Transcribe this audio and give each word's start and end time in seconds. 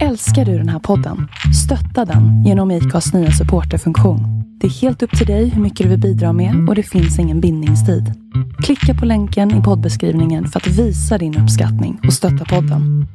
Älskar 0.00 0.44
du 0.44 0.58
den 0.58 0.68
här 0.68 0.78
podden? 0.78 1.28
Stötta 1.64 2.04
den 2.04 2.44
genom 2.46 2.70
IKAs 2.70 3.12
nya 3.14 3.30
supporterfunktion. 3.30 4.18
Det 4.60 4.66
är 4.66 4.70
helt 4.70 5.02
upp 5.02 5.18
till 5.18 5.26
dig 5.26 5.48
hur 5.48 5.62
mycket 5.62 5.78
du 5.84 5.88
vill 5.90 6.00
bidra 6.00 6.32
med 6.32 6.68
och 6.68 6.74
det 6.74 6.82
finns 6.82 7.18
ingen 7.18 7.40
bindningstid. 7.40 8.04
Klicka 8.64 8.94
på 9.00 9.06
länken 9.06 9.60
i 9.60 9.62
poddbeskrivningen 9.62 10.46
för 10.48 10.60
att 10.60 10.66
visa 10.66 11.18
din 11.18 11.38
uppskattning 11.42 12.00
och 12.06 12.12
stötta 12.12 12.44
podden. 12.44 13.06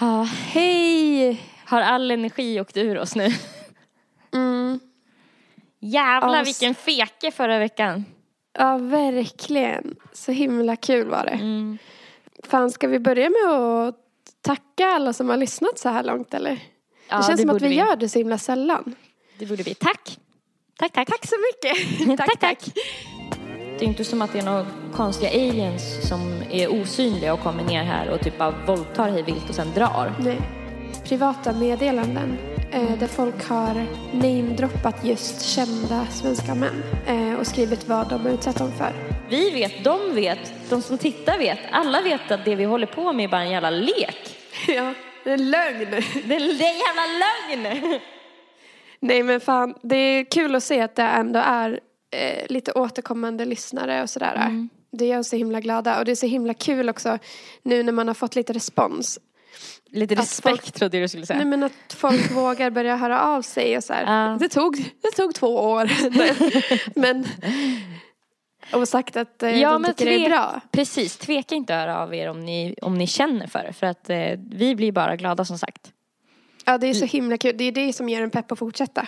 Ha, 0.00 0.28
hej! 0.52 1.40
Har 1.66 1.80
all 1.80 2.10
energi 2.10 2.60
åkt 2.60 2.76
ur 2.76 2.98
oss 2.98 3.16
nu? 3.16 3.28
Mm. 4.34 4.78
Jävlar 5.80 6.34
Ja, 6.34 6.42
s- 6.42 6.48
vilken 6.48 6.74
feke 6.74 7.30
förra 7.36 7.58
veckan. 7.58 8.04
Ja, 8.58 8.78
verkligen. 8.78 9.94
Så 10.12 10.32
himla 10.32 10.76
kul 10.76 11.08
var 11.08 11.24
det. 11.24 11.30
Mm. 11.44 11.78
Fan, 12.48 12.70
ska 12.70 12.88
vi 12.88 12.98
börja 12.98 13.30
med 13.30 13.54
att 13.60 13.94
tacka 14.44 14.86
alla 14.86 15.12
som 15.12 15.28
har 15.28 15.36
lyssnat 15.36 15.78
så 15.78 15.88
här 15.88 16.02
långt 16.02 16.34
eller? 16.34 16.58
Ja, 17.08 17.16
det 17.16 17.22
känns 17.22 17.40
som 17.40 17.50
att 17.50 17.54
borde 17.54 17.68
vi, 17.68 17.74
gör 17.74 17.96
det 17.96 18.08
så 18.08 18.18
himla 18.18 18.38
sällan. 18.38 18.94
Det 19.38 19.46
borde 19.46 19.62
vi. 19.62 19.74
Tack! 19.74 20.18
Tack, 20.78 20.92
tack. 20.92 21.08
Tack 21.08 21.26
så 21.26 21.34
mycket. 21.36 22.18
tack, 22.18 22.40
tack. 22.40 22.74
Det 23.78 23.84
är 23.84 23.88
inte 23.88 24.04
som 24.04 24.22
att 24.22 24.32
det 24.32 24.38
är 24.38 24.42
några 24.44 24.66
konstiga 24.94 25.30
aliens 25.30 26.08
som 26.08 26.42
är 26.50 26.82
osynliga 26.82 27.34
och 27.34 27.40
kommer 27.40 27.64
ner 27.64 27.84
här 27.84 28.10
och 28.10 28.20
typ 28.20 28.38
bara 28.38 28.54
våldtar 28.66 29.10
hej 29.10 29.22
vilt 29.22 29.48
och 29.48 29.54
sen 29.54 29.72
drar. 29.74 30.14
Nej. 30.20 30.40
Privata 31.04 31.52
meddelanden 31.52 32.38
eh, 32.72 32.98
där 32.98 33.06
folk 33.06 33.48
har 33.48 33.86
namedroppat 34.12 35.04
just 35.04 35.42
kända 35.42 36.06
svenska 36.06 36.54
män 36.54 36.82
eh, 37.06 37.34
och 37.34 37.46
skrivit 37.46 37.88
vad 37.88 38.08
de 38.08 38.20
har 38.26 38.30
utsatt 38.30 38.58
dem 38.58 38.72
för. 38.72 38.92
Vi 39.28 39.50
vet, 39.50 39.84
de 39.84 40.14
vet, 40.14 40.52
de 40.70 40.82
som 40.82 40.98
tittar 40.98 41.38
vet. 41.38 41.58
Alla 41.70 42.00
vet 42.02 42.30
att 42.30 42.44
det 42.44 42.54
vi 42.54 42.64
håller 42.64 42.86
på 42.86 43.12
med 43.12 43.24
är 43.24 43.28
bara 43.28 43.42
en 43.42 43.50
jävla 43.50 43.70
lek. 43.70 44.33
ja, 44.68 44.94
det 45.24 45.30
är 45.30 45.36
lögn. 45.38 45.90
Det 45.90 46.34
är, 46.34 46.58
det 46.58 46.64
är 46.64 46.72
en 46.72 46.78
jävla 46.78 47.06
lögn! 47.06 48.00
Nej 49.00 49.22
men 49.22 49.40
fan, 49.40 49.74
det 49.82 49.96
är 49.96 50.24
kul 50.24 50.54
att 50.54 50.62
se 50.62 50.80
att 50.80 50.94
det 50.96 51.02
ändå 51.02 51.40
är 51.44 51.80
eh, 52.10 52.46
lite 52.48 52.72
återkommande 52.72 53.44
lyssnare 53.44 54.02
och 54.02 54.10
sådär. 54.10 54.34
Mm. 54.34 54.68
Det 54.92 55.06
gör 55.06 55.18
oss 55.18 55.28
så 55.28 55.36
himla 55.36 55.60
glada 55.60 55.98
och 55.98 56.04
det 56.04 56.10
är 56.10 56.16
så 56.16 56.26
himla 56.26 56.54
kul 56.54 56.88
också 56.88 57.18
nu 57.62 57.82
när 57.82 57.92
man 57.92 58.06
har 58.08 58.14
fått 58.14 58.36
lite 58.36 58.52
respons. 58.52 59.18
Lite 59.90 60.14
respekt 60.14 60.60
folk- 60.60 60.72
trodde 60.72 60.96
jag 60.96 61.04
du 61.04 61.08
skulle 61.08 61.26
säga. 61.26 61.36
Nej 61.36 61.46
men 61.46 61.62
att 61.62 61.92
folk 61.96 62.30
vågar 62.32 62.70
börja 62.70 62.96
höra 62.96 63.20
av 63.20 63.42
sig 63.42 63.76
och 63.76 63.84
så 63.84 63.92
här. 63.92 64.28
Ja. 64.30 64.36
Det, 64.40 64.48
tog, 64.48 64.76
det 65.02 65.10
tog 65.10 65.34
två 65.34 65.56
år. 65.60 65.90
men 67.00 67.26
och 68.72 68.88
sagt 68.88 69.16
att 69.16 69.42
eh, 69.42 69.60
Ja, 69.60 69.72
de 69.72 69.82
men 69.82 69.94
tycker 69.94 70.10
det 70.10 70.26
är 70.26 70.30
bra. 70.30 70.60
Precis, 70.70 71.16
tveka 71.16 71.54
inte 71.54 71.74
att 71.74 71.80
höra 71.80 72.02
av 72.02 72.14
er 72.14 72.30
om 72.30 72.40
ni, 72.40 72.74
om 72.82 72.94
ni 72.94 73.06
känner 73.06 73.46
för 73.46 73.58
det. 73.58 73.72
För 73.72 73.86
att 73.86 74.10
eh, 74.10 74.38
vi 74.50 74.74
blir 74.74 74.92
bara 74.92 75.16
glada 75.16 75.44
som 75.44 75.58
sagt. 75.58 75.92
Ja 76.64 76.78
det 76.78 76.86
är 76.86 76.94
så 76.94 77.04
himla 77.04 77.38
kul. 77.38 77.56
Det 77.56 77.64
är 77.64 77.72
det 77.72 77.92
som 77.92 78.08
ger 78.08 78.22
en 78.22 78.30
pepp 78.30 78.52
att 78.52 78.58
fortsätta. 78.58 79.06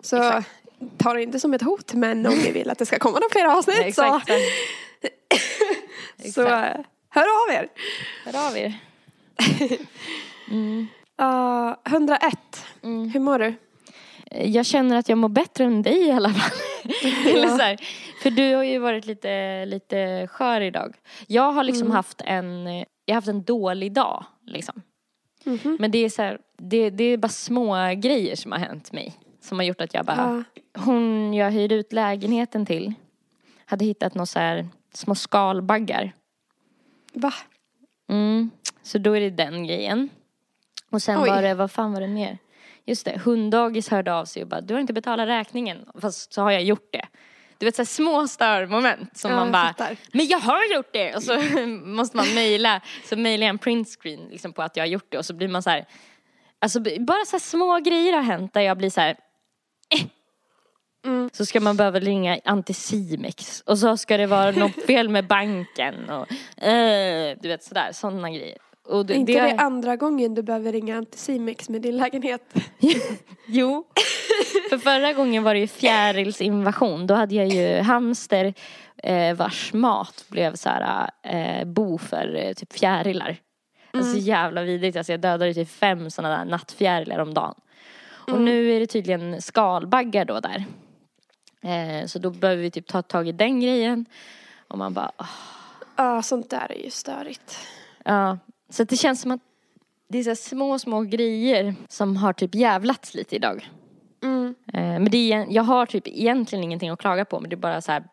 så 0.00 0.16
exakt. 0.16 0.50
ta 0.96 1.14
det 1.14 1.22
inte 1.22 1.40
som 1.40 1.54
ett 1.54 1.62
hot 1.62 1.94
men 1.94 2.26
om 2.26 2.34
ni 2.34 2.50
vill 2.50 2.70
att 2.70 2.78
det 2.78 2.86
ska 2.86 2.98
komma 2.98 3.18
några 3.18 3.30
fler 3.32 3.46
avsnitt 3.46 3.76
så, 3.76 3.82
Exakt. 3.82 4.30
så 6.34 6.42
eh, 6.42 6.76
hör 7.10 7.22
av 7.22 7.54
er. 7.54 7.68
Hör 8.24 8.48
av 8.48 8.56
er. 8.56 8.74
Uh, 11.22 11.74
101. 11.84 12.66
Mm. 12.82 13.08
Hur 13.08 13.20
mår 13.20 13.38
du? 13.38 13.54
Jag 14.30 14.66
känner 14.66 14.96
att 14.96 15.08
jag 15.08 15.18
mår 15.18 15.28
bättre 15.28 15.64
än 15.64 15.82
dig 15.82 16.06
i 16.06 16.10
alla 16.10 16.30
fall. 16.30 16.58
Eller 17.26 17.48
så 17.48 17.56
här, 17.56 17.80
för 18.20 18.30
du 18.30 18.54
har 18.54 18.64
ju 18.64 18.78
varit 18.78 19.06
lite, 19.06 19.64
lite 19.66 20.26
skör 20.30 20.60
idag. 20.60 20.96
Jag 21.26 21.52
har 21.52 21.64
liksom 21.64 21.90
haft 21.90 22.20
en, 22.24 22.66
jag 22.66 22.84
har 23.08 23.14
haft 23.14 23.28
en 23.28 23.42
dålig 23.42 23.92
dag 23.92 24.24
liksom. 24.46 24.82
Mhm. 25.44 25.76
Men 25.80 25.90
det 25.90 25.98
är 25.98 26.08
så 26.08 26.22
här, 26.22 26.38
det, 26.58 26.90
det 26.90 27.04
är 27.04 27.16
bara 27.16 27.28
små 27.28 27.74
grejer 27.96 28.36
som 28.36 28.52
har 28.52 28.58
hänt 28.58 28.92
mig. 28.92 29.14
Som 29.40 29.58
har 29.58 29.64
gjort 29.64 29.80
att 29.80 29.94
jag 29.94 30.04
bara, 30.04 30.44
Ja. 30.74 30.82
hon 30.82 31.34
jag 31.34 31.50
hyrde 31.50 31.74
ut 31.74 31.92
lägenheten 31.92 32.66
till 32.66 32.94
hade 33.64 33.84
hittat 33.84 34.14
några 34.14 34.26
så 34.26 34.38
här 34.38 34.68
små 34.94 35.14
skalbaggar. 35.14 36.12
Va? 37.12 37.32
Mm. 38.08 38.50
Så 38.82 38.98
då 38.98 39.16
är 39.16 39.20
det 39.20 39.30
den 39.30 39.66
grejen. 39.66 40.08
Och 40.90 41.02
sen 41.02 41.22
Oj. 41.22 41.28
var 41.30 41.42
det, 41.42 41.54
vad 41.54 41.70
fan 41.70 41.92
var 41.92 42.00
det 42.00 42.08
mer? 42.08 42.38
Just 42.84 43.04
det, 43.04 43.20
hunddagis 43.24 43.88
hörde 43.88 44.14
av 44.14 44.24
sig 44.24 44.42
och 44.42 44.48
bara, 44.48 44.60
du 44.60 44.74
har 44.74 44.80
inte 44.80 44.92
betalat 44.92 45.28
räkningen. 45.28 45.78
Fast 46.00 46.32
så 46.32 46.42
har 46.42 46.50
jag 46.50 46.62
gjort 46.62 46.88
det. 46.92 47.06
Du 47.60 47.66
vet 47.66 47.76
så 47.76 47.82
här 47.82 47.86
små 47.86 48.28
störmoment 48.28 49.16
som 49.18 49.30
Ja, 49.30 49.36
man 49.36 49.52
bara, 49.52 49.66
fattar. 49.66 49.96
men 50.12 50.26
jag 50.26 50.38
har 50.38 50.74
gjort 50.74 50.92
det! 50.92 51.14
Och 51.16 51.22
så 51.22 51.38
måste 51.84 52.16
man 52.16 52.34
mejla, 52.34 52.80
så 53.04 53.16
mejlar 53.16 53.46
jag 53.46 53.50
en 53.50 53.58
printscreen 53.58 54.28
liksom 54.30 54.52
på 54.52 54.62
att 54.62 54.76
jag 54.76 54.82
har 54.82 54.88
gjort 54.88 55.06
det 55.08 55.18
och 55.18 55.26
så 55.26 55.34
blir 55.34 55.48
man 55.48 55.62
så 55.62 55.70
här, 55.70 55.86
alltså 56.58 56.80
bara 56.80 57.24
så 57.26 57.32
här 57.32 57.38
små 57.38 57.78
grejer 57.78 58.12
har 58.12 58.22
hänt 58.22 58.54
där 58.54 58.60
jag 58.60 58.78
blir 58.78 58.90
så 58.90 59.00
här, 59.00 59.16
eh. 59.94 60.06
Mm. 61.06 61.30
Så 61.32 61.46
ska 61.46 61.60
man 61.60 61.76
behöva 61.76 62.00
ringa 62.00 62.40
Anticimex 62.44 63.62
och 63.66 63.78
så 63.78 63.96
ska 63.96 64.16
det 64.16 64.26
vara 64.26 64.50
något 64.50 64.82
fel 64.86 65.08
med 65.08 65.26
banken 65.26 66.10
och 66.10 66.62
eh, 66.64 67.36
du 67.40 67.48
vet 67.48 67.64
sådär, 67.64 67.92
sådana 67.92 68.30
grejer. 68.30 68.58
Och 68.88 69.06
det, 69.06 69.14
inte 69.14 69.32
det, 69.32 69.40
det 69.40 69.56
andra 69.56 69.96
gången 69.96 70.34
du 70.34 70.42
behöver 70.42 70.72
ringa 70.72 70.96
Anticimex 70.96 71.68
med 71.68 71.82
din 71.82 71.96
lägenhet. 71.96 72.54
Jo. 73.46 73.86
För 74.70 74.78
förra 74.78 75.12
gången 75.12 75.42
var 75.42 75.54
det 75.54 75.60
ju 75.60 75.66
fjärilsinvasion. 75.66 77.06
Då 77.06 77.14
hade 77.14 77.34
jag 77.34 77.48
ju 77.48 77.80
hamster 77.80 78.54
eh, 79.02 79.34
vars 79.36 79.72
mat 79.72 80.24
blev 80.28 80.54
så 80.54 80.68
här 80.68 81.10
eh, 81.22 81.64
bo 81.64 81.98
för 81.98 82.34
eh, 82.36 82.52
typ 82.52 82.72
fjärilar. 82.72 83.36
Alltså 83.92 84.16
jävla 84.16 84.62
vidrigt. 84.62 84.96
Alltså 84.96 85.12
jag 85.12 85.20
dödade 85.20 85.54
typ 85.54 85.70
fem 85.70 86.10
sådana 86.10 86.38
där 86.38 86.44
nattfjärilar 86.44 87.18
om 87.18 87.34
dagen. 87.34 87.54
Och 88.32 88.40
nu 88.40 88.76
är 88.76 88.80
det 88.80 88.86
tydligen 88.86 89.42
skalbaggar 89.42 90.24
då 90.24 90.40
där. 90.40 90.64
Eh, 91.62 92.06
så 92.06 92.18
då 92.18 92.30
behöver 92.30 92.62
vi 92.62 92.70
typ 92.70 92.86
ta 92.86 93.02
tag 93.02 93.28
i 93.28 93.32
den 93.32 93.60
grejen. 93.60 94.06
Och 94.68 94.78
man 94.78 94.94
bara, 94.94 95.12
ah. 95.16 95.26
Ja, 95.96 96.22
sånt 96.22 96.50
där 96.50 96.72
är 96.72 96.84
ju 96.84 96.90
störigt. 96.90 97.58
ja. 98.04 98.38
Så 98.70 98.84
det 98.84 98.96
känns 98.96 99.20
som 99.20 99.30
att 99.30 99.40
det 100.08 100.18
är 100.18 100.22
så 100.22 100.34
små, 100.34 100.78
små 100.78 101.00
grejer 101.00 101.74
som 101.88 102.16
har 102.16 102.32
typ 102.32 102.54
jävlats 102.54 103.14
lite 103.14 103.36
idag. 103.36 103.70
Eh, 104.74 104.80
Men 104.82 105.04
det 105.10 105.32
är, 105.32 105.46
jag 105.50 105.62
har 105.62 105.86
typ 105.86 106.08
egentligen 106.08 106.64
ingenting 106.64 106.90
att 106.90 106.98
klaga 107.00 107.24
på 107.24 107.40
men 107.40 107.50
det 107.50 107.54
är 107.54 107.58
bara 107.58 107.80
så 107.80 107.92
här 107.92 108.04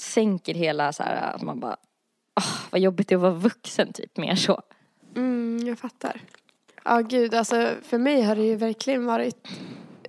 sänker 0.00 0.54
hela 0.54 0.92
så 0.92 1.02
här 1.02 1.34
att 1.34 1.42
man 1.42 1.60
bara 1.60 1.76
åh, 2.40 2.60
vad 2.70 2.80
jobbigt 2.80 3.08
det 3.08 3.14
är 3.14 3.16
att 3.16 3.22
vara 3.22 3.32
vuxen 3.32 3.92
typ 3.92 4.16
mer 4.16 4.34
så. 4.34 4.62
Mm, 5.16 5.66
jag 5.66 5.78
fattar. 5.78 6.20
Ja, 6.84 7.00
gud, 7.00 7.34
alltså 7.34 7.70
för 7.82 7.98
mig 7.98 8.22
har 8.22 8.36
det 8.36 8.42
ju 8.42 8.56
verkligen 8.56 9.06
varit 9.06 9.48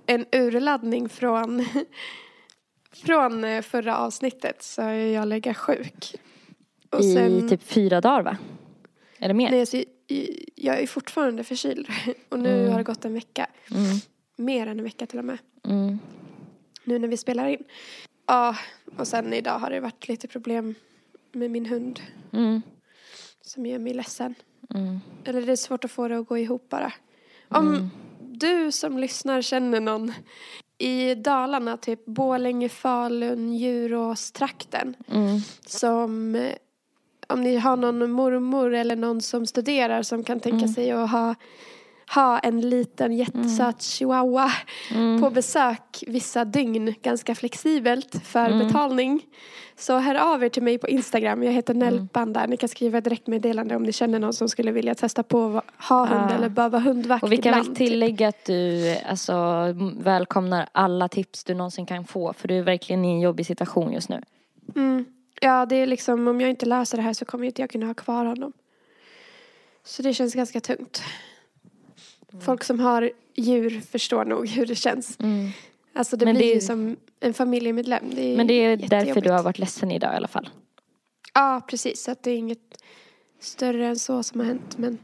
en 0.06 0.26
urladdning 0.32 1.08
från, 1.08 1.64
från 3.04 3.44
eh, 3.44 3.62
förra 3.62 3.96
avsnittet 3.96 4.62
så 4.62 4.82
är 4.82 4.94
jag 4.94 5.28
lägga 5.28 5.54
sjuk. 5.54 6.14
Och 6.90 7.00
I 7.00 7.14
sen, 7.14 7.48
typ 7.48 7.62
fyra 7.62 8.00
dagar 8.00 8.22
va? 8.22 8.36
Eller 9.18 9.34
mer? 9.34 9.50
nej, 9.50 9.60
alltså, 9.60 9.82
jag 10.54 10.80
är 10.82 10.86
fortfarande 10.86 11.44
förkyld 11.44 11.88
och 12.28 12.38
nu 12.38 12.58
Mm. 12.58 12.70
har 12.70 12.78
det 12.78 12.84
gått 12.84 13.04
en 13.04 13.14
vecka. 13.14 13.46
Mm, 13.70 13.96
Mer 14.36 14.66
än 14.66 14.78
en 14.78 14.84
vecka 14.84 15.06
till 15.06 15.18
och 15.18 15.24
med. 15.24 15.38
mm, 15.68 15.98
Nu 16.84 16.98
när 16.98 17.08
vi 17.08 17.16
spelar 17.16 17.46
in. 17.48 17.64
Ja, 18.26 18.56
och 18.98 19.08
sen 19.08 19.32
idag 19.32 19.58
har 19.58 19.70
det 19.70 19.80
varit 19.80 20.08
lite 20.08 20.28
problem 20.28 20.74
med 21.32 21.50
min 21.50 21.66
hund 21.66 22.00
mm, 22.32 22.62
som 23.42 23.66
gör 23.66 23.78
mig 23.78 23.94
ledsen. 23.94 24.34
mm. 24.74 25.00
Eller 25.24 25.42
det 25.42 25.52
är 25.52 25.56
svårt 25.56 25.84
att 25.84 25.90
få 25.90 26.08
det 26.08 26.18
att 26.18 26.26
gå 26.28 26.38
ihop 26.38 26.68
bara. 26.68 26.92
Om 27.48 27.90
du 28.20 28.72
som 28.72 28.98
lyssnar 28.98 29.42
känner 29.42 29.80
någon 29.80 30.12
i 30.78 31.14
Dalarna, 31.14 31.76
typ 31.76 32.04
Borlänge, 32.06 32.68
Falun, 32.68 33.52
Djurås-trakten 33.54 34.94
Mm. 35.08 35.38
som 35.66 36.34
eh, 36.34 36.52
om 37.28 37.40
ni 37.42 37.56
har 37.56 37.76
någon 37.76 38.10
mormor 38.10 38.74
eller 38.74 38.96
någon 38.96 39.20
som 39.22 39.46
studerar 39.46 40.02
som 40.02 40.24
kan 40.24 40.40
tänka 40.40 40.68
sig 40.68 40.90
att 40.90 41.10
ha, 41.10 41.34
ha 42.14 42.38
en 42.38 42.60
liten 42.60 43.12
jättesöt 43.12 43.82
chihuahua 43.82 44.50
på 45.20 45.30
besök 45.30 46.04
vissa 46.06 46.44
dygn 46.44 46.94
ganska 47.02 47.34
flexibelt 47.34 48.26
för 48.26 48.64
betalning. 48.64 49.20
Så 49.76 49.98
hör 49.98 50.14
av 50.14 50.44
er 50.44 50.48
till 50.48 50.62
mig 50.62 50.78
på 50.78 50.88
Instagram. 50.88 51.42
Jag 51.42 51.52
heter 51.52 51.74
Nelpan 51.74 52.32
där. 52.32 52.46
Ni 52.46 52.56
kan 52.56 52.68
skriva 52.68 52.98
ett 52.98 53.04
direktmeddelande 53.04 53.76
om 53.76 53.82
ni 53.82 53.92
känner 53.92 54.18
någon 54.18 54.32
som 54.32 54.48
skulle 54.48 54.72
vilja 54.72 54.94
testa 54.94 55.22
på 55.22 55.56
att 55.56 55.88
ha 55.88 56.06
hund 56.06 56.30
Ja. 56.30 56.34
eller 56.36 56.48
behöva 56.48 56.78
hundvakt 56.78 57.22
Och 57.24 57.32
vi 57.32 57.36
kan 57.36 57.52
väl 57.52 57.60
ibland. 57.60 57.78
typ. 57.78 57.88
tillägga 57.88 58.28
att 58.28 58.44
du 58.44 58.96
alltså, 59.08 59.34
välkomnar 60.00 60.68
alla 60.72 61.08
tips 61.08 61.44
du 61.44 61.54
någonsin 61.54 61.86
kan 61.86 62.04
få 62.04 62.32
för 62.32 62.48
du 62.48 62.58
är 62.58 62.62
verkligen 62.62 63.04
i 63.04 63.08
en 63.12 63.20
jobbig 63.20 63.46
situation 63.46 63.92
just 63.92 64.08
nu. 64.08 64.22
Mm. 64.76 65.04
Ja, 65.40 65.66
det 65.66 65.76
är 65.76 65.86
liksom 65.86 66.28
om 66.28 66.40
jag 66.40 66.50
inte 66.50 66.66
löser 66.66 66.96
det 66.96 67.02
här 67.02 67.12
så 67.12 67.24
kommer 67.24 67.46
inte 67.46 67.62
jag 67.62 67.70
kunna 67.70 67.86
ha 67.86 67.94
kvar 67.94 68.24
honom. 68.24 68.52
Så 69.84 70.02
det 70.02 70.14
känns 70.14 70.34
ganska 70.34 70.60
tungt. 70.60 71.02
Mm. 72.32 72.44
Folk 72.44 72.64
som 72.64 72.80
har 72.80 73.10
djur 73.34 73.80
förstår 73.80 74.24
nog 74.24 74.48
hur 74.48 74.66
det 74.66 74.74
känns. 74.74 75.20
Mm. 75.20 75.50
Alltså 75.94 76.16
det 76.16 76.24
Men 76.24 76.34
blir 76.34 76.46
det 76.46 76.54
ju 76.54 76.60
som 76.60 76.96
en 77.20 77.34
familjemedlem. 77.34 78.10
Det 78.14 78.36
Men 78.36 78.46
det 78.46 78.54
är 78.54 78.76
därför 78.76 79.20
du 79.20 79.30
har 79.30 79.42
varit 79.42 79.58
ledsen 79.58 79.90
idag 79.90 80.12
i 80.12 80.16
alla 80.16 80.28
fall. 80.28 80.48
Ja, 81.34 81.60
precis. 81.68 82.02
Så 82.02 82.10
att 82.10 82.22
det 82.22 82.30
är 82.30 82.36
inget 82.36 82.82
större 83.40 83.86
än 83.86 83.96
så 83.96 84.22
som 84.22 84.40
har 84.40 84.46
hänt. 84.46 84.78
Men 84.78 84.98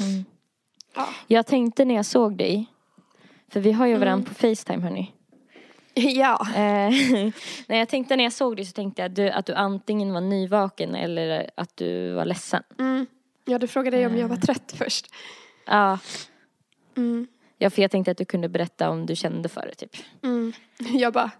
Mm. 0.00 0.24
Ja. 0.94 1.08
Jag 1.26 1.46
tänkte 1.46 1.84
när 1.84 1.94
jag 1.94 2.06
såg 2.06 2.36
dig, 2.36 2.66
för 3.48 3.60
vi 3.60 3.72
har 3.72 3.86
ju 3.86 3.96
varandra 3.96 4.28
på 4.28 4.34
Facetime 4.34 4.82
hörni. 4.82 5.12
Ja. 5.94 6.46
Eh, 6.54 6.90
när 7.66 7.76
jag 7.76 7.88
tänkte 7.88 8.16
när 8.16 8.24
jag 8.24 8.32
såg 8.32 8.56
dig 8.56 8.64
så 8.64 8.72
tänkte 8.72 9.02
jag 9.02 9.08
att 9.08 9.16
du, 9.16 9.30
att 9.30 9.46
du 9.46 9.54
antingen 9.54 10.12
var 10.12 10.20
nyvaken 10.20 10.94
eller 10.94 11.50
att 11.54 11.76
du 11.76 12.12
var 12.12 12.24
ledsen. 12.24 12.62
Mm. 12.78 13.06
Ja, 13.44 13.58
du 13.58 13.66
frågade 13.66 13.98
ju 13.98 14.06
om 14.06 14.16
jag 14.16 14.28
var 14.28 14.36
trött 14.36 14.74
först. 14.78 15.06
Ja, 15.66 15.98
Mm. 16.96 17.26
ja, 17.58 17.70
för 17.70 17.82
jag 17.82 17.90
tänkte 17.90 18.10
att 18.10 18.18
du 18.18 18.24
kunde 18.24 18.48
berätta 18.48 18.90
om 18.90 19.06
du 19.06 19.16
kände 19.16 19.48
för 19.48 19.66
det 19.66 19.74
typ. 19.74 19.96
Mm. 20.22 20.52
Jag 20.78 21.12
bara 21.12 21.30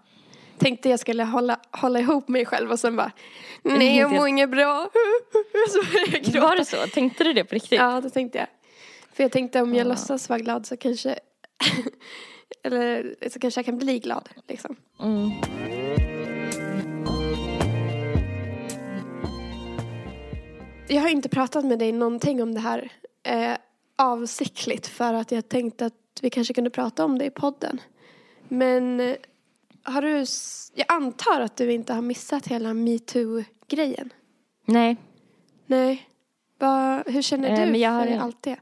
tänkte 0.57 0.89
jag 0.89 0.99
skulle 0.99 1.23
hålla, 1.23 1.59
hålla 1.71 1.99
ihop 1.99 2.27
mig 2.27 2.45
själv 2.45 2.71
och 2.71 2.79
sen 2.79 2.95
bara 2.95 3.11
nej 3.63 3.97
jag 3.97 4.11
mår 4.11 4.27
inget 4.27 4.49
bra. 4.49 4.89
Så 5.69 5.79
jag. 6.33 6.41
Var 6.41 6.55
det 6.55 6.65
så? 6.65 6.77
Tänkte 6.93 7.23
du 7.23 7.33
det 7.33 7.43
på 7.43 7.55
riktigt? 7.55 7.79
Ja, 7.79 8.01
det 8.01 8.09
tänkte 8.09 8.37
jag. 8.37 8.47
För 9.13 9.23
jag 9.23 9.31
tänkte 9.31 9.61
om 9.61 9.75
jag 9.75 9.85
Ja. 9.85 9.89
låtsas 9.89 10.29
vara 10.29 10.39
glad 10.39 10.65
så 10.65 10.77
kanske 10.77 11.19
eller 12.63 13.15
så 13.29 13.39
kanske 13.39 13.57
jag 13.59 13.65
kan 13.65 13.77
bli 13.77 13.99
glad 13.99 14.29
liksom. 14.47 14.75
Mm. 14.99 15.31
Jag 20.87 21.01
har 21.01 21.09
inte 21.09 21.29
pratat 21.29 21.65
med 21.65 21.79
dig 21.79 21.91
någonting 21.91 22.43
om 22.43 22.53
det 22.53 22.59
här 22.59 22.91
eh, 23.23 23.53
avsiktligt 23.95 24.87
för 24.87 25.13
att 25.13 25.31
jag 25.31 25.49
tänkte 25.49 25.85
att 25.85 25.93
vi 26.21 26.29
kanske 26.29 26.53
kunde 26.53 26.69
prata 26.69 27.05
om 27.05 27.17
det 27.17 27.25
i 27.25 27.29
podden. 27.29 27.81
Men 28.47 28.99
eh, 28.99 29.15
har 29.83 30.01
du, 30.01 30.25
jag 30.75 30.93
antar 30.93 31.41
att 31.41 31.57
du 31.57 31.71
inte 31.73 31.93
har 31.93 32.01
missat 32.01 32.47
hela 32.47 32.73
metoo-grejen? 32.73 34.13
Nej, 34.65 34.97
Nej. 35.65 36.09
Va, 36.59 37.03
hur 37.07 37.21
känner 37.21 37.49
Eh, 37.49 37.65
du 37.65 37.71
men 37.71 37.79
jag 37.79 37.91
har 37.91 38.05
för 38.05 38.17
allt 38.17 38.41
det? 38.43 38.57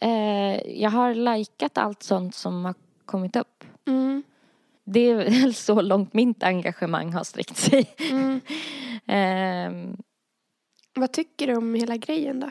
eh, 0.00 0.80
jag 0.82 0.90
har 0.90 1.14
likat 1.14 1.78
allt 1.78 2.02
sånt 2.02 2.34
som 2.34 2.64
har 2.64 2.74
kommit 3.04 3.36
upp. 3.36 3.64
Mm, 3.86 4.22
Det 4.84 5.00
är 5.00 5.14
väl 5.14 5.54
så 5.54 5.80
långt 5.80 6.14
mitt 6.14 6.42
engagemang 6.42 7.12
har 7.12 7.24
sträckt 7.24 7.56
sig. 7.56 7.94
mm. 8.10 8.40
Ehm, 9.06 9.96
Vad 10.94 11.12
tycker 11.12 11.46
du 11.46 11.56
om 11.56 11.74
hela 11.74 11.96
grejen 11.96 12.40
då? 12.40 12.48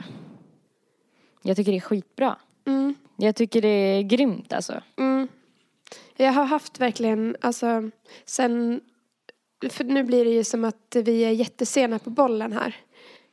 Jag 1.48 1.58
tycker 1.58 1.72
det 1.72 1.78
är 1.78 1.82
skitbra. 1.82 2.36
Mm, 2.66 2.96
Jag 3.18 3.36
tycker 3.36 3.62
det 3.62 3.68
är 3.68 4.02
grymt 4.02 4.54
alltså. 4.54 4.82
mm. 4.98 5.28
Jag 6.18 6.32
har 6.32 6.46
haft 6.46 6.80
verkligen, 6.80 7.36
alltså, 7.42 7.90
sen, 8.26 8.82
för 9.70 9.84
nu 9.84 10.04
blir 10.04 10.26
det 10.26 10.32
ju 10.32 10.44
som 10.44 10.64
att 10.66 10.96
vi 10.96 11.22
är 11.26 11.32
jättesena 11.32 12.00
på 12.00 12.10
bollen 12.10 12.54
här. 12.54 12.76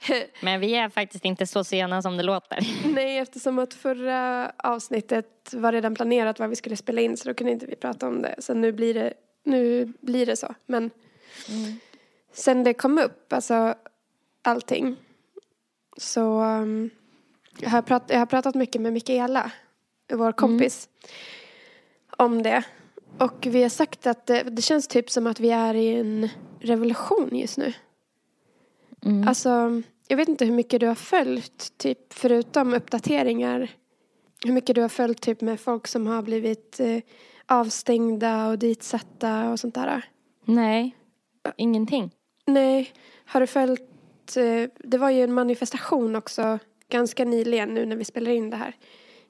Men 0.42 0.60
vi 0.60 0.74
är 0.74 0.88
faktiskt 0.88 1.24
inte 1.24 1.46
så 1.46 1.64
sena 1.64 2.02
som 2.02 2.16
det 2.16 2.22
låter. 2.22 2.58
Nej, 2.94 3.18
eftersom 3.18 3.58
att 3.58 3.74
förra 3.74 4.52
avsnittet 4.56 5.54
var 5.54 5.72
redan 5.72 5.94
planerat 5.94 6.38
vad 6.38 6.48
vi 6.50 6.56
skulle 6.56 6.76
spela 6.76 7.00
in 7.00 7.16
så 7.16 7.28
då 7.28 7.34
kunde 7.34 7.52
inte 7.52 7.66
vi 7.66 7.76
prata 7.76 8.08
om 8.08 8.22
det. 8.22 8.34
Så 8.38 8.54
nu 8.54 8.72
blir 8.72 8.94
det, 8.94 9.14
nu 9.44 9.92
blir 10.00 10.26
det 10.26 10.36
så. 10.36 10.54
Men 10.66 10.90
sen 12.32 12.64
det 12.64 12.74
kom 12.74 12.98
upp, 12.98 13.32
alltså 13.32 13.74
allting, 14.42 14.96
så 15.96 16.40
um, 16.42 16.90
jag, 17.58 17.70
har 17.70 17.82
prat, 17.82 18.04
jag 18.08 18.18
har 18.18 18.26
pratat 18.26 18.54
mycket 18.54 18.80
med 18.80 18.92
Mikaela, 18.92 19.52
vår 20.12 20.32
kompis, 20.32 20.88
om 22.16 22.42
det. 22.42 22.62
Och 23.18 23.46
vi 23.50 23.62
har 23.62 23.68
sagt 23.68 24.06
att 24.06 24.26
det, 24.26 24.42
det 24.42 24.62
känns 24.62 24.88
typ 24.88 25.10
som 25.10 25.26
att 25.26 25.40
vi 25.40 25.50
är 25.50 25.74
i 25.74 25.94
en 25.94 26.28
revolution 26.60 27.28
just 27.32 27.58
nu. 27.58 27.72
Mm. 29.04 29.28
Alltså, 29.28 29.82
jag 30.08 30.16
vet 30.16 30.28
inte 30.28 30.44
hur 30.44 30.52
mycket 30.52 30.80
du 30.80 30.86
har 30.86 30.94
följt, 30.94 31.72
typ 31.78 32.12
förutom 32.12 32.74
uppdateringar. 32.74 33.70
Hur 34.44 34.52
mycket 34.52 34.74
du 34.74 34.82
har 34.82 34.88
följt 34.88 35.20
typ 35.20 35.40
med 35.40 35.60
folk 35.60 35.86
som 35.86 36.06
har 36.06 36.22
blivit 36.22 36.80
eh, 36.80 36.98
avstängda 37.46 38.48
och 38.48 38.58
ditsatta 38.58 39.50
och 39.50 39.60
sånt 39.60 39.74
där. 39.74 40.04
Nej, 40.44 40.96
ingenting. 41.56 42.10
Nej, 42.46 42.92
har 43.26 43.40
du 43.40 43.46
följt, 43.46 44.36
eh, 44.36 44.70
det 44.78 44.98
var 44.98 45.10
ju 45.10 45.24
en 45.24 45.34
manifestation 45.34 46.16
också 46.16 46.58
ganska 46.90 47.24
nyligen 47.24 47.74
nu 47.74 47.86
när 47.86 47.96
vi 47.96 48.04
spelar 48.04 48.30
in 48.30 48.50
det 48.50 48.56
här. 48.56 48.76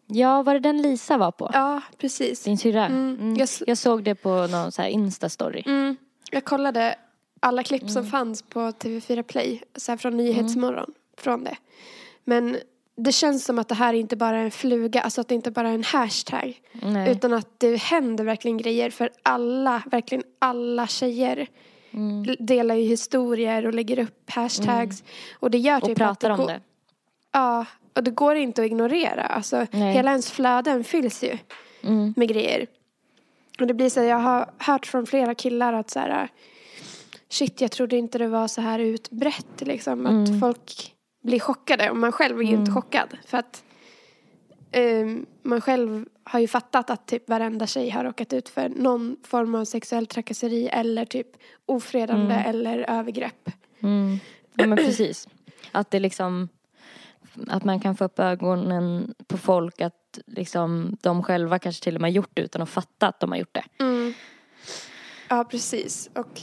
Ja, 0.06 0.42
var 0.42 0.54
det 0.54 0.60
den 0.60 0.82
Lisa 0.82 1.16
var 1.18 1.30
på? 1.30 1.50
Ja, 1.52 1.80
precis. 1.98 2.44
Din 2.44 2.58
syrra? 2.58 2.86
Mm, 2.86 3.16
Mm. 3.20 3.36
jag 3.36 3.48
Jag 3.66 3.78
såg 3.78 4.02
det 4.04 4.14
på 4.14 4.46
någon 4.46 4.72
så 4.72 4.82
här 4.82 4.88
Insta-story. 4.90 5.62
Mm, 5.66 5.96
jag 6.30 6.44
kollade 6.44 6.94
alla 7.40 7.62
klipp 7.62 7.90
som 7.90 8.06
fanns 8.06 8.42
på 8.42 8.60
TV4 8.60 9.22
Play, 9.22 9.62
så 9.76 9.92
här 9.92 9.96
från 9.96 10.16
Nyhetsmorgon, 10.16 10.92
från 11.18 11.44
det. 11.44 11.56
Men 12.24 12.56
det 12.96 13.12
känns 13.12 13.44
som 13.44 13.58
att 13.58 13.68
det 13.68 13.74
här 13.74 13.94
inte 13.94 14.16
bara 14.16 14.38
är 14.38 14.44
en 14.44 14.50
fluga, 14.50 15.00
alltså 15.00 15.20
att 15.20 15.28
det 15.28 15.34
inte 15.34 15.50
bara 15.50 15.68
är 15.68 15.74
en 15.74 15.84
hashtag. 15.84 16.60
Nej. 16.72 17.10
Utan 17.12 17.32
att 17.32 17.60
det 17.60 17.76
händer 17.76 18.24
verkligen 18.24 18.56
grejer 18.58 18.90
för 18.90 19.10
alla, 19.22 19.82
verkligen 19.90 20.24
alla 20.38 20.86
tjejer. 20.86 21.46
Mm. 21.90 22.36
Delar 22.38 22.74
ju 22.74 22.82
historier 22.82 23.66
och 23.66 23.74
lägger 23.74 23.98
upp 23.98 24.30
hashtags. 24.30 25.02
Och 25.40 25.50
det 25.50 25.58
gör 25.58 25.80
typ 25.80 25.90
Och 25.90 25.96
pratar 25.96 26.30
att 26.30 26.38
om 26.40 26.46
går- 26.46 26.52
det. 26.52 26.60
Ja, 27.34 27.66
och 27.94 28.02
det 28.04 28.10
går 28.10 28.36
inte 28.36 28.62
att 28.62 28.66
ignorera. 28.66 29.22
Alltså, 29.22 29.66
Nej. 29.70 29.92
hela 29.94 30.10
ens 30.10 30.30
flöden 30.30 30.84
fylls 30.84 31.24
ju 31.24 31.38
Mm. 31.82 32.14
med 32.16 32.28
grejer. 32.28 32.66
Och 33.60 33.66
det 33.66 33.74
blir 33.74 33.90
så, 33.90 34.00
jag 34.00 34.16
har 34.18 34.50
hört 34.58 34.86
från 34.86 35.06
flera 35.06 35.34
killar 35.34 35.72
att 35.72 35.90
så 35.90 35.98
här, 35.98 36.28
shit 37.28 37.60
jag 37.60 37.70
trodde 37.70 37.96
inte 37.96 38.18
det 38.18 38.28
var 38.28 38.48
så 38.48 38.60
här 38.60 38.78
utbrett 38.78 39.60
liksom. 39.60 40.06
Att 40.06 40.28
Mm. 40.28 40.40
folk 40.40 40.94
blir 41.22 41.40
chockade 41.40 41.90
och 41.90 41.96
man 41.96 42.12
själv 42.12 42.38
är 42.38 42.42
ju 42.44 42.54
inte 42.54 42.72
chockad. 42.72 43.08
För 43.26 43.38
att 43.38 43.62
ehm, 44.72 45.26
man 45.42 45.60
själv 45.60 46.06
har 46.24 46.40
ju 46.40 46.48
fattat 46.48 46.90
att 46.90 47.06
typ 47.06 47.28
varenda 47.28 47.66
tjej 47.66 47.90
har 47.90 48.04
råkat 48.04 48.32
ut 48.32 48.48
för 48.48 48.68
någon 48.68 49.16
form 49.24 49.54
av 49.54 49.64
sexuell 49.64 50.06
trakasseri 50.06 50.68
eller 50.68 51.04
typ 51.04 51.26
ofredande 51.66 52.34
eller 52.34 52.78
övergrepp. 52.90 53.50
Mm. 53.82 54.18
Ja 54.54 54.66
men 54.66 54.76
precis. 54.78 55.28
Att 55.72 55.90
det 55.90 56.00
liksom, 56.00 56.48
att 57.48 57.64
man 57.64 57.80
kan 57.80 57.96
få 57.96 58.04
upp 58.04 58.18
ögonen 58.18 59.14
på 59.26 59.38
folk 59.38 59.80
att 59.80 60.18
liksom 60.26 60.96
de 61.00 61.22
själva 61.22 61.58
kanske 61.58 61.84
till 61.84 61.94
och 61.94 62.00
med 62.00 62.12
gjort 62.12 62.30
det 62.34 62.42
utan 62.42 62.62
att 62.62 62.70
fatta 62.70 63.08
att 63.08 63.20
de 63.20 63.30
har 63.30 63.38
gjort 63.38 63.54
det. 63.54 63.84
Mm. 63.84 64.14
Ja, 65.28 65.44
precis. 65.44 66.10
Och 66.14 66.40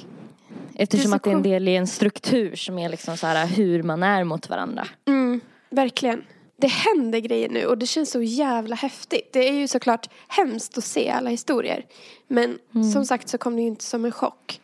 Eftersom 0.75 1.13
att 1.13 1.23
det 1.23 1.29
är 1.29 1.35
en 1.35 1.43
del 1.43 1.67
i 1.67 1.75
en 1.75 1.88
struktur 1.88 2.55
som 2.55 2.79
är 2.79 2.89
liksom 2.89 3.17
så 3.17 3.27
här 3.27 3.47
hur 3.47 3.83
man 3.83 4.03
är 4.03 4.23
mot 4.23 4.49
varandra. 4.49 4.88
Mm, 5.07 5.41
verkligen. 5.69 6.23
Det 6.57 6.67
händer 6.67 7.19
grejer 7.19 7.49
nu 7.49 7.65
och 7.65 7.77
det 7.77 7.85
känns 7.85 8.11
så 8.11 8.21
jävla 8.21 8.75
häftigt. 8.75 9.29
Det 9.33 9.49
är 9.49 9.53
ju 9.53 9.67
såklart 9.67 10.09
hemskt 10.27 10.77
att 10.77 10.83
se 10.83 11.09
alla 11.09 11.30
historier. 11.30 11.85
Men 12.27 12.59
som 12.94 13.06
sagt 13.06 13.30
så 13.30 13.37
kom 13.37 13.56
det 13.56 13.61
ju 13.61 13.68
inte 13.68 13.83
som 13.83 14.06
en 14.06 14.11
chock. 14.11 14.61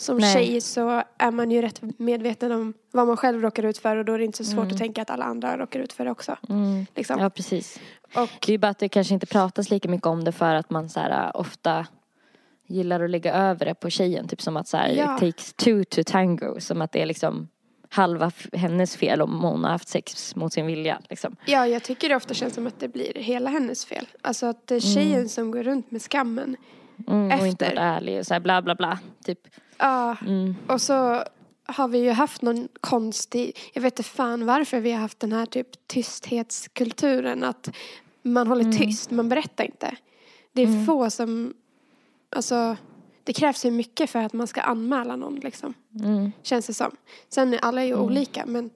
Som 0.00 0.16
Nej. 0.16 0.34
tjej 0.34 0.60
så 0.60 1.02
är 1.18 1.30
man 1.30 1.50
ju 1.50 1.62
rätt 1.62 1.80
medveten 1.98 2.52
om 2.52 2.74
vad 2.90 3.06
man 3.06 3.16
själv 3.16 3.42
råkar 3.42 3.62
ut 3.62 3.78
för 3.78 3.96
och 3.96 4.04
då 4.04 4.12
är 4.12 4.18
det 4.18 4.24
inte 4.24 4.44
så 4.44 4.44
svårt 4.44 4.72
att 4.72 4.78
tänka 4.78 5.02
att 5.02 5.10
alla 5.10 5.24
andra 5.24 5.58
råkar 5.58 5.80
ut 5.80 5.92
för 5.92 6.04
det 6.04 6.10
också. 6.10 6.36
Mm. 6.48 6.86
Liksom. 6.94 7.20
Ja 7.20 7.30
precis. 7.30 7.80
Och 8.14 8.28
Det 8.40 8.48
är 8.48 8.52
ju 8.52 8.58
bara 8.58 8.68
att 8.68 8.78
det 8.78 8.88
kanske 8.88 9.14
inte 9.14 9.26
pratas 9.26 9.70
lika 9.70 9.88
mycket 9.88 10.06
om 10.06 10.24
det 10.24 10.32
för 10.32 10.54
att 10.54 10.70
man 10.70 10.88
så 10.88 11.00
här 11.00 11.36
ofta 11.36 11.86
gillar 12.66 13.00
att 13.00 13.10
lägga 13.10 13.34
över 13.34 13.66
det 13.66 13.74
på 13.74 13.90
tjejen. 13.90 14.28
Typ 14.28 14.42
som 14.42 14.56
att 14.56 14.68
så 14.68 14.76
här, 14.76 14.88
Ja. 14.88 15.14
it 15.14 15.20
takes 15.20 15.52
two 15.52 15.84
to 15.84 16.02
tango. 16.06 16.60
Som 16.60 16.82
att 16.82 16.92
det 16.92 17.02
är 17.02 17.06
liksom 17.06 17.48
halva 17.88 18.32
hennes 18.52 18.96
fel 18.96 19.22
om 19.22 19.40
hon 19.40 19.64
har 19.64 19.70
haft 19.70 19.88
sex 19.88 20.36
mot 20.36 20.52
sin 20.52 20.66
vilja. 20.66 21.00
Liksom. 21.10 21.36
ja, 21.46 21.66
jag 21.66 21.82
tycker 21.82 22.08
det 22.08 22.16
ofta 22.16 22.34
känns 22.34 22.54
som 22.54 22.66
att 22.66 22.80
det 22.80 22.88
blir 22.88 23.14
hela 23.14 23.50
hennes 23.50 23.84
fel. 23.84 24.06
Alltså 24.22 24.46
att 24.46 24.66
det 24.66 24.74
är 24.74 24.80
tjejen 24.80 25.28
som 25.28 25.50
går 25.50 25.62
runt 25.62 25.90
med 25.90 26.02
skammen. 26.02 26.56
Mm, 27.08 27.40
och 27.40 27.46
inte 27.46 27.66
Efter. 27.66 27.76
varit 27.76 27.96
ärlig 27.96 28.18
och 28.18 28.26
så 28.26 28.34
här 28.34 28.40
bla 28.40 28.62
bla 28.62 28.74
bla. 28.74 28.98
Typ. 29.24 29.38
Ja, 29.80 30.16
Mm. 30.26 30.54
och 30.68 30.80
så 30.80 31.24
har 31.66 31.88
vi 31.88 31.98
ju 31.98 32.10
haft 32.10 32.42
någon 32.42 32.68
konstig, 32.80 33.58
jag 33.72 33.82
vet 33.82 33.92
inte 33.98 34.02
fan 34.10 34.46
varför 34.46 34.80
vi 34.80 34.92
har 34.92 35.00
haft 35.00 35.20
den 35.20 35.32
här 35.32 35.46
typ 35.46 35.66
tysthetskulturen 35.86 37.44
att 37.44 37.68
man 38.22 38.46
håller 38.46 38.64
Mm. 38.64 38.76
tyst, 38.78 39.10
man 39.10 39.28
berättar 39.28 39.64
inte. 39.64 39.96
Det 40.52 40.62
är 40.62 40.86
få 40.86 41.10
som, 41.10 41.54
alltså 42.36 42.76
det 43.24 43.32
krävs 43.32 43.64
ju 43.64 43.70
mycket 43.70 44.10
för 44.10 44.18
att 44.18 44.32
man 44.32 44.46
ska 44.46 44.60
anmäla 44.60 45.16
någon 45.16 45.34
liksom, 45.36 45.74
Mm. 46.00 46.32
känns 46.42 46.66
det 46.66 46.74
som. 46.74 46.90
Sen 47.28 47.54
är 47.54 47.58
alla 47.58 47.84
ju 47.84 47.94
olika 47.94 48.46
men 48.46 48.70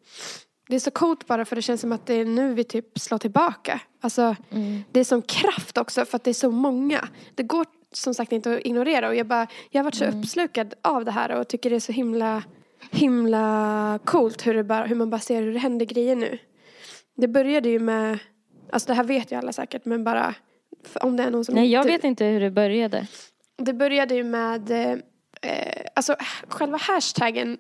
det 0.69 0.75
är 0.77 0.81
så 0.81 0.91
coolt 0.91 1.27
bara 1.27 1.45
för 1.45 1.57
det 1.57 1.63
känns 1.63 1.81
som 1.81 1.93
att 1.93 2.07
det 2.07 2.15
är 2.15 2.25
nu 2.25 2.55
vi 2.55 2.65
typ 2.65 2.99
slår 2.99 3.19
tillbaka. 3.19 3.81
Alltså 4.01 4.37
Mm. 4.51 4.85
det 4.93 5.01
är 5.01 5.05
som 5.05 5.23
kraft 5.23 5.79
också 5.79 6.05
för 6.05 6.17
att 6.17 6.25
det 6.25 6.31
är 6.31 6.35
så 6.35 6.51
många. 6.51 7.09
Det 7.35 7.43
går 7.43 7.67
som 7.97 8.15
sagt 8.15 8.33
inte 8.33 8.55
att 8.55 8.61
ignorera 8.67 9.09
och 9.09 9.15
jag 9.15 9.27
bara, 9.27 9.47
jag 9.71 9.79
har 9.81 9.85
varit 9.85 9.95
så 9.95 10.05
uppslukad 10.05 10.75
av 10.83 11.05
det 11.05 11.11
här 11.11 11.31
och 11.33 11.49
tycker 11.49 11.71
det 11.71 11.77
är 11.77 11.81
så 11.81 11.93
himla, 11.93 12.43
himla 12.91 13.99
coolt 14.05 14.47
hur, 14.47 14.55
det 14.55 14.65
bara, 14.65 14.85
hur 14.87 14.97
man 14.97 15.11
bara 15.11 15.21
ser 15.21 15.43
hur 15.43 15.53
det 15.53 15.59
händer 15.59 15.87
grejer 15.87 16.17
nu. 16.17 16.39
Det 17.17 17.29
började 17.29 17.69
ju 17.69 17.79
med, 17.79 18.19
alltså 18.71 18.87
det 18.87 18.95
här 18.95 19.05
vet 19.05 19.33
ju 19.33 19.37
alla 19.37 19.53
säkert 19.53 19.85
men 19.85 20.05
bara 20.05 20.35
om 20.95 21.17
det 21.17 21.23
är 21.23 21.31
någon 21.31 21.45
som 21.45 21.55
Nej 21.55 21.71
jag 21.73 21.81
inte- 21.83 21.93
vet 21.93 22.05
inte 22.05 22.25
hur 22.25 22.41
det 22.41 22.51
började. 22.51 23.07
det 23.57 23.73
började 23.73 24.15
ju 24.15 24.25
med, 24.25 24.71
eh, 24.71 24.99
alltså 25.95 26.17
själva 26.49 26.79
hashtaggen 26.79 27.59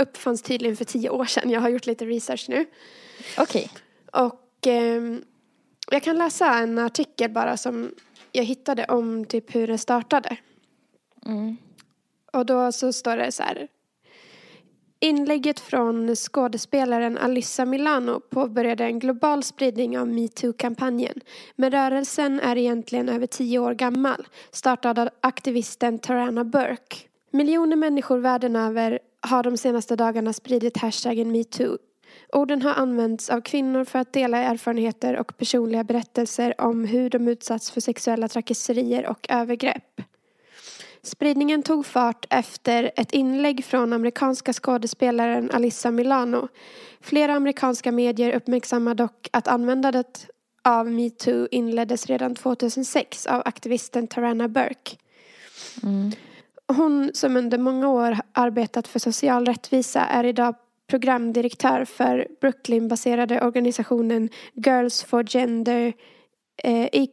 uppfanns 0.00 0.42
tydligen 0.42 0.76
för 0.76 0.84
tio 0.84 1.10
år 1.10 1.24
sedan. 1.24 1.50
Jag 1.50 1.60
har 1.60 1.68
gjort 1.68 1.86
lite 1.86 2.04
research 2.04 2.46
nu. 2.48 2.66
Okej. 3.38 3.70
Och 4.12 4.66
ehm, 4.66 5.22
jag 5.90 6.02
kan 6.02 6.18
läsa 6.18 6.54
en 6.58 6.78
artikel 6.78 7.30
bara 7.30 7.56
som 7.56 7.90
jag 8.36 8.44
hittade 8.44 8.84
om 8.84 9.24
typ 9.24 9.54
hur 9.54 9.66
det 9.66 9.78
startade. 9.78 10.36
Mm. 11.26 11.56
Och 12.32 12.46
då 12.46 12.72
så 12.72 12.92
står 12.92 13.16
det 13.16 13.32
så 13.32 13.42
här. 13.42 13.68
Inlägget 15.00 15.60
från 15.60 16.16
skådespelaren 16.16 17.18
Alyssa 17.18 17.64
Milano 17.64 18.20
påbörjade 18.20 18.84
en 18.84 18.98
global 18.98 19.42
spridning 19.42 19.98
av 19.98 20.08
metoo-kampanjen. 20.08 21.20
Men 21.56 21.70
rörelsen 21.70 22.40
är 22.40 22.56
egentligen 22.56 23.08
över 23.08 23.26
tio 23.26 23.58
år 23.58 23.74
gammal, 23.74 24.26
startad 24.50 24.98
av 24.98 25.08
aktivisten 25.20 25.98
Tarana 25.98 26.44
Burke. 26.44 26.96
Miljoner 27.30 27.76
människor 27.76 28.18
världen 28.18 28.56
över 28.56 28.98
har 29.20 29.42
de 29.42 29.56
senaste 29.56 29.96
dagarna 29.96 30.32
spridit 30.32 30.76
hashtaggen 30.76 31.32
metoo. 31.32 31.78
Orden 32.32 32.62
har 32.62 32.74
använts 32.74 33.30
av 33.30 33.40
kvinnor 33.40 33.84
för 33.84 33.98
att 33.98 34.12
dela 34.12 34.38
erfarenheter 34.38 35.16
och 35.16 35.36
personliga 35.36 35.84
berättelser 35.84 36.60
om 36.60 36.84
hur 36.84 37.10
de 37.10 37.28
utsatts 37.28 37.70
för 37.70 37.80
sexuella 37.80 38.28
trakasserier 38.28 39.06
och 39.06 39.26
övergrepp. 39.28 40.00
Spridningen 41.02 41.62
tog 41.62 41.86
fart 41.86 42.26
efter 42.30 42.90
ett 42.96 43.12
inlägg 43.12 43.64
från 43.64 43.92
amerikanska 43.92 44.52
skådespelaren 44.52 45.50
Alyssa 45.50 45.90
Milano. 45.90 46.48
Flera 47.00 47.34
amerikanska 47.34 47.92
medier 47.92 48.34
uppmärksammar 48.34 48.94
dock 48.94 49.28
att 49.32 49.48
användandet 49.48 50.30
av 50.64 50.90
metoo 50.90 51.48
inleddes 51.50 52.06
redan 52.06 52.34
2006 52.34 53.26
av 53.26 53.42
aktivisten 53.44 54.06
Tarana 54.06 54.48
Burke. 54.48 54.96
Hon 56.68 57.10
som 57.14 57.36
under 57.36 57.58
många 57.58 57.88
år 57.88 58.16
arbetat 58.32 58.88
för 58.88 58.98
social 58.98 59.46
rättvisa 59.46 60.00
är 60.00 60.24
idag 60.24 60.54
programdirektör 60.86 61.84
för 61.84 62.28
Brooklyn-baserade 62.40 63.40
organisationen 63.40 64.28
Girls 64.54 65.04
for 65.04 65.24
Gender 65.24 65.92
eh, 66.62 66.88
e- 66.92 67.06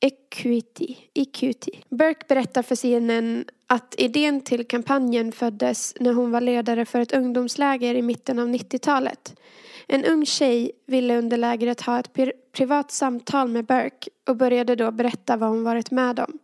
Equity, 0.00 0.96
Equity. 1.14 1.72
Burke 1.88 2.26
berättar 2.28 2.62
för 2.62 2.74
CNN 2.74 3.44
att 3.66 3.94
idén 3.98 4.40
till 4.40 4.68
kampanjen 4.68 5.32
föddes 5.32 5.94
när 6.00 6.12
hon 6.12 6.30
var 6.30 6.40
ledare 6.40 6.84
för 6.84 7.00
ett 7.00 7.12
ungdomsläger 7.12 7.94
i 7.94 8.02
mitten 8.02 8.38
av 8.38 8.48
90-talet. 8.48 9.34
En 9.86 10.04
ung 10.04 10.26
tjej 10.26 10.72
ville 10.86 11.18
under 11.18 11.36
lägret 11.36 11.80
ha 11.80 11.98
ett 11.98 12.10
privat 12.52 12.90
samtal 12.90 13.48
med 13.48 13.64
Burke 13.64 14.10
och 14.28 14.36
började 14.36 14.76
då 14.76 14.90
berätta 14.90 15.36
vad 15.36 15.48
hon 15.48 15.64
varit 15.64 15.90
med 15.90 16.20
om. 16.20 16.38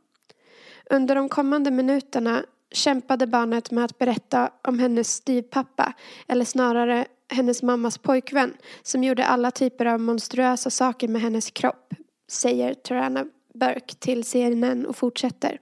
Under 0.90 1.14
de 1.14 1.28
kommande 1.28 1.70
minuterna 1.70 2.44
kämpade 2.72 3.26
barnet 3.26 3.70
med 3.70 3.84
att 3.84 3.98
berätta 3.98 4.50
om 4.62 4.78
hennes 4.78 5.12
styvpappa, 5.12 5.92
eller 6.28 6.44
snarare 6.44 7.06
hennes 7.28 7.62
mammas 7.62 7.98
pojkvän, 7.98 8.54
som 8.82 9.04
gjorde 9.04 9.26
alla 9.26 9.50
typer 9.50 9.86
av 9.86 10.00
monstruösa 10.00 10.70
saker 10.70 11.08
med 11.08 11.22
hennes 11.22 11.50
kropp, 11.50 11.94
säger 12.28 12.74
Tarana 12.74 13.26
Burke 13.54 13.94
till 13.94 14.24
CNN 14.24 14.86
och 14.86 14.96
fortsätter. 14.96 15.60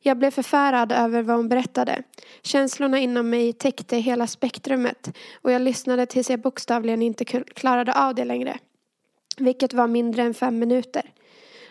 Jag 0.00 0.18
blev 0.18 0.30
förfärad 0.30 0.92
över 0.92 1.22
vad 1.22 1.36
hon 1.36 1.48
berättade. 1.48 2.02
Känslorna 2.42 2.98
inom 2.98 3.30
mig 3.30 3.52
täckte 3.52 3.96
hela 3.96 4.26
spektrumet 4.26 5.16
och 5.42 5.52
jag 5.52 5.62
lyssnade 5.62 6.06
tills 6.06 6.30
jag 6.30 6.40
bokstavligen 6.40 7.02
inte 7.02 7.24
klarade 7.24 7.92
av 7.92 8.14
det 8.14 8.24
längre. 8.24 8.58
Vilket 9.36 9.72
var 9.72 9.86
mindre 9.86 10.22
än 10.22 10.34
fem 10.34 10.58
minuter. 10.58 11.12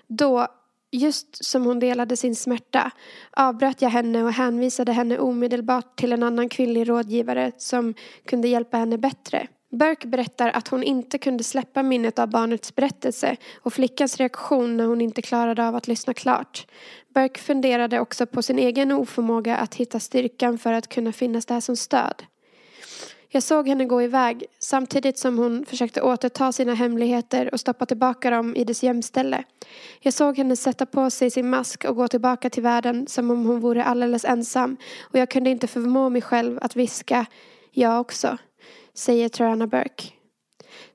Då, 0.07 0.47
just 0.91 1.45
som 1.45 1.65
hon 1.65 1.79
delade 1.79 2.17
sin 2.17 2.35
smärta, 2.35 2.91
avbröt 3.31 3.81
jag 3.81 3.89
henne 3.89 4.23
och 4.23 4.33
hänvisade 4.33 4.91
henne 4.91 5.19
omedelbart 5.19 5.95
till 5.95 6.13
en 6.13 6.23
annan 6.23 6.49
kvinnlig 6.49 6.89
rådgivare 6.89 7.51
som 7.57 7.93
kunde 8.25 8.47
hjälpa 8.47 8.77
henne 8.77 8.97
bättre. 8.97 9.47
Burke 9.71 10.07
berättar 10.07 10.49
att 10.49 10.67
hon 10.67 10.83
inte 10.83 11.17
kunde 11.17 11.43
släppa 11.43 11.83
minnet 11.83 12.19
av 12.19 12.29
barnets 12.29 12.75
berättelse 12.75 13.37
och 13.61 13.73
flickans 13.73 14.17
reaktion 14.17 14.77
när 14.77 14.85
hon 14.85 15.01
inte 15.01 15.21
klarade 15.21 15.67
av 15.67 15.75
att 15.75 15.87
lyssna 15.87 16.13
klart. 16.13 16.67
Burke 17.13 17.39
funderade 17.39 17.99
också 17.99 18.25
på 18.25 18.41
sin 18.41 18.59
egen 18.59 18.91
oförmåga 18.91 19.57
att 19.57 19.75
hitta 19.75 19.99
styrkan 19.99 20.57
för 20.57 20.73
att 20.73 20.87
kunna 20.87 21.11
finnas 21.11 21.45
där 21.45 21.59
som 21.59 21.75
stöd. 21.75 22.23
Jag 23.29 23.43
såg 23.43 23.67
henne 23.67 23.85
gå 23.85 24.01
iväg 24.01 24.45
samtidigt 24.59 25.17
som 25.17 25.37
hon 25.37 25.65
försökte 25.65 26.01
återta 26.01 26.51
sina 26.51 26.73
hemligheter 26.73 27.49
och 27.53 27.59
stoppa 27.59 27.85
tillbaka 27.85 28.29
dem 28.29 28.55
i 28.55 28.63
dess 28.63 28.83
gömställe. 28.83 29.43
Jag 29.99 30.13
såg 30.13 30.37
henne 30.37 30.55
sätta 30.55 30.85
på 30.85 31.09
sig 31.09 31.31
sin 31.31 31.49
mask 31.49 31.85
och 31.85 31.95
gå 31.95 32.07
tillbaka 32.07 32.49
till 32.49 32.63
världen 32.63 33.07
som 33.07 33.31
om 33.31 33.45
hon 33.45 33.59
vore 33.59 33.83
alldeles 33.83 34.25
ensam 34.25 34.77
och 35.01 35.19
jag 35.19 35.29
kunde 35.29 35.49
inte 35.49 35.67
förmå 35.67 36.09
mig 36.09 36.21
själv 36.21 36.59
att 36.61 36.75
viska 36.75 37.25
jag 37.71 38.01
också, 38.01 38.37
säger 38.93 39.29
Tarana 39.29 39.67
Burke. 39.67 40.16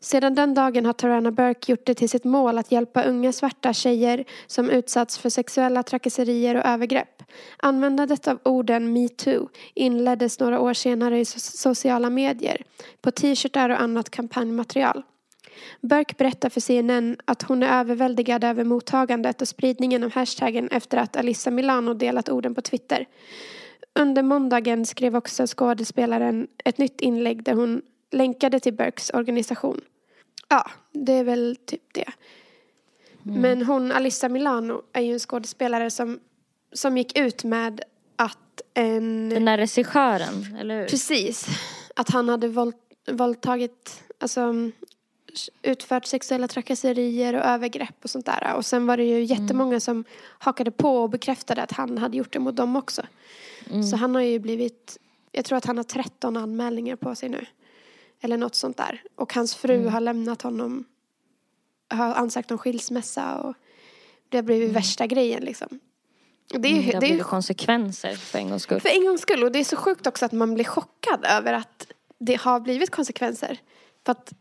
Sedan 0.03 0.35
den 0.35 0.55
dagen 0.55 0.87
har 0.87 0.93
Tarana 0.93 1.31
Burke 1.31 1.73
gjort 1.73 1.87
det 1.87 1.95
till 1.95 2.09
sitt 2.09 2.25
mål 2.25 2.59
att 2.59 2.73
hjälpa 2.73 3.05
unga 3.05 3.33
svarta 3.33 3.73
tjejer 3.73 4.25
som 4.47 4.71
utsatts 4.71 5.19
för 5.19 5.31
sexuella 5.31 5.83
trakasserier 5.83 6.55
och 6.55 6.67
övergrepp. 6.67 7.23
Användandet 7.59 8.29
av 8.29 8.39
orden 8.43 8.93
metoo 8.93 9.49
inleddes 9.75 10.41
några 10.41 10.61
år 10.61 10.75
senare 10.75 11.21
i 11.21 11.25
sociala 11.25 12.11
medier, 12.11 12.63
på 13.01 13.11
t-shirtar 13.11 13.71
och 13.71 13.81
annat 13.81 14.11
kampanjmaterial. 14.11 15.03
Burke 15.81 16.15
berättar 16.19 16.49
för 16.49 16.61
CNN 16.61 17.17
att 17.25 17.43
hon 17.43 17.63
är 17.63 17.81
överväldigad 17.81 18.45
över 18.45 18.65
mottagandet 18.65 19.43
och 19.43 19.49
spridningen 19.49 20.05
av 20.05 20.13
hashtaggen 20.13 20.69
efter 20.69 20.99
att 20.99 21.17
Alissa 21.17 21.51
Milano 21.51 21.95
delat 21.95 22.29
orden 22.29 22.55
på 22.55 22.61
Twitter. 22.61 23.07
Under 23.95 24.23
måndagen 24.23 24.87
skrev 24.87 25.17
också 25.17 25.47
skådespelaren 25.47 26.47
ett 26.65 26.79
nytt 26.79 27.01
inlägg 27.01 27.43
där 27.43 27.55
hon 27.55 27.83
länkade 28.11 28.61
till 28.61 28.75
Burkes 28.75 29.11
organisation. 29.11 29.81
Ja, 30.49 30.71
det 30.93 31.13
är 31.13 31.25
väl 31.25 31.57
typ 31.67 31.95
det. 31.95 32.13
Men 33.23 33.63
hon, 33.63 33.93
Alyssa 33.93 34.29
Milano, 34.29 34.83
är 34.93 35.01
ju 35.01 35.13
en 35.13 35.19
skådespelare 35.19 35.91
som, 35.91 36.21
som 36.73 36.99
gick 36.99 37.19
ut 37.19 37.45
med 37.45 37.81
att 38.17 38.63
en... 38.75 39.29
Den 39.29 39.45
där 39.45 39.59
regissören, 39.59 40.57
eller 40.61 40.81
hur? 40.81 40.89
Precis. 40.89 41.47
Att 41.97 42.11
han 42.11 42.29
hade 42.29 42.49
våld, 42.49 42.75
våldtagit, 43.11 44.03
alltså 44.19 44.55
utfört 45.63 46.07
sexuella 46.07 46.49
trakasserier 46.49 47.35
och 47.35 47.45
övergrepp 47.45 47.97
och 48.03 48.11
sånt 48.11 48.27
där. 48.27 48.55
Och 48.57 48.67
sen 48.67 48.87
var 48.87 48.97
det 48.97 49.05
ju 49.05 49.25
jättemånga 49.25 49.81
som 49.81 50.05
hakade 50.39 50.71
på 50.71 50.97
och 50.97 51.11
bekräftade 51.11 51.63
att 51.63 51.73
han 51.73 51.99
hade 51.99 52.17
gjort 52.17 52.33
det 52.33 52.39
mot 52.39 52.57
dem 52.57 52.77
också. 52.77 53.03
Så 53.91 53.97
han 53.97 54.15
har 54.15 54.23
ju 54.23 54.39
blivit, 54.39 54.99
jag 55.33 55.45
tror 55.45 55.59
att 55.59 55.65
han 55.65 55.77
har 55.77 55.85
13 55.85 56.37
anmälningar 56.37 56.97
på 56.97 57.15
sig 57.15 57.29
nu. 57.29 57.47
Eller 58.25 58.37
något 58.37 58.55
sånt 58.55 58.77
där. 58.77 59.03
Och 59.17 59.35
hans 59.35 59.55
fru 59.55 59.87
har 59.89 60.01
lämnat 60.01 60.43
honom, 60.43 60.85
har 61.91 62.15
ansökt 62.15 62.51
om 62.51 62.59
skilsmässa 62.59 63.37
och 63.39 63.55
det 64.29 64.37
har 64.37 64.43
blivit 64.43 64.71
värsta 64.73 65.07
grejen 65.07 65.43
liksom. 65.45 65.81
Det 66.55 66.69
är, 66.69 66.73
Mm, 66.73 66.87
det 66.87 66.99
det 67.01 67.19
är 67.21 67.23
konsekvenser 67.23 68.15
för 68.15 68.39
en 68.39 68.49
gångs 68.51 68.63
skull. 68.63 68.81
för 68.81 68.89
en 68.89 69.07
gångs 69.07 69.21
skull. 69.21 69.45
Och 69.45 69.53
det 69.53 69.59
är 69.59 69.65
så 69.65 69.77
sjukt 69.77 70.07
också 70.07 70.25
att 70.25 70.33
man 70.33 70.55
blir 70.55 70.65
chockad 70.65 71.25
över 71.25 71.53
att 71.53 71.87
det 72.19 72.41
har 72.41 72.61
blivit 72.61 72.91
konsekvenser. 72.91 73.59
För 74.07 74.13
att, 74.13 74.33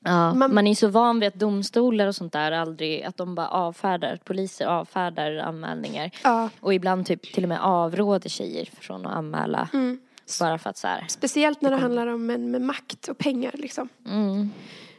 Ja, 0.00 0.34
Man- 0.34 0.54
man, 0.54 0.66
är 0.66 0.74
så 0.74 0.88
van 0.88 1.20
vid 1.20 1.26
att 1.28 1.34
domstolar 1.34 2.06
och 2.06 2.14
sånt 2.16 2.32
där 2.32 2.52
aldrig, 2.52 3.02
att 3.02 3.16
de 3.16 3.34
bara 3.34 3.48
avfärdar, 3.48 4.12
att 4.14 4.24
poliser 4.24 4.66
avfärdar 4.66 5.36
anmälningar. 5.36 6.10
ja, 6.24 6.50
Och 6.60 6.74
ibland 6.74 7.06
typ 7.06 7.32
till 7.34 7.42
och 7.42 7.48
med 7.48 7.60
avråder 7.62 8.28
tjejer 8.28 8.68
från 8.80 9.06
att 9.06 9.12
anmäla. 9.16 9.68
Mm. 9.72 10.00
Bara 10.40 10.58
för 10.58 10.70
att 10.70 10.76
så 10.76 10.88
här. 10.88 11.04
speciellt 11.08 11.60
när 11.60 11.70
det 11.70 11.76
handlar 11.76 12.06
om 12.06 12.26
män 12.26 12.50
med 12.50 12.62
makt 12.62 13.08
och 13.08 13.18
pengar 13.18 13.54
liksom. 13.54 13.88
Mm, 14.06 14.50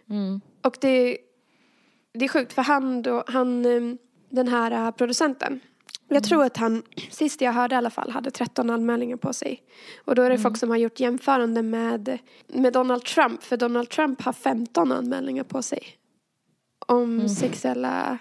mm, 0.09 0.41
Och 0.61 0.77
det, 0.81 1.17
det 2.13 2.25
är 2.25 2.29
sjukt 2.29 2.53
för 2.53 2.61
han 2.61 3.01
då, 3.01 3.23
han, 3.27 3.65
eh, 3.65 3.95
den 4.29 4.47
här 4.47 4.71
eh, 4.71 4.91
producenten. 4.91 5.59
Jag 6.07 6.23
tror 6.23 6.43
att 6.43 6.57
han, 6.57 6.83
sist 7.09 7.41
jag 7.41 7.53
hörde 7.53 7.75
i 7.75 7.77
alla 7.77 7.89
fall, 7.89 8.11
hade 8.11 8.31
13 8.31 8.69
anmälningar 8.69 9.17
på 9.17 9.33
sig. 9.33 9.63
Och 10.05 10.15
då 10.15 10.21
är 10.21 10.29
det 10.29 10.37
folk 10.37 10.57
som 10.57 10.69
har 10.69 10.77
gjort 10.77 10.99
jämförande 10.99 11.61
med, 11.61 12.17
med 12.47 12.73
Donald 12.73 13.03
Trump. 13.03 13.43
För 13.43 13.57
Donald 13.57 13.89
Trump 13.89 14.21
har 14.21 14.33
15 14.33 14.91
anmälningar 14.91 15.43
på 15.43 15.61
sig. 15.61 15.83
Om 16.79 17.29
sexuella 17.29 18.17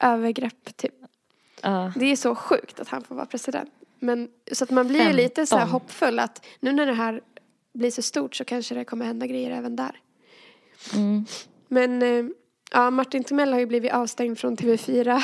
övergrepp 0.00 0.76
typ. 0.76 0.94
ja. 1.62 1.92
Det 1.96 2.06
är 2.06 2.16
så 2.16 2.34
sjukt 2.34 2.80
att 2.80 2.88
han 2.88 3.02
får 3.02 3.14
vara 3.14 3.26
president. 3.26 3.70
Men, 4.02 4.28
så 4.52 4.64
att 4.64 4.70
man 4.70 4.88
blir 4.88 5.06
ju 5.06 5.12
lite 5.12 5.46
så 5.46 5.56
här 5.56 5.64
15. 5.64 5.72
hoppfull 5.72 6.18
att 6.18 6.46
nu 6.60 6.72
när 6.72 6.86
det 6.86 6.92
här 6.92 7.20
blir 7.74 7.90
så 7.90 8.02
stort 8.02 8.36
så 8.36 8.44
kanske 8.44 8.74
det 8.74 8.84
kommer 8.84 9.04
hända 9.04 9.26
grejer 9.26 9.50
även 9.50 9.76
där. 9.76 10.00
Mm. 10.94 11.24
Men 11.68 12.02
eh, 12.02 12.24
ja, 12.70 12.90
Martin 12.90 13.24
Timell 13.24 13.52
har 13.52 13.60
ju 13.60 13.66
blivit 13.66 13.92
avstängd 13.92 14.38
från 14.38 14.56
TV4 14.56 15.22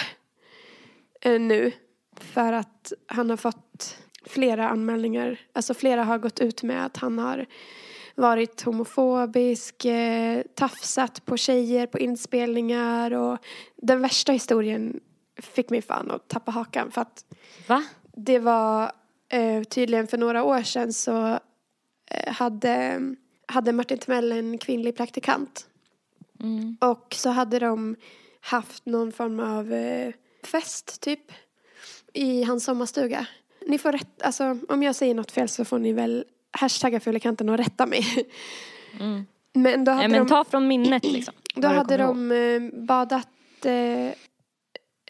eh, 1.21 1.41
nu. 1.41 1.73
För 2.17 2.53
att 2.53 2.93
han 3.07 3.31
har 3.31 3.37
fått 3.37 3.97
flera 4.27 4.69
anmälningar. 4.69 5.41
Alltså 5.53 5.75
flera 5.75 6.05
har 6.05 6.19
gått 6.19 6.41
ut 6.41 6.63
med 6.63 6.87
att 6.87 6.97
han 6.97 7.19
har 7.19 7.47
varit 8.15 8.63
homofobisk, 8.63 9.85
eh, 9.85 10.43
tafsat 10.55 11.25
på 11.25 11.37
tjejer 11.37 11.87
på 11.87 11.99
inspelningar 11.99 13.11
och 13.11 13.39
den 13.77 14.01
värsta 14.01 14.33
historien 14.33 15.01
fick 15.43 15.71
mig 15.71 15.83
fan 15.83 16.11
att 16.11 16.29
tappa 16.29 16.51
hakan 16.51 16.91
för 16.91 17.01
att 17.01 17.25
Va? 17.67 17.85
Det 18.19 18.39
var 18.39 18.93
eh, 19.29 19.63
tydligen 19.63 20.07
för 20.07 20.19
några 20.19 20.43
år 20.43 20.63
sedan 20.63 20.93
så 20.93 21.39
eh, 22.11 22.33
hade, 22.33 23.01
hade 23.47 23.73
Martin 23.73 23.99
Timell 23.99 24.33
en 24.33 24.59
kvinnlig 24.59 24.97
praktikant. 24.97 25.67
Mm. 26.41 26.77
Och 26.81 27.15
så 27.19 27.31
hade 27.31 27.59
de 27.59 27.97
haft 28.41 28.87
någon 28.87 29.13
form 29.13 29.41
av 29.41 29.73
eh, 29.73 30.13
fest 30.45 31.01
typ 31.01 31.33
i 32.13 32.43
hans 32.43 32.65
sommarstuga. 32.65 33.27
Ni 33.67 33.79
får 33.79 33.93
rätt, 33.93 34.23
alltså 34.23 34.59
om 34.69 34.83
jag 34.83 34.95
säger 34.95 35.15
något 35.15 35.31
fel 35.31 35.49
så 35.49 35.65
får 35.65 35.79
ni 35.79 35.93
väl 35.93 36.25
hashtagga 36.51 37.01
Fulekanten 37.01 37.49
och 37.49 37.59
rätta 37.59 37.87
mig. 37.87 38.05
Mm. 39.01 39.27
Men 39.53 39.85
då 39.85 39.93
hade 39.93 40.09
Nej, 40.09 40.19
men 40.19 40.27
de, 40.27 40.29
ta 40.29 40.45
från 40.45 40.69
minnet 40.69 41.05
liksom. 41.05 41.35
då 41.55 41.69
hade 41.69 41.97
de 41.97 42.33
eh, 42.33 42.81
badat 42.81 43.29
eh, 43.65 44.13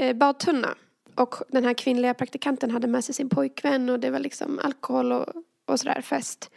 eh, 0.07 0.17
badtunna. 0.17 0.75
Och 1.18 1.34
den 1.48 1.64
här 1.64 1.75
kvinnliga 1.75 2.14
praktikanten 2.14 2.70
hade 2.70 2.87
med 2.87 3.04
sig 3.04 3.14
sin 3.14 3.28
pojkvän 3.28 3.90
och 3.90 4.00
det 4.00 4.10
var 4.10 4.18
liksom 4.18 4.60
alkohol 4.62 5.12
och, 5.12 5.26
och 5.66 5.80
sådär 5.80 6.00
fest. 6.00 6.50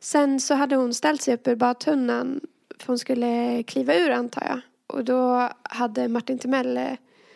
Sen 0.00 0.40
så 0.40 0.54
hade 0.54 0.76
hon 0.76 0.94
ställt 0.94 1.22
sig 1.22 1.34
upp 1.34 1.48
ur 1.48 1.56
badtunnan 1.56 2.40
för 2.78 2.86
hon 2.86 2.98
skulle 2.98 3.62
kliva 3.62 3.94
ur 3.94 4.10
antar 4.10 4.44
jag. 4.46 4.60
Och 4.86 5.04
då 5.04 5.50
hade 5.62 6.08
Martin 6.08 6.38
Timell 6.38 6.76
eh, 6.76 6.92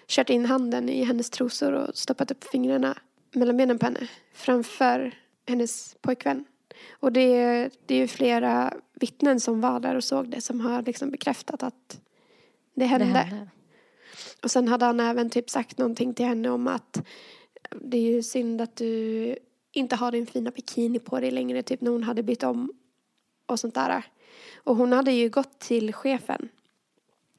kört 0.09 0.31
in 0.31 0.47
handen 0.47 0.89
i 0.89 1.05
hennes 1.05 1.31
trosor 1.31 1.73
och 1.73 1.97
stoppat 1.97 2.31
upp 2.31 2.45
fingrarna 2.45 2.99
mellan 3.33 3.57
benen 3.57 3.79
på 3.79 3.87
henne 3.87 4.09
framför 4.35 5.15
hennes 5.47 5.97
pojkvän. 6.01 6.45
Och 6.91 7.13
det, 7.13 7.71
det 7.87 7.95
är 7.95 7.99
ju 7.99 8.09
flera 8.09 8.73
vittnen 8.95 9.41
som 9.41 9.61
var 9.61 9.81
där 9.81 9.95
och 9.95 10.05
såg 10.05 10.29
det 10.29 10.41
som 10.41 10.61
har 10.61 10.83
liksom 10.83 11.11
bekräftat 11.11 11.63
att 11.63 12.01
det 12.75 12.85
hände. 12.85 13.07
Det 13.07 13.13
hände. 13.13 13.49
Och 14.43 14.51
sen 14.51 14.69
hade 14.69 14.85
han 14.85 15.01
även 15.01 15.31
typ 15.31 15.51
sagt 15.51 15.79
någonting 15.79 16.15
till 16.15 16.27
henne 16.27 16.51
om 16.51 16.69
att 16.69 17.07
det 17.81 17.97
är 17.97 18.13
ju 18.13 18.23
synd 18.23 18.61
att 18.61 18.77
du 18.77 19.37
inte 19.73 19.97
har 19.97 20.13
din 20.13 20.27
fina 20.27 20.51
bikini 20.51 20.99
på 20.99 21.21
dig 21.21 21.31
längre, 21.31 21.63
typ 21.63 21.81
när 21.81 21.91
hon 21.91 22.03
hade 22.03 22.23
bytt 22.23 22.43
om 22.43 22.73
och 23.47 23.61
sånt 23.61 23.75
där. 23.75 24.05
Och 24.65 24.77
hon 24.77 24.93
hade 24.93 25.13
ju 25.13 25.29
gått 25.29 25.59
till 25.59 25.93
chefen 25.93 26.49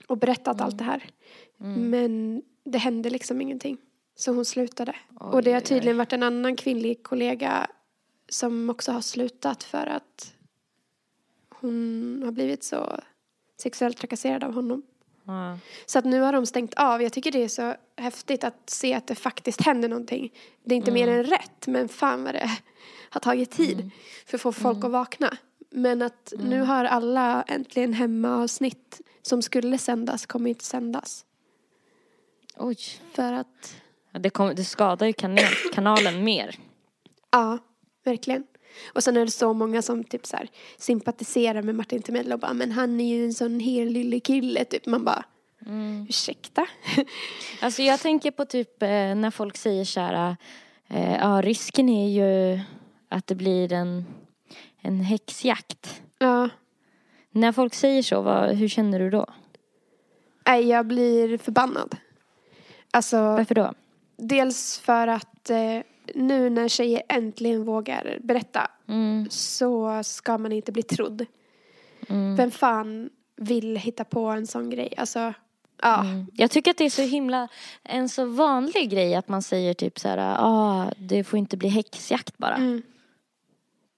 och 0.07 0.17
berättat 0.17 0.61
allt 0.61 0.77
det 0.77 0.83
här. 0.83 1.09
Men 1.57 2.41
det 2.63 2.77
hände 2.77 3.09
liksom 3.09 3.41
ingenting. 3.41 3.77
Så 4.15 4.31
hon 4.31 4.45
slutade. 4.45 4.95
och 5.19 5.43
det 5.43 5.51
har 5.51 5.59
oj, 5.59 5.65
tydligen 5.65 5.97
varit 5.97 6.13
en 6.13 6.23
annan 6.23 6.55
kvinnlig 6.55 7.03
kollega 7.03 7.67
som 8.29 8.69
också 8.69 8.91
har 8.91 9.01
slutat 9.01 9.63
för 9.63 9.87
att 9.87 10.33
hon 11.49 12.21
har 12.25 12.31
blivit 12.31 12.63
så 12.63 12.99
sexuellt 13.61 13.97
trakasserad 13.97 14.43
av 14.43 14.53
honom. 14.53 14.83
Så 15.85 15.99
att 15.99 16.05
nu 16.05 16.19
har 16.21 16.33
de 16.33 16.45
stängt 16.45 16.73
av. 16.73 17.01
Jag 17.01 17.13
tycker 17.13 17.31
det 17.31 17.43
är 17.43 17.47
så 17.47 17.75
häftigt 17.97 18.43
att 18.43 18.69
se 18.69 18.93
att 18.93 19.07
det 19.07 19.15
faktiskt 19.15 19.61
händer 19.61 19.89
någonting. 19.89 20.33
Det 20.63 20.75
är 20.75 20.77
inte 20.77 20.91
mer 20.91 21.07
än 21.07 21.23
rätt, 21.23 21.67
men 21.67 21.89
fan 21.89 22.23
vad 22.23 22.33
det 22.33 22.49
har 23.09 23.19
tagit 23.21 23.51
tid 23.51 23.91
för 24.25 24.37
att 24.37 24.41
få 24.41 24.51
folk 24.51 24.83
att 24.83 24.91
vakna. 24.91 25.37
Men 25.69 26.01
att 26.01 26.33
nu 26.37 26.61
har 26.61 26.85
alla 26.85 27.43
äntligen 27.43 27.93
hemmaavsnitt 27.93 29.01
som 29.21 29.41
skulle 29.41 29.77
sändas 29.77 30.25
kommer 30.25 30.49
inte 30.49 30.65
sändas. 30.65 31.25
Oj. 32.57 32.77
För 33.13 33.33
att, 33.33 33.75
Ja, 34.11 34.19
Det, 34.19 34.29
kom, 34.29 34.55
det 34.55 34.63
skadar 34.65 35.07
ju 35.07 35.13
kanal, 35.13 35.43
kanalen 35.73 36.23
mer. 36.23 36.55
ja, 37.31 37.57
verkligen. 38.03 38.43
Och 38.93 39.03
sen 39.03 39.17
är 39.17 39.25
det 39.25 39.31
så 39.31 39.53
många 39.53 39.81
som 39.81 40.03
typ 40.03 40.25
så 40.25 40.37
här 40.37 40.47
sympatiserar 40.77 41.61
med 41.61 41.75
Martin 41.75 42.01
Timell 42.01 42.33
och 42.33 42.39
bara, 42.39 42.53
men 42.53 42.71
han 42.71 42.99
är 42.99 43.15
ju 43.15 43.25
en 43.25 43.33
sån 43.33 43.59
hel 43.59 43.87
lille 43.87 44.19
kille, 44.19 44.65
typ. 44.65 44.85
Man 44.85 45.03
bara, 45.05 45.25
ursäkta? 46.09 46.67
Alltså 47.61 47.81
jag 47.81 47.99
tänker 47.99 48.31
på 48.31 48.45
typ 48.45 48.83
eh, 48.83 48.87
när 49.15 49.31
folk 49.31 49.57
säger 49.57 49.85
så 49.85 49.99
här, 49.99 50.35
eh, 50.87 51.15
ja 51.15 51.41
risken 51.43 51.89
är 51.89 52.09
ju 52.09 52.59
att 53.09 53.27
det 53.27 53.35
blir 53.35 53.73
en, 53.73 54.05
en 54.81 54.99
häxjakt. 54.99 56.01
ja. 56.19 56.49
När 57.35 57.51
folk 57.51 57.73
säger 57.73 58.03
så, 58.03 58.21
vad, 58.21 58.55
hur 58.55 58.67
känner 58.67 58.99
du 58.99 59.09
då? 59.09 59.25
Nej, 60.47 60.67
jag 60.67 60.85
blir 60.87 61.37
förbannad. 61.37 61.95
Alltså, 62.91 63.17
Varför 63.17 63.55
då? 63.55 63.73
dels 64.17 64.79
för 64.79 65.07
att 65.07 65.49
eh, 65.49 65.79
nu 66.15 66.49
när 66.49 66.67
tjejer 66.67 67.03
äntligen 67.09 67.63
vågar 67.63 68.17
berätta 68.21 68.71
Mm, 68.87 69.29
så 69.29 70.01
ska 70.03 70.37
man 70.37 70.51
inte 70.51 70.71
bli 70.71 70.83
trodd. 70.83 71.25
mm, 72.09 72.35
Vem 72.35 72.51
fan 72.51 73.09
vill 73.35 73.77
hitta 73.77 74.03
på 74.03 74.25
en 74.25 74.47
sån 74.47 74.69
grej? 74.69 74.93
Alltså, 74.97 75.33
ja. 75.81 76.01
mm. 76.01 76.27
Jag 76.33 76.51
tycker 76.51 76.71
att 76.71 76.77
det 76.77 76.85
är 76.85 76.89
så 76.89 77.01
himla, 77.01 77.47
en 77.83 78.09
så 78.09 78.25
vanlig 78.25 78.89
grej 78.89 79.15
att 79.15 79.27
man 79.27 79.41
säger 79.41 79.73
typ 79.73 79.99
så 79.99 80.07
här, 80.07 80.35
ah, 80.39 80.91
det 80.97 81.23
får 81.23 81.39
inte 81.39 81.57
bli 81.57 81.69
häxjakt 81.69 82.37
bara. 82.37 82.55
Mm. 82.55 82.81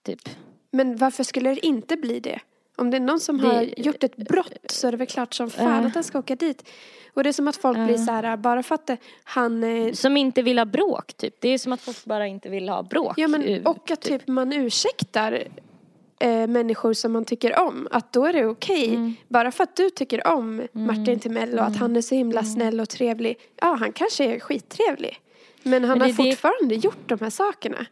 Typ. 0.04 0.30
Men 0.72 0.98
varför 0.98 1.24
skulle 1.24 1.50
det 1.50 1.66
inte 1.66 1.98
bli 1.98 2.20
det? 2.20 2.40
Om 2.76 2.92
det 2.92 2.98
är 2.98 3.02
någon 3.02 3.20
som 3.20 3.38
Det- 3.38 3.48
har 3.48 3.70
gjort 3.78 4.04
ett 4.04 4.16
brott 4.16 4.58
så 4.72 4.88
är 4.88 4.92
det 4.92 4.98
väl 4.98 5.08
klart 5.08 5.34
som 5.34 5.50
fan 5.50 5.82
Ja. 5.82 5.88
att 5.88 5.94
den 5.94 6.04
ska 6.04 6.20
åka 6.20 6.36
dit. 6.36 6.70
Och 7.14 7.24
det 7.24 7.30
är 7.30 7.34
som 7.34 7.48
att 7.48 7.56
folk 7.56 7.78
blir 7.78 7.98
så 7.98 8.12
här, 8.12 8.38
bara 8.38 8.64
för 8.64 8.76
att 8.76 8.90
han... 9.24 9.64
eh, 9.64 9.94
Som 9.94 10.18
inte 10.18 10.42
vill 10.42 10.58
ha 10.58 10.66
bråk 10.66 11.14
typ. 11.14 11.36
Det 11.40 11.50
är 11.50 11.58
som 11.58 11.74
att 11.74 11.82
folk 11.82 12.06
bara 12.06 12.28
inte 12.28 12.50
vill 12.50 12.70
ha 12.70 12.84
bråk. 12.84 13.14
Ja 13.18 13.28
men 13.28 13.66
och 13.68 13.92
att 13.92 14.02
typ 14.02 14.28
man 14.28 14.54
ursäktar 14.54 15.44
eh, 16.20 16.48
människor 16.48 16.94
som 16.94 17.12
man 17.12 17.26
tycker 17.26 17.60
om. 17.60 17.88
Att 17.92 18.14
då 18.14 18.26
är 18.26 18.34
det 18.34 18.46
okej. 18.46 18.90
Mm. 18.96 19.16
Bara 19.28 19.52
för 19.52 19.64
att 19.64 19.76
du 19.76 19.90
tycker 19.90 20.28
om 20.28 20.62
Martin 20.72 21.20
Timell 21.20 21.60
och 21.60 21.66
att 21.66 21.78
han 21.78 21.96
är 21.96 22.02
så 22.02 22.16
himla 22.16 22.40
Mm. 22.40 22.52
snäll 22.54 22.80
och 22.80 22.90
trevlig. 22.90 23.38
Ja 23.62 23.78
han 23.80 23.92
kanske 23.92 24.26
är 24.36 24.40
skittrevlig. 24.40 25.20
Men 25.64 25.84
han 25.84 25.92
Men 25.98 26.02
har 26.02 26.08
är 26.08 26.12
det- 26.24 26.32
fortfarande 26.32 26.76
gjort 26.76 27.10
de 27.10 27.20
här 27.22 27.30
sakerna. 27.30 27.86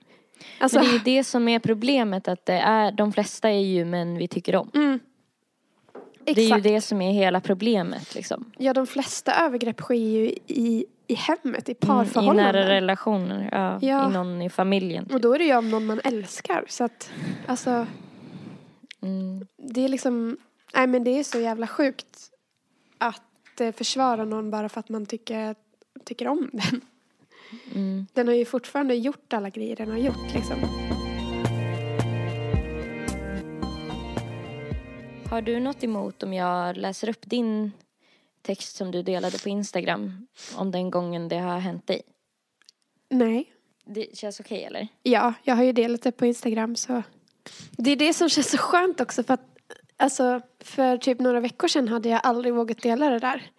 Alltså, 0.60 0.80
Men 0.80 0.88
det 0.88 0.92
är 0.92 0.94
ju 0.94 1.00
det 1.18 1.24
som 1.24 1.48
är 1.48 1.60
problemet 1.60 2.28
att 2.28 2.46
det 2.46 2.54
är, 2.54 2.92
de 2.92 3.14
flesta 3.14 3.50
är 3.50 3.60
ju 3.60 3.86
män 3.86 4.18
vi 4.18 4.28
tycker 4.28 4.56
om. 4.56 4.72
mm. 4.74 5.00
Det 6.26 6.32
är 6.42 6.56
ju 6.56 6.62
det 6.62 6.82
som 6.82 7.02
är 7.02 7.12
hela 7.12 7.42
problemet 7.42 8.16
liksom. 8.16 8.52
Ja 8.58 8.74
de 8.74 8.88
flesta 8.88 9.34
övergrepp 9.46 9.80
sker 9.82 9.96
ju 9.96 10.26
i, 10.48 10.86
i 11.08 11.14
hemmet, 11.16 11.70
i 11.70 11.72
Mm, 11.72 11.78
I 11.82 11.86
parförhållanden. 12.06 12.46
nära 12.56 12.70
relationer, 12.70 13.50
ja, 13.52 13.80
Ja. 13.82 14.10
I 14.10 14.14
någon 14.14 14.42
i 14.42 14.50
familjen. 14.50 15.10
och 15.14 15.22
då 15.22 15.34
är 15.34 15.40
det 15.40 15.46
ju 15.46 15.56
om 15.58 15.70
någon 15.72 15.86
man 15.86 16.00
älskar. 16.04 16.66
Så 16.68 16.84
att 16.84 17.12
alltså 17.48 17.88
Mm. 19.02 19.48
det 19.58 19.82
är 19.86 19.88
liksom, 19.90 20.38
nej 20.76 20.88
men 20.88 21.04
det 21.04 21.20
är 21.20 21.24
så 21.24 21.40
jävla 21.40 21.68
sjukt 21.68 22.18
att 22.98 23.62
eh, 23.62 23.72
försvara 23.72 24.26
någon 24.26 24.52
bara 24.52 24.70
för 24.70 24.80
att 24.80 24.90
man 24.90 25.06
tycker, 25.06 25.56
tycker 26.06 26.28
om 26.28 26.50
den. 26.54 26.82
Mm. 27.76 28.08
Den 28.14 28.28
har 28.28 28.36
ju 28.36 28.46
fortfarande 28.46 28.96
gjort 28.96 29.34
alla 29.34 29.50
grejer 29.50 29.76
den 29.76 29.92
har 29.92 29.98
gjort 29.98 30.34
liksom. 30.34 30.58
Har 35.30 35.42
du 35.42 35.60
något 35.60 35.84
emot 35.84 36.24
om 36.24 36.34
jag 36.34 36.78
läser 36.78 37.10
upp 37.10 37.30
din 37.30 37.72
text 38.42 38.76
som 38.76 38.92
du 38.92 39.04
delade 39.04 39.40
på 39.40 39.50
Instagram 39.50 40.28
om 40.56 40.72
den 40.72 40.92
gången 40.92 41.28
det 41.28 41.38
har 41.38 41.60
hänt 41.60 41.88
dig? 41.88 42.02
Nej. 43.10 43.54
Det 43.86 44.18
känns 44.18 44.40
okej 44.40 44.64
eller? 44.64 44.88
Ja, 45.04 45.34
jag 45.44 45.56
har 45.56 45.64
ju 45.64 45.72
delat 45.72 46.02
det 46.02 46.12
på 46.12 46.26
Instagram 46.26 46.76
så. 46.76 47.04
Det 47.72 47.92
är 47.92 47.96
det 47.96 48.14
som 48.14 48.30
känns 48.30 48.50
så 48.50 48.58
skönt 48.58 49.02
också 49.02 49.24
för 49.24 49.34
att 49.34 49.58
alltså 49.98 50.42
för 50.60 50.98
typ 50.98 51.20
några 51.20 51.40
veckor 51.40 51.68
sedan 51.68 51.88
hade 51.88 52.10
jag 52.10 52.22
aldrig 52.24 52.54
vågat 52.54 52.82
dela 52.82 53.10
det 53.10 53.20
där. 53.20 53.52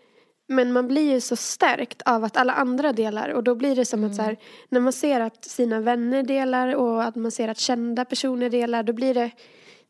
Men 0.46 0.72
man 0.72 0.88
blir 0.88 1.12
ju 1.12 1.20
så 1.20 1.36
stärkt 1.36 2.02
av 2.02 2.24
att 2.24 2.36
alla 2.36 2.52
andra 2.52 2.92
delar 2.92 3.28
och 3.28 3.44
då 3.44 3.54
blir 3.54 3.76
det 3.76 3.84
som 3.84 4.04
att 4.04 4.14
så 4.14 4.22
här, 4.22 4.36
när 4.68 4.80
man 4.80 4.92
ser 4.92 5.20
att 5.20 5.44
sina 5.44 5.80
vänner 5.80 6.22
delar 6.22 6.74
och 6.74 7.04
att 7.04 7.16
man 7.16 7.30
ser 7.30 7.48
att 7.48 7.58
kända 7.58 8.04
personer 8.04 8.50
delar 8.50 8.82
då 8.82 8.92
blir 8.92 9.14
det 9.14 9.30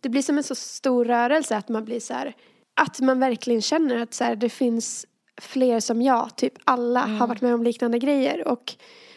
det 0.01 0.09
blir 0.09 0.23
som 0.23 0.39
en 0.39 0.45
så 0.45 0.55
stor 0.55 1.05
rörelse 1.05 1.57
att 1.57 1.69
man 1.69 1.85
blir 1.85 2.01
så 2.01 2.15
här 2.15 2.35
att 2.75 3.01
man 3.01 3.21
verkligen 3.21 3.63
känner 3.63 3.97
att 3.97 4.15
så 4.15 4.25
här, 4.25 4.37
det 4.37 4.49
finns 4.49 5.07
fler 5.41 5.81
som 5.81 6.03
jag, 6.03 6.37
typ 6.37 6.53
alla 6.65 7.01
har 7.01 7.27
varit 7.27 7.41
med 7.41 7.55
om 7.55 7.63
liknande 7.63 7.99
grejer 7.99 8.49
och 8.49 8.75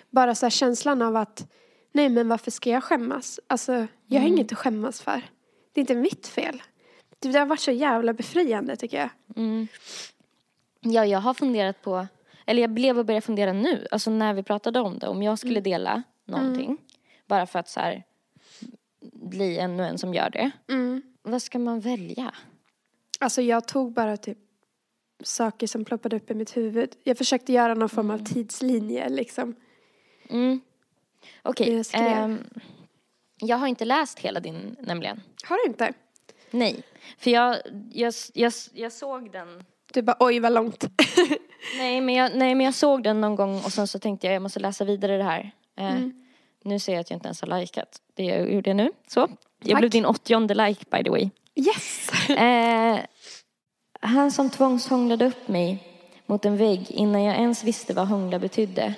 bara 0.09 0.35
så 0.35 0.45
här 0.45 0.51
känslan 0.51 1.01
av 1.01 1.15
att 1.15 1.51
nej 1.93 2.09
men 2.09 2.27
varför 2.27 2.51
ska 2.51 2.69
jag 2.69 2.83
skämmas? 2.83 3.39
Alltså 3.47 3.87
jag 4.05 4.21
har 4.21 4.27
inget 4.27 4.51
att 4.51 4.57
skämmas 4.57 5.01
för. 5.01 5.21
Det 5.73 5.79
är 5.79 5.81
inte 5.81 5.95
mitt 5.95 6.27
fel. 6.27 6.63
Det 7.19 7.31
det 7.31 7.39
har 7.39 7.45
varit 7.45 7.59
så 7.59 7.71
jävla 7.71 8.13
befriande 8.13 8.75
tycker 8.75 8.97
jag. 8.97 9.09
Mm. 9.35 9.67
Ja, 10.91 11.05
jag 11.05 11.19
har 11.19 11.33
funderat 11.33 11.81
på, 11.81 12.07
eller 12.45 12.61
jag 12.61 12.69
blev 12.71 12.99
och 12.99 13.05
började 13.05 13.25
fundera 13.25 13.53
nu, 13.53 13.87
alltså 13.91 14.11
när 14.11 14.33
vi 14.33 14.43
pratade 14.43 14.79
om 14.79 14.99
det, 14.99 15.07
om 15.07 15.23
jag 15.23 15.39
skulle 15.39 15.59
dela 15.59 16.03
någonting, 16.25 16.77
bara 17.27 17.45
för 17.45 17.59
att 17.59 17.69
så 17.69 17.79
här 17.79 18.03
bli 19.13 19.57
ännu 19.57 19.83
en 19.85 19.97
som 19.97 20.13
gör 20.13 20.29
det. 20.29 20.51
Vad 21.21 21.41
ska 21.41 21.59
man 21.59 21.79
välja? 21.79 22.33
Alltså 23.19 23.41
jag 23.41 23.67
tog 23.67 23.93
bara 23.93 24.17
typ 24.17 24.37
saker 25.23 25.67
som 25.67 25.85
ploppade 25.85 26.15
upp 26.15 26.31
i 26.31 26.33
mitt 26.33 26.57
huvud. 26.57 26.89
Jag 27.03 27.17
försökte 27.17 27.53
göra 27.53 27.73
någon 27.73 27.89
form 27.89 28.11
av 28.11 28.17
tidslinje 28.25 29.09
liksom. 29.09 29.55
Mm. 30.29 30.61
Okej, 31.43 31.73
Jag 31.75 31.85
skrev. 31.85 32.07
ehm, 32.07 32.39
jag 33.39 33.57
har 33.57 33.67
inte 33.67 33.85
läst 33.85 34.19
hela 34.19 34.39
din 34.39 34.75
nämligen. 34.79 35.21
Har 35.43 35.57
du 35.57 35.69
inte? 35.69 35.93
Nej, 36.51 36.83
för 37.17 37.31
jag, 37.31 37.57
jag, 37.91 38.13
jag, 38.33 38.53
jag 38.73 38.91
såg 38.91 39.31
den 39.31 39.63
Du 39.97 40.01
bara 40.01 40.17
oj 40.19 40.39
vad 40.39 40.53
långt. 40.53 40.85
Nej 41.77 42.01
men, 42.01 42.15
jag, 42.15 42.31
nej 42.35 42.55
men 42.55 42.65
jag 42.65 42.73
såg 42.73 43.03
den 43.03 43.21
någon 43.21 43.35
gång 43.35 43.55
och 43.55 43.73
sen 43.73 43.87
så 43.87 43.99
tänkte 43.99 44.27
jag 44.27 44.33
jag 44.33 44.41
måste 44.41 44.59
läsa 44.59 44.85
vidare 44.85 45.17
det 45.17 45.23
här. 45.23 45.51
Eh, 45.77 45.95
Nu 46.63 46.79
ser 46.79 46.93
jag 46.93 47.01
att 47.01 47.09
jag 47.09 47.17
inte 47.17 47.27
ens 47.27 47.41
har 47.41 47.59
likat 47.59 48.01
det 48.15 48.23
jag 48.23 48.53
gjorde 48.53 48.73
nu. 48.73 48.91
Så. 49.07 49.19
Jag 49.19 49.71
Tack. 49.71 49.79
blev 49.79 49.89
din 49.89 50.05
åttionde 50.05 50.53
like 50.53 50.85
by 50.91 51.03
the 51.03 51.09
way. 51.09 51.29
Yes! 51.55 52.09
Eh, 52.29 52.99
han 54.01 54.31
som 54.31 54.49
tvångshånglade 54.49 55.25
upp 55.25 55.47
mig 55.47 55.83
mot 56.25 56.45
en 56.45 56.57
vägg 56.57 56.91
innan 56.91 57.23
jag 57.23 57.35
ens 57.35 57.63
visste 57.63 57.93
vad 57.93 58.07
hångla 58.07 58.39
betydde. 58.39 58.93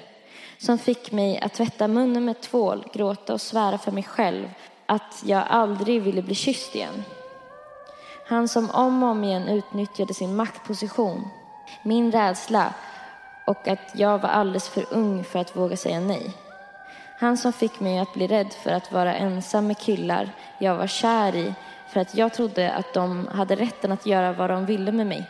Som 0.58 0.78
fick 0.78 1.12
mig 1.12 1.40
att 1.40 1.54
tvätta 1.54 1.88
munnen 1.88 2.26
med 2.26 2.42
tvål, 2.42 2.86
gråta 2.94 3.34
och 3.34 3.42
svära 3.42 3.78
för 3.78 3.92
mig 3.92 4.04
själv 4.04 4.50
att 4.86 5.24
jag 5.26 5.44
aldrig 5.50 6.02
ville 6.02 6.22
bli 6.22 6.36
kysst 6.36 6.76
igen. 6.76 7.04
Han 8.30 8.48
som 8.48 8.72
om 8.72 9.04
och 9.04 9.10
om 9.10 9.24
igen 9.24 9.48
utnyttjade 9.48 10.14
sin 10.14 10.36
maktposition, 10.36 11.28
min 11.82 12.12
rädsla 12.12 12.74
och 13.46 13.68
att 13.68 13.92
jag 13.94 14.20
var 14.20 14.30
alldeles 14.30 14.70
för 14.70 14.86
ung 14.92 15.24
för 15.24 15.40
att 15.40 15.56
våga 15.56 15.78
säga 15.78 16.00
nej. 16.00 16.34
Han 17.20 17.38
som 17.38 17.54
fick 17.54 17.80
mig 17.80 18.00
att 18.00 18.14
bli 18.14 18.28
rädd 18.28 18.54
för 18.54 18.72
att 18.72 18.92
vara 18.92 19.16
ensam 19.16 19.68
med 19.68 19.78
killar 19.78 20.30
jag 20.58 20.76
var 20.76 20.88
kär 20.88 21.36
i 21.36 21.54
för 21.88 22.00
att 22.00 22.16
jag 22.16 22.34
trodde 22.34 22.72
att 22.72 22.94
de 22.94 23.28
hade 23.28 23.56
rätten 23.56 23.92
att 23.92 24.06
göra 24.06 24.34
vad 24.34 24.50
de 24.50 24.66
ville 24.66 24.92
med 24.92 25.08
mig. 25.08 25.30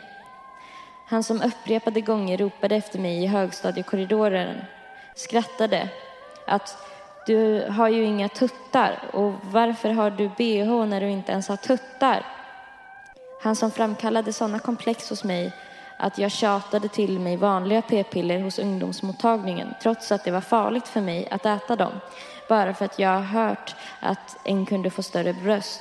Han 1.06 1.22
som 1.22 1.42
upprepade 1.42 2.00
gånger 2.00 2.38
ropade 2.38 2.76
efter 2.76 2.98
mig 2.98 3.24
i 3.24 3.26
högstadiekorridoren, 3.26 4.64
skrattade 5.14 5.88
att 6.46 6.76
du 7.26 7.68
har 7.70 7.88
ju 7.88 8.04
inga 8.04 8.28
tuttar 8.28 9.10
och 9.12 9.32
varför 9.42 9.90
har 9.90 10.10
du 10.10 10.28
bh 10.28 10.86
när 10.86 11.00
du 11.00 11.10
inte 11.10 11.32
ens 11.32 11.48
har 11.48 11.56
tuttar? 11.56 12.39
Han 13.42 13.56
som 13.56 13.70
framkallade 13.70 14.32
sådana 14.32 14.58
komplex 14.58 15.10
hos 15.10 15.24
mig 15.24 15.52
att 15.96 16.18
jag 16.18 16.30
tjatade 16.30 16.88
till 16.88 17.18
mig 17.18 17.36
vanliga 17.36 17.82
p-piller 17.82 18.40
hos 18.40 18.58
ungdomsmottagningen 18.58 19.74
trots 19.82 20.12
att 20.12 20.24
det 20.24 20.30
var 20.30 20.40
farligt 20.40 20.88
för 20.88 21.00
mig 21.00 21.28
att 21.30 21.46
äta 21.46 21.76
dem. 21.76 21.92
Bara 22.48 22.74
för 22.74 22.84
att 22.84 22.98
jag 22.98 23.10
har 23.10 23.20
hört 23.20 23.74
att 24.00 24.36
en 24.44 24.66
kunde 24.66 24.90
få 24.90 25.02
större 25.02 25.32
bröst. 25.32 25.80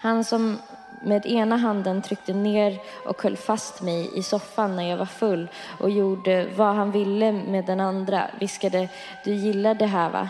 Han 0.00 0.24
som 0.24 0.58
med 1.02 1.26
ena 1.26 1.56
handen 1.56 2.02
tryckte 2.02 2.32
ner 2.32 2.80
och 3.04 3.22
höll 3.22 3.36
fast 3.36 3.82
mig 3.82 4.18
i 4.18 4.22
soffan 4.22 4.76
när 4.76 4.90
jag 4.90 4.96
var 4.96 5.06
full 5.06 5.48
och 5.80 5.90
gjorde 5.90 6.46
vad 6.56 6.74
han 6.74 6.90
ville 6.90 7.32
med 7.32 7.64
den 7.64 7.80
andra 7.80 8.30
viskade 8.40 8.88
du 9.24 9.34
gillar 9.34 9.74
det 9.74 9.86
här 9.86 10.10
va? 10.10 10.28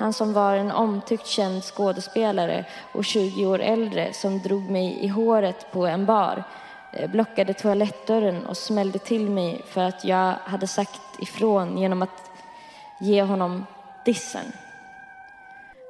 Han 0.00 0.12
som 0.12 0.32
var 0.32 0.54
en 0.54 0.70
omtyckt 0.70 1.26
känd 1.26 1.64
skådespelare 1.64 2.64
och 2.92 3.04
20 3.04 3.46
år 3.46 3.58
äldre 3.58 4.12
som 4.12 4.38
drog 4.38 4.70
mig 4.70 5.04
i 5.04 5.08
håret 5.08 5.72
på 5.72 5.86
en 5.86 6.06
bar 6.06 6.44
eh, 6.92 7.10
blockade 7.10 7.54
toalettdörren 7.54 8.46
och 8.46 8.56
smällde 8.56 8.98
till 8.98 9.30
mig 9.30 9.62
för 9.66 9.80
att 9.80 10.04
jag 10.04 10.34
hade 10.44 10.66
sagt 10.66 11.00
ifrån 11.18 11.78
genom 11.78 12.02
att 12.02 12.30
ge 13.00 13.22
honom 13.22 13.66
dissen. 14.04 14.52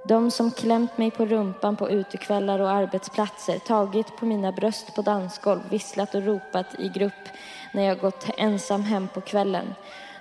De 0.08 0.30
som 0.30 0.50
klämt 0.50 0.98
mig 0.98 1.10
på 1.10 1.26
rumpan 1.26 1.76
på 1.76 1.90
utekvällar 1.90 2.58
och 2.58 2.70
arbetsplatser, 2.70 3.58
tagit 3.58 4.16
på 4.16 4.26
mina 4.26 4.52
bröst 4.52 4.94
på 4.94 5.02
dansgolv, 5.02 5.60
visslat 5.70 6.14
och 6.14 6.24
ropat 6.24 6.66
i 6.78 6.88
grupp 6.88 7.28
när 7.72 7.82
jag 7.82 7.98
gått 7.98 8.26
ensam 8.36 8.82
hem 8.82 9.08
på 9.08 9.20
kvällen. 9.20 9.74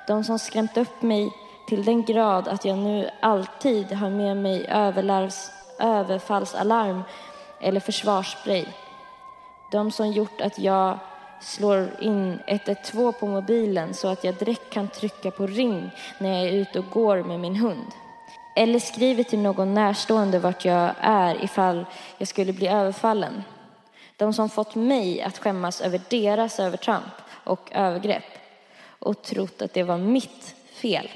De 0.08 0.24
som 0.24 0.40
skrämt 0.40 0.78
upp 0.78 1.02
mig 1.02 1.32
till 1.70 1.86
den 1.86 2.04
grad 2.04 2.48
att 2.48 2.66
jag 2.66 2.78
nu 2.78 3.10
alltid 3.20 3.92
har 3.92 4.10
med 4.10 4.38
mig 4.38 4.66
överlarvs, 4.70 5.52
överfallsalarm 5.80 7.04
eller 7.62 7.80
försvarsspray. 7.80 8.66
De 9.72 9.92
som 9.92 10.12
gjort 10.12 10.42
att 10.42 10.60
jag 10.60 11.00
slår 11.42 11.90
in 12.00 12.40
112 12.48 13.12
på 13.12 13.28
mobilen 13.28 13.94
så 13.94 14.08
att 14.08 14.24
jag 14.24 14.36
direkt 14.36 14.70
kan 14.70 14.88
trycka 14.88 15.32
på 15.32 15.48
ring 15.48 15.92
när 16.18 16.30
jag 16.30 16.48
är 16.48 16.54
ute 16.54 16.80
och 16.80 16.90
går 16.90 17.24
med 17.24 17.40
min 17.40 17.56
hund. 17.56 17.92
Eller 18.56 18.80
skriver 18.80 19.24
till 19.24 19.40
någon 19.40 19.74
närstående 19.74 20.40
vart 20.40 20.66
jag 20.66 20.92
är 21.00 21.44
ifall 21.44 21.86
jag 22.18 22.28
skulle 22.28 22.54
bli 22.54 22.68
överfallen. 22.68 23.44
De 24.18 24.34
som 24.34 24.50
fått 24.50 24.76
mig 24.76 25.22
att 25.22 25.38
skämmas 25.38 25.82
över 25.82 26.02
deras 26.10 26.60
övertramp 26.60 27.14
och 27.44 27.70
övergrepp 27.72 28.24
och 29.00 29.22
trott 29.22 29.62
att 29.62 29.74
det 29.74 29.84
var 29.84 29.98
mitt 29.98 30.56
fel. 30.74 31.10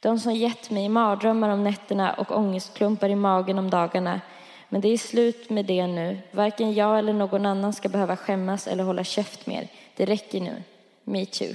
De 0.00 0.18
som 0.18 0.34
gett 0.34 0.70
mig 0.70 0.88
mardrömmar 0.88 1.48
om 1.48 1.64
nätterna 1.64 2.12
och 2.12 2.36
ångestklumpar 2.36 3.08
i 3.08 3.14
magen 3.14 3.58
om 3.58 3.70
dagarna 3.70 4.20
men 4.68 4.80
det 4.80 4.88
är 4.88 4.98
slut 4.98 5.50
med 5.50 5.64
det 5.64 5.86
nu. 5.86 6.18
Varken 6.30 6.74
jag 6.74 6.98
eller 6.98 7.12
någon 7.12 7.46
annan 7.46 7.72
ska 7.72 7.88
behöva 7.88 8.16
skämmas 8.16 8.66
eller 8.66 8.84
hålla 8.84 9.04
käft 9.04 9.46
mer. 9.46 9.68
Det 9.96 10.04
räcker 10.04 10.40
nu. 10.40 10.62
Me 11.04 11.26
too. 11.26 11.54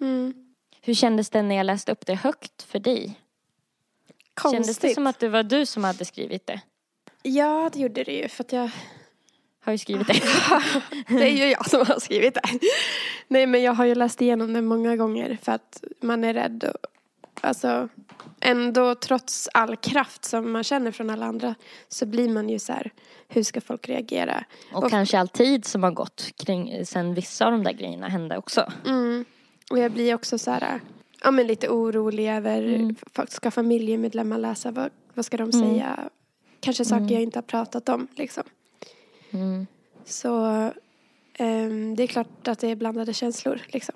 Mm. 0.00 0.34
Hur 0.80 0.94
kändes 0.94 1.30
det 1.30 1.42
när 1.42 1.54
jag 1.54 1.66
läste 1.66 1.92
upp 1.92 2.06
det 2.06 2.14
högt 2.14 2.62
för 2.62 2.78
dig? 2.78 3.14
Konstigt. 4.34 4.66
Kändes 4.66 4.78
det 4.78 4.94
som 4.94 5.06
att 5.06 5.18
det 5.18 5.28
var 5.28 5.42
du 5.42 5.66
som 5.66 5.84
hade 5.84 6.04
skrivit 6.04 6.46
det? 6.46 6.60
Ja, 7.22 7.70
det 7.72 7.80
gjorde 7.80 8.04
det 8.04 8.12
ju 8.12 8.28
för 8.28 8.44
att 8.44 8.52
jag... 8.52 8.70
Har 9.60 9.72
ju 9.72 9.78
skrivit 9.78 10.06
det. 10.06 10.20
det 11.08 11.24
är 11.24 11.36
ju 11.36 11.44
jag 11.44 11.70
som 11.70 11.86
har 11.86 12.00
skrivit 12.00 12.34
det. 12.34 12.42
Nej, 13.28 13.46
men 13.46 13.62
jag 13.62 13.72
har 13.72 13.84
ju 13.84 13.94
läst 13.94 14.22
igenom 14.22 14.52
det 14.52 14.62
många 14.62 14.96
gånger 14.96 15.38
för 15.42 15.52
att 15.52 15.84
man 16.00 16.24
är 16.24 16.34
rädd. 16.34 16.72
Alltså, 17.40 17.88
ändå 18.40 18.94
trots 18.94 19.48
all 19.54 19.76
kraft 19.76 20.24
som 20.24 20.52
man 20.52 20.64
känner 20.64 20.90
från 20.90 21.10
alla 21.10 21.26
andra 21.26 21.54
så 21.88 22.06
blir 22.06 22.28
man 22.28 22.48
ju 22.48 22.58
så 22.58 22.72
här, 22.72 22.92
hur 23.28 23.42
ska 23.42 23.60
folk 23.60 23.88
reagera? 23.88 24.44
Och, 24.72 24.84
och 24.84 24.90
kanske 24.90 25.18
all 25.18 25.28
tid 25.28 25.64
som 25.64 25.82
har 25.82 25.90
gått 25.90 26.30
kring 26.36 26.86
sen 26.86 27.14
vissa 27.14 27.46
av 27.46 27.52
de 27.52 27.64
där 27.64 27.72
grejerna 27.72 28.08
hände 28.08 28.36
också. 28.38 28.72
Mm. 28.86 29.24
Och 29.70 29.78
jag 29.78 29.92
blir 29.92 30.14
också 30.14 30.38
så 30.38 30.50
här, 30.50 30.80
ja 31.22 31.30
men 31.30 31.46
lite 31.46 31.68
orolig 31.68 32.28
över, 32.30 32.62
mm. 32.62 32.96
ska 33.28 33.50
familjemedlemmar 33.50 34.38
läsa, 34.38 34.70
vad, 34.70 34.90
vad 35.14 35.24
ska 35.24 35.36
de 35.36 35.50
mm. 35.50 35.68
säga? 35.68 36.08
Kanske 36.60 36.84
saker 36.84 37.02
mm. 37.02 37.12
jag 37.12 37.22
inte 37.22 37.38
har 37.38 37.42
pratat 37.42 37.88
om 37.88 38.08
liksom. 38.16 38.44
Mm. 39.30 39.66
Så 40.04 40.46
um, 41.38 41.96
det 41.96 42.02
är 42.02 42.06
klart 42.06 42.48
att 42.48 42.58
det 42.58 42.68
är 42.68 42.76
blandade 42.76 43.14
känslor 43.14 43.60
liksom. 43.66 43.94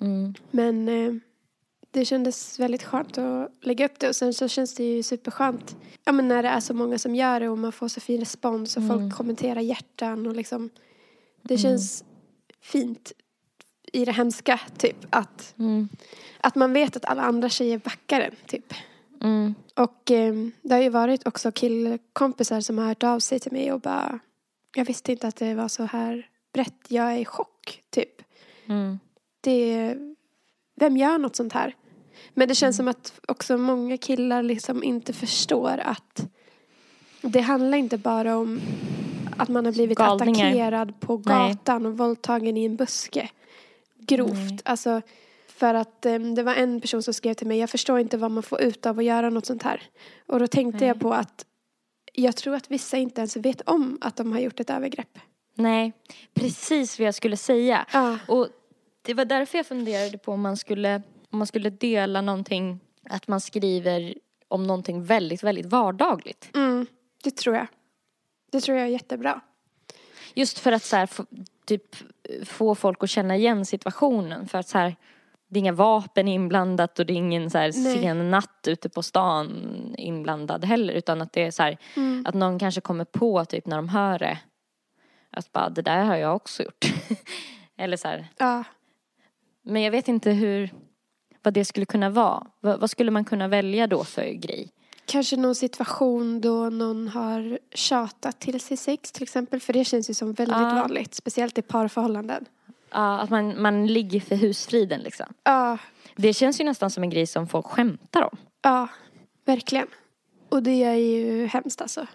Mm. 0.00 0.34
Men 0.50 0.88
uh, 0.88 1.14
det 1.94 2.04
kändes 2.04 2.58
väldigt 2.60 2.82
skönt 2.82 3.18
att 3.18 3.50
lägga 3.60 3.84
upp 3.84 3.98
det 3.98 4.08
och 4.08 4.16
sen 4.16 4.34
så 4.34 4.48
känns 4.48 4.74
det 4.74 4.84
ju 4.84 5.02
superskönt 5.02 5.76
ja, 6.04 6.12
men 6.12 6.28
när 6.28 6.42
det 6.42 6.48
är 6.48 6.60
så 6.60 6.74
många 6.74 6.98
som 6.98 7.14
gör 7.14 7.40
det 7.40 7.48
och 7.48 7.58
man 7.58 7.72
får 7.72 7.88
så 7.88 8.00
fin 8.00 8.20
respons 8.20 8.76
och 8.76 8.82
mm. 8.82 8.98
folk 8.98 9.16
kommenterar 9.16 9.60
hjärtan 9.60 10.26
och 10.26 10.36
liksom 10.36 10.70
det 11.42 11.54
mm. 11.54 11.62
känns 11.62 12.04
fint 12.60 13.12
i 13.92 14.04
det 14.04 14.12
hemska 14.12 14.60
typ 14.78 15.06
att, 15.10 15.54
mm. 15.58 15.88
att 16.40 16.54
man 16.54 16.72
vet 16.72 16.96
att 16.96 17.04
alla 17.04 17.22
andra 17.22 17.48
tjejer 17.48 17.78
backar 17.78 18.20
en 18.20 18.36
typ. 18.46 18.74
Mm. 19.22 19.54
Och 19.74 20.10
eh, 20.10 20.34
det 20.62 20.74
har 20.74 20.82
ju 20.82 20.88
varit 20.88 21.26
också 21.26 21.52
killkompisar 21.52 22.60
som 22.60 22.78
har 22.78 22.86
hört 22.86 23.02
av 23.02 23.18
sig 23.18 23.40
till 23.40 23.52
mig 23.52 23.72
och 23.72 23.80
bara 23.80 24.18
jag 24.74 24.84
visste 24.84 25.12
inte 25.12 25.28
att 25.28 25.36
det 25.36 25.54
var 25.54 25.68
så 25.68 25.84
här 25.84 26.28
brett, 26.52 26.86
jag 26.88 27.12
är 27.12 27.18
i 27.18 27.24
chock 27.24 27.82
typ. 27.90 28.22
Mm. 28.66 28.98
Det, 29.40 29.94
vem 30.74 30.96
gör 30.96 31.18
något 31.18 31.36
sånt 31.36 31.52
här? 31.52 31.74
Men 32.34 32.48
det 32.48 32.54
känns 32.54 32.76
som 32.76 32.88
att 32.88 33.20
också 33.28 33.56
många 33.56 33.96
killar 33.96 34.42
liksom 34.42 34.84
inte 34.84 35.12
förstår 35.12 35.80
att 35.84 36.26
det 37.20 37.40
handlar 37.40 37.78
inte 37.78 37.98
bara 37.98 38.36
om 38.36 38.60
att 39.36 39.48
man 39.48 39.64
har 39.64 39.72
blivit 39.72 39.98
Galningar. 39.98 40.46
attackerad 40.46 41.00
på 41.00 41.16
gatan 41.16 41.82
Nej. 41.82 41.90
och 41.90 41.98
våldtagen 41.98 42.56
i 42.56 42.64
en 42.64 42.76
buske. 42.76 43.28
Grovt. 43.98 44.34
Nej. 44.34 44.58
Alltså, 44.64 45.02
för 45.46 45.74
att 45.74 46.06
um, 46.06 46.34
det 46.34 46.42
var 46.42 46.54
en 46.54 46.80
person 46.80 47.02
som 47.02 47.14
skrev 47.14 47.34
till 47.34 47.46
mig, 47.46 47.58
jag 47.58 47.70
förstår 47.70 47.98
inte 47.98 48.16
vad 48.16 48.30
man 48.30 48.42
får 48.42 48.60
ut 48.60 48.86
av 48.86 48.98
att 48.98 49.04
göra 49.04 49.30
något 49.30 49.46
sånt 49.46 49.62
här. 49.62 49.82
Och 50.26 50.38
då 50.38 50.46
tänkte 50.46 50.78
Nej. 50.78 50.88
jag 50.88 51.00
på 51.00 51.12
att 51.12 51.44
jag 52.12 52.36
tror 52.36 52.54
att 52.54 52.70
vissa 52.70 52.96
inte 52.96 53.20
ens 53.20 53.36
vet 53.36 53.60
om 53.60 53.98
att 54.00 54.16
de 54.16 54.32
har 54.32 54.40
gjort 54.40 54.60
ett 54.60 54.70
övergrepp. 54.70 55.18
Nej, 55.54 55.92
precis 56.34 56.98
vad 56.98 57.06
jag 57.06 57.14
skulle 57.14 57.36
säga. 57.36 57.86
Ja. 57.92 58.18
Och 58.28 58.48
det 59.02 59.14
var 59.14 59.24
därför 59.24 59.58
jag 59.58 59.66
funderade 59.66 60.18
på 60.18 60.32
om 60.32 60.40
man 60.40 60.56
skulle 60.56 61.02
om 61.34 61.38
man 61.38 61.46
skulle 61.46 61.70
dela 61.70 62.20
någonting, 62.20 62.80
att 63.10 63.28
man 63.28 63.40
skriver 63.40 64.14
om 64.48 64.62
någonting 64.62 65.04
väldigt, 65.04 65.42
väldigt 65.42 65.66
vardagligt. 65.66 66.50
Mm, 66.54 66.86
det 67.24 67.36
tror 67.36 67.56
jag. 67.56 67.66
Det 68.52 68.60
tror 68.60 68.78
jag 68.78 68.86
är 68.86 68.90
jättebra. 68.90 69.40
Just 70.34 70.58
för 70.58 70.72
att 70.72 70.82
så 70.82 70.96
här, 70.96 71.08
typ, 71.64 71.96
få 72.44 72.74
folk 72.74 73.02
att 73.02 73.10
känna 73.10 73.36
igen 73.36 73.66
situationen. 73.66 74.48
För 74.48 74.58
att 74.58 74.68
så 74.68 74.78
här, 74.78 74.96
det 75.48 75.58
är 75.58 75.60
inga 75.60 75.72
vapen 75.72 76.28
inblandat 76.28 76.98
och 76.98 77.06
det 77.06 77.12
är 77.12 77.16
ingen 77.16 77.50
så 77.50 77.58
här 77.58 77.72
sen 77.72 78.30
natt 78.30 78.68
ute 78.68 78.88
på 78.88 79.02
stan 79.02 79.94
inblandad 79.98 80.64
heller. 80.64 80.94
Utan 80.94 81.22
att 81.22 81.32
det 81.32 81.42
är 81.42 81.50
så 81.50 81.62
här, 81.62 81.78
mm. 81.96 82.26
att 82.28 82.34
någon 82.34 82.58
kanske 82.58 82.80
kommer 82.80 83.04
på 83.04 83.44
typ 83.44 83.66
när 83.66 83.76
de 83.76 83.88
hör 83.88 84.18
det. 84.18 84.38
Att 85.30 85.52
bara, 85.52 85.68
det 85.68 85.82
där 85.82 86.04
har 86.04 86.16
jag 86.16 86.36
också 86.36 86.62
gjort. 86.62 86.84
Eller 87.76 87.96
så 87.96 88.08
här. 88.08 88.28
Ja. 88.38 88.64
Men 89.62 89.82
jag 89.82 89.90
vet 89.90 90.08
inte 90.08 90.30
hur, 90.30 90.70
vad 91.44 91.54
det 91.54 91.64
skulle 91.64 91.86
kunna 91.86 92.10
vara. 92.10 92.46
Vad, 92.60 92.80
vad 92.80 92.90
skulle 92.90 93.10
man 93.10 93.24
kunna 93.24 93.48
välja 93.48 93.86
då 93.86 94.04
för 94.04 94.32
grej? 94.32 94.72
Kanske 95.06 95.36
någon 95.36 95.54
situation 95.54 96.40
då 96.40 96.70
någon 96.70 97.08
har 97.08 97.58
tjatat 97.74 98.40
till 98.40 98.60
sig 98.60 98.76
sex 98.76 99.12
till 99.12 99.22
exempel. 99.22 99.60
För 99.60 99.72
det 99.72 99.84
känns 99.84 100.10
ju 100.10 100.14
som 100.14 100.32
väldigt 100.32 100.56
ah. 100.56 100.74
vanligt. 100.74 101.14
Speciellt 101.14 101.58
i 101.58 101.62
parförhållanden. 101.62 102.44
Ja, 102.90 103.18
att 103.18 103.30
man, 103.30 103.62
man 103.62 103.86
ligger 103.86 104.20
för 104.20 104.36
husfriden 104.36 105.00
liksom. 105.00 105.26
Ja. 105.44 105.78
Det 106.16 106.34
känns 106.34 106.60
ju 106.60 106.64
nästan 106.64 106.90
som 106.90 107.02
en 107.02 107.10
grej 107.10 107.26
som 107.26 107.48
folk 107.48 107.66
skämtar 107.66 108.22
om. 108.22 108.36
Ja, 108.62 108.88
verkligen. 109.44 109.86
Och 110.48 110.62
det 110.62 110.84
är 110.84 110.94
ju 110.94 111.46
hemskt 111.46 111.80
alltså. 111.80 112.06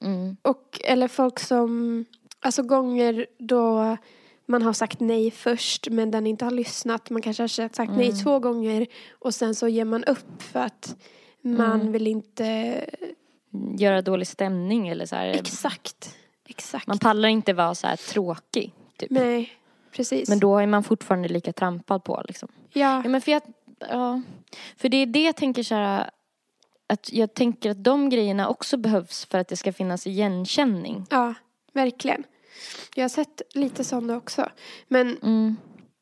Mm. 0.00 0.36
Och, 0.42 0.80
eller 0.84 1.08
folk 1.08 1.38
som, 1.38 2.04
alltså 2.40 2.62
gånger 2.62 3.26
då 3.38 3.96
man 4.48 4.62
har 4.62 4.72
sagt 4.72 5.00
nej 5.00 5.30
först 5.30 5.88
men 5.90 6.10
den 6.10 6.26
inte 6.26 6.44
har 6.44 6.52
lyssnat. 6.52 7.10
Man 7.10 7.22
kanske 7.22 7.42
har 7.42 7.48
sagt 7.48 7.90
nej 7.90 8.12
två 8.12 8.38
gånger 8.38 8.86
och 9.18 9.34
sen 9.34 9.54
så 9.54 9.68
ger 9.68 9.84
man 9.84 10.04
upp 10.04 10.42
för 10.42 10.60
att 10.60 10.96
man 11.40 11.92
vill 11.92 12.06
inte... 12.06 12.84
Göra 13.78 14.02
dålig 14.02 14.26
stämning 14.26 14.88
eller 14.88 15.06
så 15.06 15.16
här. 15.16 15.26
Exakt. 15.26 16.14
Exakt. 16.48 16.86
Man 16.86 16.98
pallar 16.98 17.28
inte 17.28 17.52
vara 17.52 17.74
så 17.74 17.86
här 17.86 17.96
tråkig. 17.96 18.74
Typ. 18.96 19.10
Nej, 19.10 19.52
precis. 19.92 20.28
Men 20.28 20.38
då 20.38 20.58
är 20.58 20.66
man 20.66 20.84
fortfarande 20.84 21.28
lika 21.28 21.52
trampad 21.52 22.04
på 22.04 22.22
liksom. 22.28 22.48
Ja. 22.72 23.02
Ja 23.04 23.08
men 23.08 23.20
för 23.20 23.32
jag, 23.32 23.42
ja. 23.78 24.22
För 24.76 24.88
det 24.88 24.96
är 24.96 25.06
det 25.06 25.22
jag 25.22 25.36
tänker 25.36 25.62
så 25.62 25.74
här. 25.74 26.10
Att 26.86 27.12
jag 27.12 27.34
tänker 27.34 27.70
att 27.70 27.84
de 27.84 28.10
grejerna 28.10 28.48
också 28.48 28.76
behövs 28.76 29.24
för 29.24 29.38
att 29.38 29.48
det 29.48 29.56
ska 29.56 29.72
finnas 29.72 30.06
igenkänning. 30.06 31.06
Ja, 31.10 31.34
verkligen. 31.72 32.24
Jag 32.94 33.04
har 33.04 33.08
sett 33.08 33.42
lite 33.54 33.84
sådana 33.84 34.16
också. 34.16 34.48
Men 34.88 35.16
Mm. 35.22 35.56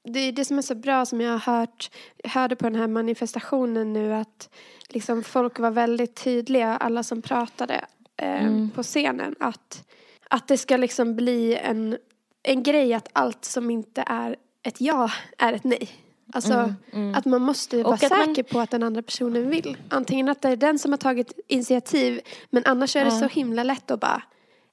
det 0.04 0.18
är 0.20 0.32
det 0.32 0.44
som 0.44 0.58
är 0.58 0.62
så 0.62 0.74
bra 0.74 1.06
som 1.06 1.20
jag 1.20 1.32
har 1.38 1.58
hört, 1.58 1.90
jag 2.22 2.30
hörde 2.30 2.56
på 2.56 2.64
den 2.64 2.74
här 2.80 2.88
manifestationen 2.88 3.92
nu 3.92 4.14
att 4.14 4.48
liksom 4.88 5.22
folk 5.22 5.58
var 5.58 5.70
väldigt 5.70 6.14
tydliga, 6.24 6.76
alla 6.76 7.02
som 7.02 7.22
pratade 7.22 7.84
eh, 8.16 8.44
Mm. 8.46 8.70
på 8.70 8.82
scenen, 8.82 9.34
att, 9.40 9.84
att 10.30 10.48
det 10.48 10.58
ska 10.58 10.76
liksom 10.76 11.16
bli 11.16 11.56
en, 11.56 11.96
en 12.42 12.62
grej 12.62 12.94
att 12.94 13.08
allt 13.12 13.44
som 13.44 13.70
inte 13.70 14.04
är 14.06 14.36
ett 14.62 14.80
ja 14.80 15.10
är 15.38 15.52
ett 15.52 15.64
nej. 15.64 15.88
Alltså 16.32 16.74
att 17.14 17.24
man 17.24 17.42
måste 17.42 17.82
vara 17.82 17.96
Mm, 17.96 18.18
man- 18.18 18.26
säker 18.34 18.42
på 18.42 18.60
att 18.60 18.70
den 18.70 18.82
andra 18.82 19.02
personen 19.02 19.50
vill. 19.50 19.76
Antingen 19.88 20.28
att 20.28 20.42
det 20.42 20.48
är 20.48 20.56
den 20.56 20.78
som 20.78 20.92
har 20.92 20.98
tagit 20.98 21.32
initiativ 21.48 22.20
men 22.50 22.62
annars 22.66 22.96
är 22.96 23.04
det 23.04 23.10
så 23.10 23.26
himla 23.26 23.62
lätt 23.62 23.90
att 23.90 24.00
bara, 24.00 24.22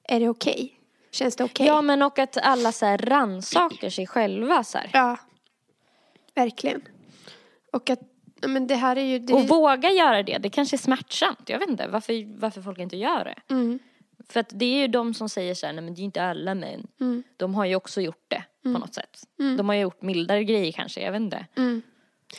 är 0.08 0.20
det 0.20 0.28
okej? 0.28 0.72
Känns 1.14 1.36
det 1.36 1.44
okej? 1.44 1.66
Ja 1.66 1.82
men 1.82 2.02
och 2.02 2.18
att 2.18 2.36
alla 2.36 2.72
så 2.72 2.86
här 2.86 2.98
rannsakar 2.98 3.90
sig 3.90 4.06
själva 4.06 4.64
så 4.64 4.78
här. 4.78 4.90
Ja, 4.92 5.16
verkligen. 6.34 6.82
Och 7.72 7.90
att, 7.90 8.00
men 8.46 8.66
det 8.66 8.74
här 8.74 8.96
är 8.96 9.02
ju... 9.04 9.18
Det, 9.18 9.32
Och 9.32 9.48
våga 9.48 9.90
göra 9.90 10.22
det. 10.22 10.38
Det 10.38 10.50
kanske 10.50 10.76
är 10.76 10.78
smärtsamt. 10.78 11.48
Jag 11.48 11.58
vet 11.58 11.68
inte 11.68 11.86
varför, 11.86 12.38
varför 12.40 12.62
folk 12.62 12.78
inte 12.78 12.96
gör 12.96 13.24
det. 13.24 13.54
mm, 13.54 13.78
För 14.28 14.40
att 14.40 14.48
det 14.52 14.64
är 14.64 14.78
ju 14.80 14.88
de 14.88 15.14
som 15.14 15.28
säger 15.28 15.54
så 15.54 15.66
här, 15.66 15.72
nej 15.72 15.84
men 15.84 15.94
det 15.94 16.00
är 16.00 16.04
inte 16.04 16.22
alla 16.22 16.54
män. 16.54 16.86
mm, 17.00 17.22
De 17.36 17.54
har 17.54 17.64
ju 17.64 17.74
också 17.76 18.00
gjort 18.00 18.24
det 18.28 18.44
på 18.62 18.68
något 18.78 18.94
sätt. 18.94 19.22
De 19.36 19.68
har 19.68 19.74
ju 19.76 19.80
gjort 19.82 20.02
mildare 20.02 20.44
grejer 20.44 20.72
kanske, 20.72 21.00
jag 21.00 21.12
vet 21.12 21.20
inte. 21.20 21.46
mm, 21.56 21.82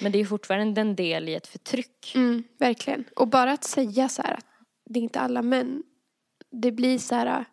Men 0.01 0.11
det 0.11 0.17
är 0.17 0.19
ju 0.19 0.25
fortfarande 0.25 0.81
en 0.81 0.95
del 0.95 1.29
i 1.29 1.35
ett 1.35 1.47
förtryck. 1.47 2.11
mm, 2.15 2.43
verkligen. 2.59 3.03
Och 3.15 3.27
bara 3.27 3.51
att 3.51 3.63
säga 3.63 4.09
så 4.09 4.21
här 4.21 4.33
att 4.33 4.45
det 4.85 4.99
är 4.99 5.03
inte 5.03 5.19
alla 5.19 5.41
män. 5.41 5.83
Det 6.51 6.71
blir 6.71 6.97
så 6.97 7.15
här, 7.15 7.45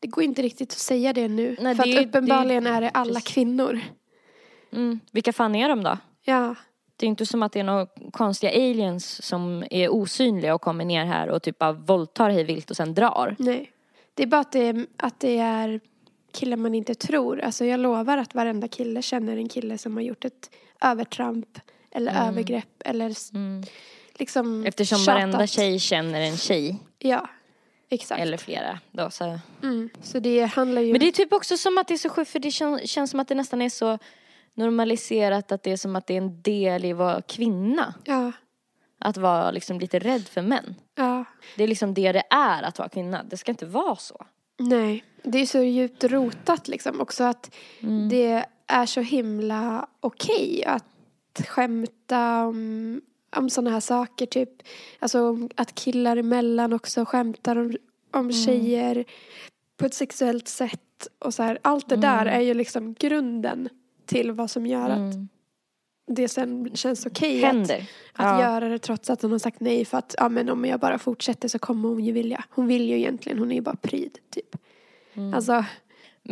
det 0.00 0.08
går 0.08 0.24
inte 0.24 0.42
riktigt 0.42 0.72
att 0.72 0.78
säga 0.78 1.12
det 1.12 1.28
nu. 1.28 1.56
Nej, 1.60 1.74
för 1.76 1.84
det 1.84 1.90
att 1.98 2.04
är- 2.04 2.06
uppenbarligen 2.08 2.64
det- 2.64 2.70
är 2.70 2.80
det 2.80 2.90
alla 2.90 3.14
precis. 3.14 3.34
kvinnor. 3.34 3.80
Mm. 4.72 5.00
Vilka 5.12 5.32
fan 5.32 5.54
är 5.54 5.68
de 5.68 5.82
då? 5.82 5.98
Ja, 6.24 6.54
Det 6.96 7.06
är 7.06 7.08
inte 7.08 7.26
som 7.26 7.42
att 7.42 7.52
det 7.52 7.60
är 7.60 7.64
några 7.64 7.86
konstiga 8.12 8.52
aliens 8.52 9.22
som 9.26 9.64
är 9.70 9.88
osynliga 9.92 10.54
och 10.54 10.60
kommer 10.60 10.84
ner 10.84 11.04
här 11.04 11.28
och 11.28 11.42
typ 11.42 11.58
bara 11.58 11.72
våldtar 11.72 12.30
hej 12.30 12.44
vilt 12.44 12.70
och 12.70 12.76
sen 12.76 12.94
drar. 12.94 13.36
nej. 13.38 13.70
Det 14.14 14.22
är 14.22 14.26
bara 14.26 14.40
att 14.40 14.52
det 14.52 14.60
är, 14.68 14.86
att 14.96 15.20
det 15.20 15.38
är 15.38 15.80
killar 16.32 16.56
man 16.56 16.74
inte 16.74 16.94
tror. 16.94 17.40
Alltså 17.40 17.64
jag 17.64 17.80
lovar 17.80 18.18
att 18.18 18.34
varenda 18.34 18.68
kille 18.68 19.02
känner 19.02 19.36
en 19.36 19.48
kille 19.48 19.78
som 19.78 19.94
har 19.96 20.02
gjort 20.02 20.24
ett 20.24 20.50
övertramp 20.80 21.58
eller 21.90 22.28
övergrepp 22.28 22.82
eller 22.84 23.16
Mm. 23.34 23.62
liksom 24.14 24.64
Eftersom 24.66 24.98
tjatat. 24.98 25.14
varenda 25.14 25.46
tjej 25.46 25.78
känner 25.78 26.20
en 26.20 26.36
tjej. 26.36 26.76
Ja, 26.98 27.28
exakt. 27.90 28.20
Eller 28.20 28.36
flera. 28.36 28.78
Då, 28.92 29.10
så. 29.10 29.38
Mm. 29.62 29.90
Så 30.02 30.18
det 30.18 30.44
handlar 30.44 30.82
ju... 30.82 30.92
Men 30.92 31.00
det 31.00 31.08
är 31.08 31.12
typ 31.12 31.32
också 31.32 31.56
som 31.56 31.78
att 31.78 31.88
det 31.88 31.94
är 31.94 31.98
så 31.98 32.08
sjukt 32.08 32.30
för 32.30 32.38
det 32.38 32.50
kän, 32.50 32.80
känns 32.86 33.10
som 33.10 33.20
att 33.20 33.28
det 33.28 33.34
nästan 33.34 33.62
är 33.62 33.68
så 33.68 33.98
normaliserat 34.54 35.52
att 35.52 35.62
det 35.62 35.72
är 35.72 35.76
som 35.76 35.96
att 35.96 36.06
det 36.06 36.14
är 36.14 36.18
en 36.18 36.42
del 36.42 36.84
i 36.84 36.92
att 36.92 36.98
vara 36.98 37.22
kvinna. 37.22 37.94
Ja, 38.04 38.32
Att 38.98 39.16
vara 39.16 39.50
liksom 39.50 39.80
lite 39.80 39.98
rädd 39.98 40.28
för 40.28 40.42
män. 40.42 40.74
ja. 40.94 41.24
Det 41.56 41.62
är 41.64 41.68
liksom 41.68 41.94
det 41.94 42.12
det 42.12 42.22
är 42.30 42.62
att 42.62 42.78
vara 42.78 42.88
kvinna. 42.88 43.22
Det 43.22 43.36
ska 43.36 43.52
inte 43.52 43.66
vara 43.66 43.96
så. 43.96 44.26
Nej, 44.58 45.04
det 45.22 45.38
är 45.38 45.46
så 45.46 45.58
djupt 45.62 46.04
rotat 46.04 46.68
liksom 46.68 47.00
också 47.00 47.24
att 47.24 47.54
Mm. 47.80 48.08
det 48.08 48.44
är 48.66 48.86
så 48.86 49.00
himla 49.00 49.88
okej 50.00 50.64
att 50.66 50.84
skämta 51.48 52.44
om, 52.46 53.00
om 53.36 53.50
sådana 53.50 53.70
här 53.70 53.80
saker 53.80 54.26
typ. 54.26 54.50
Alltså 54.98 55.48
att 55.56 55.74
killar 55.74 56.16
emellan 56.16 56.72
också 56.72 57.04
skämtar 57.04 57.56
om, 57.56 57.76
om 58.10 58.20
Mm. 58.20 58.32
tjejer 58.32 59.04
på 59.76 59.86
ett 59.86 59.94
sexuellt 59.94 60.48
sätt 60.48 61.08
och 61.18 61.34
så 61.34 61.42
här. 61.42 61.58
Allt 61.62 61.88
det 61.88 61.96
där 61.96 62.26
är 62.26 62.40
ju 62.40 62.54
liksom 62.54 62.94
grunden 62.94 63.68
till 64.06 64.32
vad 64.32 64.50
som 64.50 64.66
gör 64.66 64.90
att 64.90 64.98
Mm. 65.14 65.28
det 66.06 66.28
sen 66.28 66.70
känns 66.76 67.06
okej 67.06 67.44
att, 67.44 67.52
Händer. 67.52 67.76
att 68.12 68.40
Ja. 68.40 68.40
göra 68.40 68.68
det 68.68 68.78
trots 68.78 69.10
att 69.10 69.22
hon 69.22 69.32
har 69.32 69.38
sagt 69.38 69.60
nej 69.60 69.84
för 69.84 69.98
att 69.98 70.14
ja 70.18 70.28
men 70.28 70.48
om 70.48 70.64
jag 70.64 70.80
bara 70.80 70.98
fortsätter 70.98 71.48
så 71.48 71.58
kommer 71.58 71.88
hon 71.88 72.04
ju 72.04 72.12
vilja. 72.12 72.44
Hon 72.50 72.66
vill 72.66 72.88
ju 72.88 72.96
egentligen, 72.98 73.38
hon 73.38 73.50
är 73.50 73.54
ju 73.54 73.60
bara 73.60 73.76
pryd 73.76 74.18
typ. 74.30 74.56
Mm. 75.14 75.34
Alltså, 75.34 75.64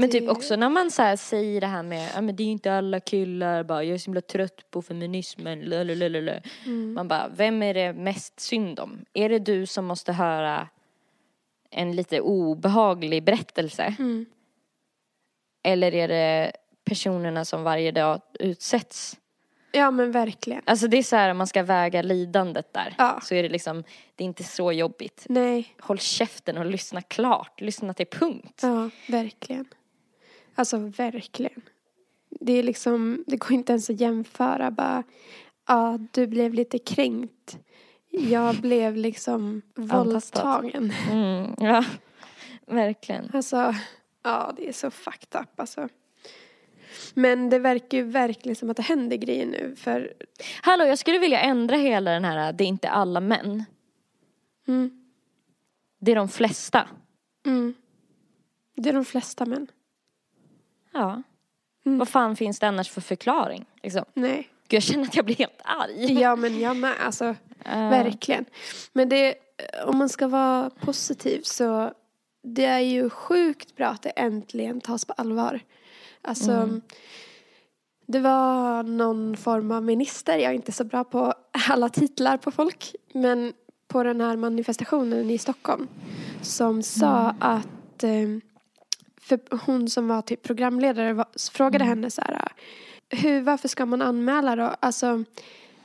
Men 0.00 0.11
typ 0.11 0.28
också 0.28 0.56
när 0.56 0.68
man 0.68 0.90
så 0.90 1.16
säger 1.16 1.61
det 1.61 1.66
här 1.66 1.82
med, 1.82 2.11
ja 2.14 2.20
men 2.20 2.37
det 2.37 2.42
är 2.42 2.46
inte 2.46 2.74
alla 2.74 3.00
killar, 3.00 3.62
bara 3.64 3.84
jag 3.84 3.94
är 3.94 3.98
så 3.98 4.04
himla 4.06 4.20
trött 4.20 4.70
på 4.70 4.82
feminismen, 4.82 5.61
lalalala. 5.61 6.40
Mm. 6.66 6.92
Man 6.94 7.08
bara, 7.08 7.28
vem 7.28 7.62
är 7.62 7.74
det 7.74 7.92
mest 7.92 8.40
synd 8.40 8.80
om? 8.80 9.04
Är 9.12 9.28
det 9.28 9.38
du 9.38 9.66
som 9.66 9.84
måste 9.84 10.12
höra 10.12 10.68
en 11.70 11.96
lite 11.96 12.20
obehaglig 12.20 13.22
berättelse? 13.24 13.94
mm, 13.98 14.26
Eller 15.64 15.94
är 15.94 16.08
det 16.08 16.52
personerna 16.84 17.44
som 17.44 17.62
varje 17.62 17.90
dag 17.92 18.20
utsätts? 18.40 19.16
ja 19.72 19.90
men 19.90 20.12
verkligen. 20.12 20.62
Alltså 20.66 20.88
det 20.88 20.96
är 20.98 21.02
så 21.02 21.16
här, 21.16 21.30
om 21.30 21.37
man 21.38 21.46
ska 21.46 21.62
väga 21.62 22.02
lidandet 22.02 22.72
där, 22.72 22.94
Ja. 22.98 23.20
så 23.22 23.34
är 23.34 23.42
det 23.42 23.48
liksom, 23.48 23.84
det 24.16 24.24
är 24.24 24.26
inte 24.26 24.44
så 24.44 24.72
jobbigt. 24.72 25.26
Nej, 25.28 25.74
Håll 25.80 25.98
käften 25.98 26.58
och 26.58 26.66
lyssna 26.66 27.02
klart, 27.02 27.61
lyssna 27.61 27.94
till 27.94 28.06
punkt. 28.06 28.61
ja 28.62 28.90
verkligen. 29.08 29.64
Alltså 30.59 30.79
verkligen. 30.79 31.61
Det 32.31 32.53
är 32.53 32.62
liksom, 32.62 33.25
det 33.27 33.37
går 33.37 33.53
inte 33.53 33.73
ens 33.73 33.90
att 33.90 34.01
jämföra 34.01 34.71
bara, 34.71 35.03
ja 35.66 35.99
du 36.12 36.27
blev 36.27 36.55
lite 36.55 36.79
kränkt. 36.79 37.59
Jag 38.11 38.57
blev 38.57 38.97
liksom 38.97 39.62
våldtagen. 39.75 40.92
Mm, 41.11 41.55
ja, 41.59 41.85
verkligen. 42.66 43.31
Alltså, 43.35 43.75
ja 44.23 44.53
det 44.57 44.68
är 44.68 44.73
så 44.73 44.90
fucked 44.90 45.40
up 45.40 45.61
alltså. 45.61 45.88
Men 47.14 47.51
det 47.51 47.59
verkar 47.59 47.99
ju 47.99 48.05
verkligen 48.05 48.57
som 48.57 48.71
att 48.71 48.77
det 48.77 48.83
händer 48.83 49.16
grejer 49.16 49.47
nu 49.47 49.75
för, 49.77 50.12
Hallå, 50.62 50.85
jag 50.85 50.99
skulle 50.99 51.18
vilja 51.18 51.40
ändra 51.40 51.77
hela 51.77 52.11
den 52.11 52.25
här, 52.25 52.53
det 52.53 52.64
är 52.64 52.68
inte 52.68 52.88
alla 52.88 53.21
män. 53.21 53.64
mm, 54.68 55.09
Det 55.99 56.12
är 56.12 56.16
de 56.16 56.29
flesta. 56.29 56.88
mm. 57.47 57.75
Det 58.77 58.88
är 58.88 58.92
de 58.94 59.05
flesta 59.05 59.47
män. 59.47 59.66
Ja. 60.92 61.22
Mm. 61.87 61.98
Vad 61.98 62.09
fan 62.09 62.37
finns 62.37 62.59
det 62.59 62.68
annars 62.68 62.90
för 62.90 63.01
förklaring? 63.01 63.64
Liksom? 63.83 64.05
Nej. 64.14 64.37
Gud, 64.68 64.77
jag 64.77 64.83
känner 64.83 65.05
att 65.05 65.16
jag 65.16 65.24
blir 65.24 65.37
helt 65.37 65.61
arg. 65.64 66.20
Ja 66.20 66.37
men 66.37 66.61
jag 66.61 66.77
med 66.77 66.94
alltså. 67.01 67.24
Eh, 67.64 67.90
Verkligen. 67.90 68.44
Men 68.92 69.09
det, 69.09 69.35
om 69.87 69.98
man 69.98 70.09
ska 70.09 70.29
vara 70.29 70.70
positiv 70.70 71.40
så 71.42 71.92
det 72.42 72.64
är 72.64 72.79
ju 72.79 73.11
sjukt 73.11 73.77
bra 73.77 73.87
att 73.87 74.03
det 74.03 74.11
äntligen 74.11 74.81
tas 74.81 75.05
på 75.05 75.12
allvar. 75.12 75.61
Alltså 76.22 76.81
det 78.07 78.20
var 78.20 78.83
någon 78.83 79.37
form 79.37 79.70
av 79.72 79.83
minister, 79.83 80.38
jag 80.38 80.51
är 80.51 80.55
inte 80.55 80.72
så 80.72 80.85
bra 80.85 81.05
på 81.05 81.35
alla 81.68 81.88
titlar 81.88 82.37
på 82.37 82.51
folk, 82.51 82.94
men 83.12 83.53
på 83.88 84.03
den 84.03 84.20
här 84.20 84.37
manifestationen 84.37 85.31
i 85.31 85.38
Stockholm 85.38 85.88
som 86.42 86.83
sa 86.83 87.35
att 87.40 88.05
eh, 88.05 88.29
för 89.29 89.41
hon 89.67 89.88
som 89.88 90.09
var 90.09 90.23
typ 90.23 90.43
programledare 90.43 91.12
var, 91.12 91.27
frågade 91.53 91.85
henne 91.85 92.11
så 92.11 92.21
här 92.21 92.53
hur, 93.11 93.41
varför 93.41 93.69
ska 93.69 93.87
man 93.87 94.03
anmäla 94.03 94.57
då? 94.57 94.75
Alltså 94.81 95.25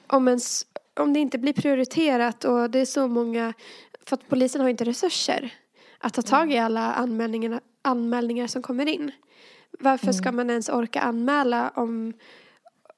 om, 0.08 0.28
ens, 0.28 0.66
om 1.00 1.14
det 1.14 1.20
inte 1.20 1.38
blir 1.38 1.54
prioriterat 1.54 2.44
och 2.44 2.70
det 2.70 2.80
är 2.80 2.86
så 2.86 3.08
många, 3.08 3.54
för 4.06 4.16
att 4.16 4.30
polisen 4.30 4.62
har 4.62 4.70
inte 4.70 4.84
resurser 4.84 5.54
att 5.98 6.14
ta 6.14 6.22
tag 6.22 6.52
i 6.52 6.58
alla 6.58 6.94
anmälningar, 6.94 7.60
anmälningar 7.82 8.48
som 8.48 8.62
kommer 8.62 8.86
in. 8.86 9.12
Varför 9.80 10.12
ska 10.12 10.32
man 10.32 10.50
ens 10.50 10.70
orka 10.70 11.02
anmäla 11.02 11.72
om, 11.76 12.14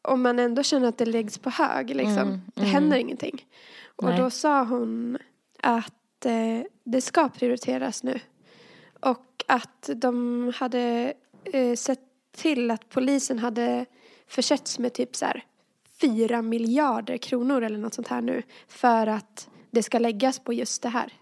om 0.02 0.22
man 0.22 0.40
ändå 0.40 0.64
känner 0.64 0.88
att 0.88 0.98
det 0.98 1.06
läggs 1.06 1.38
på 1.38 1.50
hög 1.50 1.96
liksom? 1.96 2.18
Mm, 2.18 2.42
Det 2.56 2.62
mm. 2.62 2.74
händer 2.74 2.98
ingenting. 2.98 3.46
Och 3.96 4.10
Nej. 4.10 4.20
då 4.20 4.30
sa 4.30 4.64
hon 4.64 5.18
att 5.64 6.26
eh, 6.26 6.62
det 6.84 7.02
ska 7.02 7.30
prioriteras 7.30 8.04
nu. 8.04 8.20
Och 9.00 9.35
att 9.46 9.90
de 9.96 10.54
hade 10.56 11.14
eh, 11.44 11.76
sett 11.76 12.00
till 12.32 12.72
att 12.72 12.90
polisen 12.90 13.40
hade 13.40 13.86
försetts 14.28 14.80
med 14.80 14.94
typ 14.94 15.16
så 15.16 15.26
här 15.26 15.44
fyra 16.02 16.42
miljarder 16.42 17.18
kronor 17.18 17.64
eller 17.64 17.78
något 17.78 17.94
sånt 17.94 18.08
här 18.08 18.22
nu. 18.22 18.44
För 18.68 19.08
att 19.08 19.50
det 19.72 19.84
ska 19.84 20.00
läggas 20.00 20.40
på 20.40 20.54
just 20.54 20.82
det 20.82 20.90
här. 20.90 21.14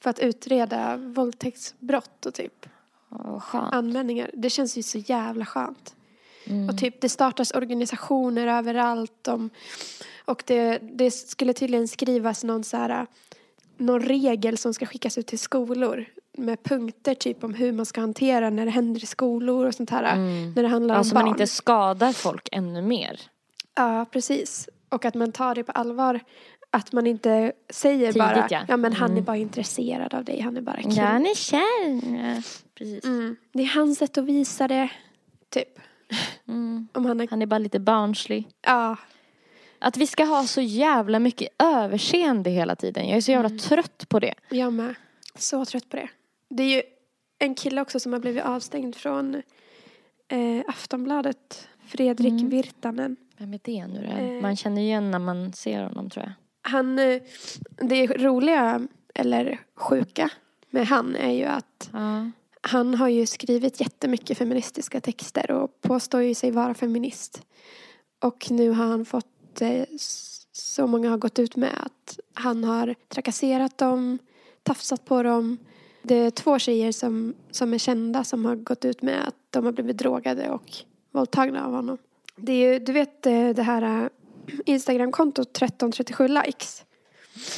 För 0.00 0.10
att 0.10 0.18
utreda 0.18 0.96
våldtäktsbrott 0.96 2.26
och 2.26 2.34
typ. 2.34 2.66
skönt. 3.40 3.74
användningar. 3.74 4.30
Det 4.32 4.50
känns 4.50 4.78
ju 4.78 4.82
så 4.82 4.98
jävla 4.98 5.44
skönt. 5.44 5.94
Mm. 6.44 6.68
Och 6.68 6.78
typ 6.78 7.00
det 7.00 7.08
startas 7.08 7.50
organisationer 7.50 8.46
överallt 8.46 9.28
om, 9.28 9.50
och 10.24 10.42
det, 10.46 10.78
det 10.78 11.10
skulle 11.10 11.52
tydligen 11.52 11.88
skrivas 11.88 12.44
någon 12.44 12.64
så 12.64 12.76
här 12.76 13.06
någon 13.76 14.02
regel 14.02 14.58
som 14.58 14.74
ska 14.74 14.86
skickas 14.86 15.18
ut 15.18 15.26
till 15.26 15.38
skolor 15.38 16.06
med 16.38 16.62
punkter 16.62 17.14
typ 17.14 17.44
om 17.44 17.54
hur 17.54 17.72
man 17.72 17.86
ska 17.86 18.00
hantera 18.00 18.50
när 18.50 18.64
det 18.64 18.70
händer 18.70 19.02
i 19.02 19.06
skolor 19.06 19.66
och 19.66 19.74
sånt 19.74 19.90
här. 19.90 20.14
Mm. 20.14 20.52
När 20.56 20.62
det 20.62 20.68
handlar 20.68 20.94
Ja, 20.94 21.00
om 21.00 21.08
barn. 21.08 21.22
man 21.24 21.28
inte 21.28 21.46
skadar 21.46 22.12
folk 22.12 22.48
ännu 22.52 22.82
mer. 22.82 23.20
Ja, 23.74 24.06
precis. 24.12 24.68
Och 24.88 25.04
att 25.04 25.14
man 25.14 25.32
tar 25.32 25.54
det 25.54 25.64
på 25.64 25.72
allvar. 25.72 26.20
Att 26.70 26.92
man 26.92 27.06
inte 27.06 27.52
säger 27.70 27.98
Tidigt, 28.12 28.18
bara, 28.18 28.46
ja. 28.50 28.60
ja 28.68 28.76
men 28.76 28.92
han 28.92 29.08
är 29.10 29.12
Mm. 29.12 29.24
bara 29.24 29.36
intresserad 29.36 30.14
av 30.14 30.24
dig, 30.24 30.40
han 30.40 30.56
är 30.56 30.60
bara 30.60 30.82
kul. 30.82 30.92
Ja, 30.96 31.02
han 31.04 31.26
är 31.26 31.34
kär. 31.34 32.42
Precis. 32.74 33.04
Mm. 33.04 33.36
Det 33.52 33.62
är 33.62 33.74
hans 33.74 33.98
sätt 33.98 34.18
att 34.18 34.24
visa 34.24 34.68
det, 34.68 34.88
typ. 35.50 35.68
Mm. 36.48 36.88
Om 36.92 37.04
han 37.06 37.20
är, 37.20 37.28
Han 37.30 37.42
är 37.42 37.46
bara 37.46 37.58
lite 37.58 37.78
barnslig. 37.80 38.48
ja, 38.66 38.96
Att 39.78 39.96
vi 39.96 40.06
ska 40.06 40.24
ha 40.24 40.44
så 40.46 40.60
jävla 40.60 41.18
mycket 41.18 41.48
överseende 41.62 42.50
hela 42.50 42.76
tiden. 42.76 43.08
Jag 43.08 43.16
är 43.16 43.20
så 43.20 43.30
jävla 43.30 43.48
Mm. 43.48 43.58
trött 43.58 44.08
på 44.08 44.20
det. 44.20 44.34
jag 44.50 44.72
med. 44.72 44.94
Så 45.38 45.64
trött 45.64 45.88
på 45.88 45.96
det. 45.96 46.08
Det 46.56 46.62
är 46.62 46.76
ju 46.76 46.82
en 47.38 47.54
kille 47.54 47.80
också 47.80 48.00
som 48.00 48.12
har 48.12 48.20
blivit 48.20 48.44
avstängd 48.44 48.94
från 48.94 49.34
eh, 50.28 50.62
Aftonbladet. 50.66 51.68
Fredrik 51.86 52.32
Mm. 52.32 52.48
Virtanen. 52.48 53.16
Vem 53.38 53.54
är 53.54 53.60
det 53.62 53.86
nu 53.86 54.06
då? 54.06 54.22
Eh. 54.22 54.42
Man 54.42 54.56
känner 54.56 54.82
igen 54.82 55.10
när 55.10 55.18
man 55.18 55.52
ser 55.52 55.82
honom 55.82 56.10
tror 56.10 56.24
jag. 56.24 56.32
Han, 56.70 56.98
eh, 56.98 57.22
det 57.82 58.06
roliga, 58.06 58.86
eller 59.14 59.60
sjuka, 59.74 60.30
med 60.70 60.86
han 60.86 61.16
är 61.16 61.32
ju 61.32 61.44
att 61.44 61.90
Ja. 61.92 62.30
Han 62.60 62.94
har 62.94 63.08
ju 63.08 63.26
skrivit 63.26 63.80
jättemycket 63.80 64.38
feministiska 64.38 65.00
texter 65.00 65.50
och 65.50 65.80
påstår 65.80 66.22
ju 66.22 66.34
sig 66.34 66.50
vara 66.50 66.74
feminist. 66.74 67.42
Och 68.22 68.50
nu 68.50 68.70
har 68.70 68.86
han 68.86 69.04
fått, 69.04 69.60
eh, 69.60 69.84
så 70.52 70.86
många 70.86 71.10
har 71.10 71.18
gått 71.18 71.38
ut 71.38 71.56
med 71.56 71.70
att 71.82 72.18
han 72.34 72.64
har 72.64 72.94
trakasserat 73.08 73.78
dem, 73.78 74.18
tafsat 74.62 75.04
på 75.04 75.22
dem. 75.22 75.58
Det 76.06 76.14
är 76.14 76.30
två 76.30 76.58
tjejer 76.58 76.92
som, 76.92 77.34
som 77.50 77.74
är 77.74 77.78
kända 77.78 78.24
som 78.24 78.44
har 78.44 78.56
gått 78.56 78.84
ut 78.84 79.02
med 79.02 79.28
att 79.28 79.34
de 79.50 79.64
har 79.64 79.72
blivit 79.72 79.98
drogade 79.98 80.50
och 80.50 80.72
våldtagna 81.12 81.66
av 81.66 81.72
honom. 81.72 81.98
Det 82.36 82.52
är 82.52 82.72
ju, 82.72 82.78
du 82.78 82.92
vet 82.92 83.26
eh, 83.26 83.48
det 83.48 83.62
här 83.62 84.04
eh, 84.04 84.08
Instagramkontot 84.64 85.48
1337 85.48 86.28
likes. 86.28 86.84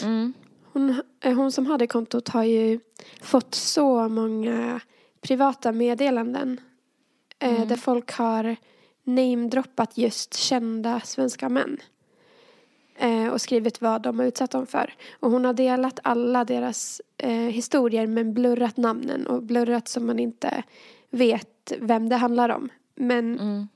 Mm. 0.02 0.32
Hon, 0.72 1.02
eh, 1.20 1.34
hon 1.34 1.52
som 1.52 1.66
hade 1.66 1.86
kontot 1.86 2.28
har 2.28 2.44
ju 2.44 2.80
fått 3.20 3.54
så 3.54 4.08
många 4.08 4.80
privata 5.20 5.72
meddelanden. 5.72 6.60
Mm. 7.38 7.68
Där 7.68 7.76
folk 7.76 8.12
har 8.12 8.56
namedroppat 9.04 9.98
just 9.98 10.34
kända 10.34 11.00
svenska 11.00 11.48
män. 11.48 11.78
Eh, 13.00 13.28
och 13.28 13.40
skrivit 13.40 13.80
vad 13.80 14.02
de 14.02 14.18
har 14.18 14.26
utsatt 14.26 14.50
dem 14.50 14.66
för. 14.66 14.94
Och 15.20 15.30
hon 15.30 15.44
har 15.44 15.52
delat 15.52 16.00
alla 16.02 16.44
deras 16.44 17.00
eh, 17.16 17.32
historier 17.32 18.06
men 18.06 18.34
blurrat 18.34 18.76
namnen. 18.76 19.26
Och 19.26 19.42
blurrat 19.42 19.88
så 19.88 20.00
man 20.00 20.18
inte 20.18 20.62
vet 21.10 21.72
vem 21.80 22.08
det 22.08 22.16
handlar 22.16 22.48
om. 22.48 22.68
Men 22.94 23.38
Mm. 23.38 23.68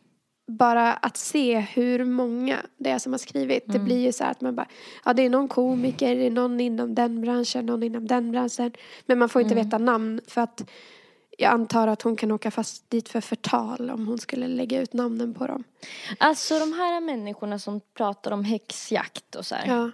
bara 0.47 0.93
att 0.93 1.17
se 1.17 1.59
hur 1.59 2.05
många 2.05 2.57
det 2.79 2.91
är 2.91 2.99
som 2.99 3.13
har 3.13 3.19
skrivit. 3.19 3.65
Det 3.67 3.75
Mm. 3.75 3.85
blir 3.85 3.99
ju 4.01 4.13
så 4.13 4.25
här 4.25 4.31
att 4.31 4.41
man 4.41 4.55
bara, 4.55 4.67
ja 5.05 5.13
det 5.13 5.23
är 5.23 5.31
någon 5.31 5.49
komiker, 5.49 6.15
det 6.17 6.27
är 6.27 6.31
någon 6.31 6.61
inom 6.61 6.95
den 6.95 7.21
branschen, 7.21 7.67
någon 7.67 7.83
inom 7.83 8.07
den 8.07 8.33
branschen. 8.33 8.73
Men 9.07 9.19
man 9.19 9.29
får 9.29 9.43
inte 9.43 9.55
Mm. 9.55 9.65
veta 9.65 9.79
namn 9.79 10.21
för 10.27 10.41
att 10.41 10.71
jag 11.39 11.53
antar 11.53 11.89
att 11.89 12.03
hon 12.03 12.17
kan 12.17 12.33
åka 12.33 12.51
fast 12.51 12.91
dit 12.91 13.09
för 13.09 13.21
förtal 13.21 13.91
om 13.91 14.07
hon 14.07 14.19
skulle 14.19 14.49
lägga 14.49 14.81
ut 14.81 14.93
namnen 14.93 15.35
på 15.35 15.47
dem. 15.47 15.65
Alltså 16.19 16.59
de 16.59 16.73
här 16.73 17.01
människorna 17.01 17.59
som 17.59 17.81
pratar 17.95 18.31
om 18.31 18.45
häxjakt 18.45 19.35
och 19.35 19.47
så 19.47 19.55
här. 19.55 19.67
Ja. 19.67 19.91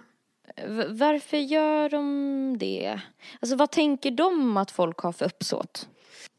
Varför 0.89 1.37
gör 1.37 1.89
de 1.89 2.55
det? 2.59 2.99
Alltså 3.39 3.55
vad 3.55 3.71
tänker 3.71 4.11
de 4.11 4.57
att 4.57 4.71
folk 4.71 4.97
har 4.99 5.11
för 5.11 5.25
uppsåt? 5.25 5.89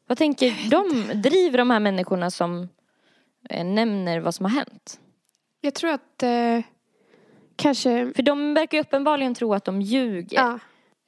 Vad 0.07 0.19
tänker 0.19 0.71
de? 0.71 1.11
Driver 1.23 1.59
de 1.59 1.71
här 1.71 1.81
människorna 1.81 2.31
som 2.31 2.69
eh, 3.51 3.65
nämner 3.65 4.21
vad 4.21 4.35
som 4.35 4.45
har 4.45 4.53
hänt? 4.53 5.01
Jag 5.61 5.75
tror 5.75 5.91
att 5.91 6.23
eh, 6.23 6.61
kanske, 7.57 8.13
För 8.17 8.23
de 8.23 8.55
verkar 8.55 8.79
ju 8.79 8.83
uppenbarligen 8.83 9.35
tro 9.35 9.55
att 9.55 9.65
de 9.65 9.83
ljuger. 9.83 10.39
ja, 10.39 10.59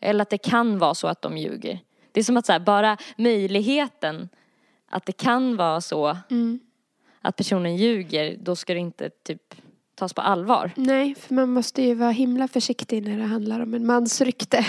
Eller 0.01 0.23
att 0.23 0.31
det 0.31 0.39
kan 0.39 0.79
vara 0.79 0.95
så 0.95 1.09
att 1.09 1.23
de 1.23 1.39
ljuger. 1.39 1.79
Det 2.13 2.21
är 2.21 2.25
som 2.25 2.37
att 2.37 2.47
så 2.47 2.53
här, 2.53 2.61
bara 2.61 2.97
möjligheten 3.17 4.29
att 4.89 5.07
det 5.07 5.13
kan 5.13 5.57
vara 5.57 5.81
så 5.81 6.17
mm. 6.31 6.61
att 7.21 7.37
personen 7.37 7.77
ljuger, 7.77 8.37
då 8.41 8.57
ska 8.57 8.75
det 8.75 8.81
inte 8.81 9.11
typ 9.11 9.55
tas 9.95 10.13
på 10.13 10.21
allvar. 10.21 10.71
nej 10.77 11.15
för 11.15 11.35
man 11.35 11.51
måste 11.51 11.83
ju 11.83 11.95
vara 11.95 12.11
himla 12.11 12.49
försiktig 12.49 13.03
när 13.09 13.19
det 13.19 13.25
handlar 13.25 13.61
om 13.61 13.75
en 13.75 13.87
mans 13.87 14.21
rykte. 14.21 14.67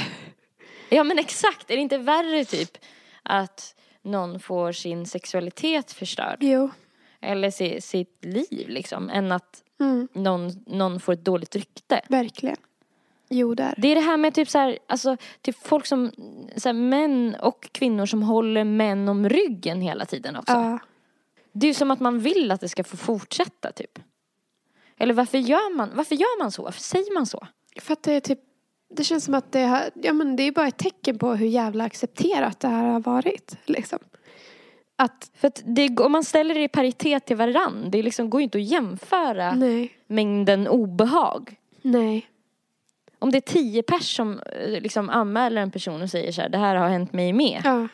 Ja 0.90 1.04
men 1.04 1.20
exakt, 1.20 1.72
är 1.72 1.76
det 1.76 1.82
inte 1.82 1.98
värre 1.98 2.46
typ 2.46 2.78
att 3.24 3.76
någon 4.02 4.40
får 4.40 4.72
sin 4.72 5.06
sexualitet 5.06 5.92
förstörd? 5.92 6.38
Jo. 6.40 6.70
Eller 7.22 7.52
si, 7.52 7.82
sitt 7.82 8.26
liv 8.26 8.70
liksom, 8.70 9.10
än 9.10 9.32
att 9.32 9.64
Mm, 9.80 10.08
någon, 10.14 10.52
någon 10.66 11.00
får 11.00 11.14
ett 11.14 11.26
dåligt 11.26 11.56
rykte. 11.56 12.02
verkligen. 12.10 12.58
Jo 13.34 13.56
där. 13.56 13.74
Det 13.78 13.88
är 13.88 13.96
det 13.96 14.02
här 14.02 14.18
med 14.18 14.34
typ 14.34 14.50
så 14.50 14.58
här, 14.58 14.78
alltså 14.88 15.18
typ 15.42 15.56
folk 15.68 15.86
som, 15.86 16.12
så 16.56 16.70
här, 16.70 16.74
män 16.74 17.36
och 17.42 17.70
kvinnor 17.72 18.06
som 18.06 18.24
håller 18.24 18.64
män 18.64 19.10
om 19.10 19.30
ryggen 19.30 19.82
hela 19.82 20.06
tiden 20.06 20.36
också. 20.36 20.54
Ja. 20.54 20.80
Det 21.52 21.66
är 21.66 21.68
ju 21.68 21.74
som 21.74 21.92
att 21.92 22.00
man 22.00 22.20
vill 22.20 22.52
att 22.52 22.62
det 22.62 22.70
ska 22.70 22.84
få 22.84 22.98
fortsätta 22.98 23.72
typ. 23.72 24.00
Eller 24.98 25.14
varför 25.14 25.38
gör 25.38 25.76
man, 25.76 25.90
varför 25.94 26.16
gör 26.16 26.40
man 26.40 26.52
så? 26.52 26.64
Varför 26.64 26.82
säger 26.82 27.14
man 27.14 27.26
så? 27.26 27.48
För 27.82 27.94
att 27.94 28.04
det 28.04 28.14
är 28.14 28.20
typ 28.20 28.40
Det 28.90 29.04
känns 29.04 29.26
som 29.26 29.34
att 29.34 29.52
det, 29.52 29.64
har, 29.64 29.82
ja, 29.94 30.14
men 30.14 30.36
det 30.36 30.44
är 30.44 30.52
bara 30.52 30.68
ett 30.68 30.78
tecken 30.78 31.18
på 31.18 31.34
hur 31.34 31.48
jävla 31.48 31.84
accepterat 31.84 32.60
det 32.60 32.68
här 32.68 32.86
har 32.86 33.00
varit. 33.00 33.58
Liksom. 33.66 34.00
Att, 34.96 35.32
För 35.36 35.48
att 35.48 35.62
det, 35.66 36.00
om 36.00 36.12
man 36.12 36.24
ställer 36.24 36.56
det 36.56 36.64
i 36.64 36.68
paritet 36.68 37.26
till 37.26 37.38
varann, 37.38 37.92
det 37.92 38.04
liksom 38.04 38.30
går 38.30 38.42
ju 38.42 38.44
inte 38.44 38.58
att 38.58 38.64
jämföra 38.64 39.56
nej, 39.56 39.92
mängden 40.08 40.68
obehag. 40.68 41.56
nej. 41.82 42.28
Om 43.24 43.32
det 43.32 43.38
är 43.38 43.42
tio 43.42 43.84
pers 43.84 44.16
som 44.16 44.40
eh, 44.40 44.70
liksom 44.82 45.10
anmäler 45.10 45.62
en 45.62 45.72
person 45.72 46.02
och 46.02 46.10
säger 46.10 46.32
så 46.32 46.42
här, 46.42 46.50
det 46.50 46.58
här 46.58 46.76
har 46.76 46.90
hänt 46.90 47.14
mig 47.14 47.34
med. 47.34 47.62
Ja, 47.64 47.88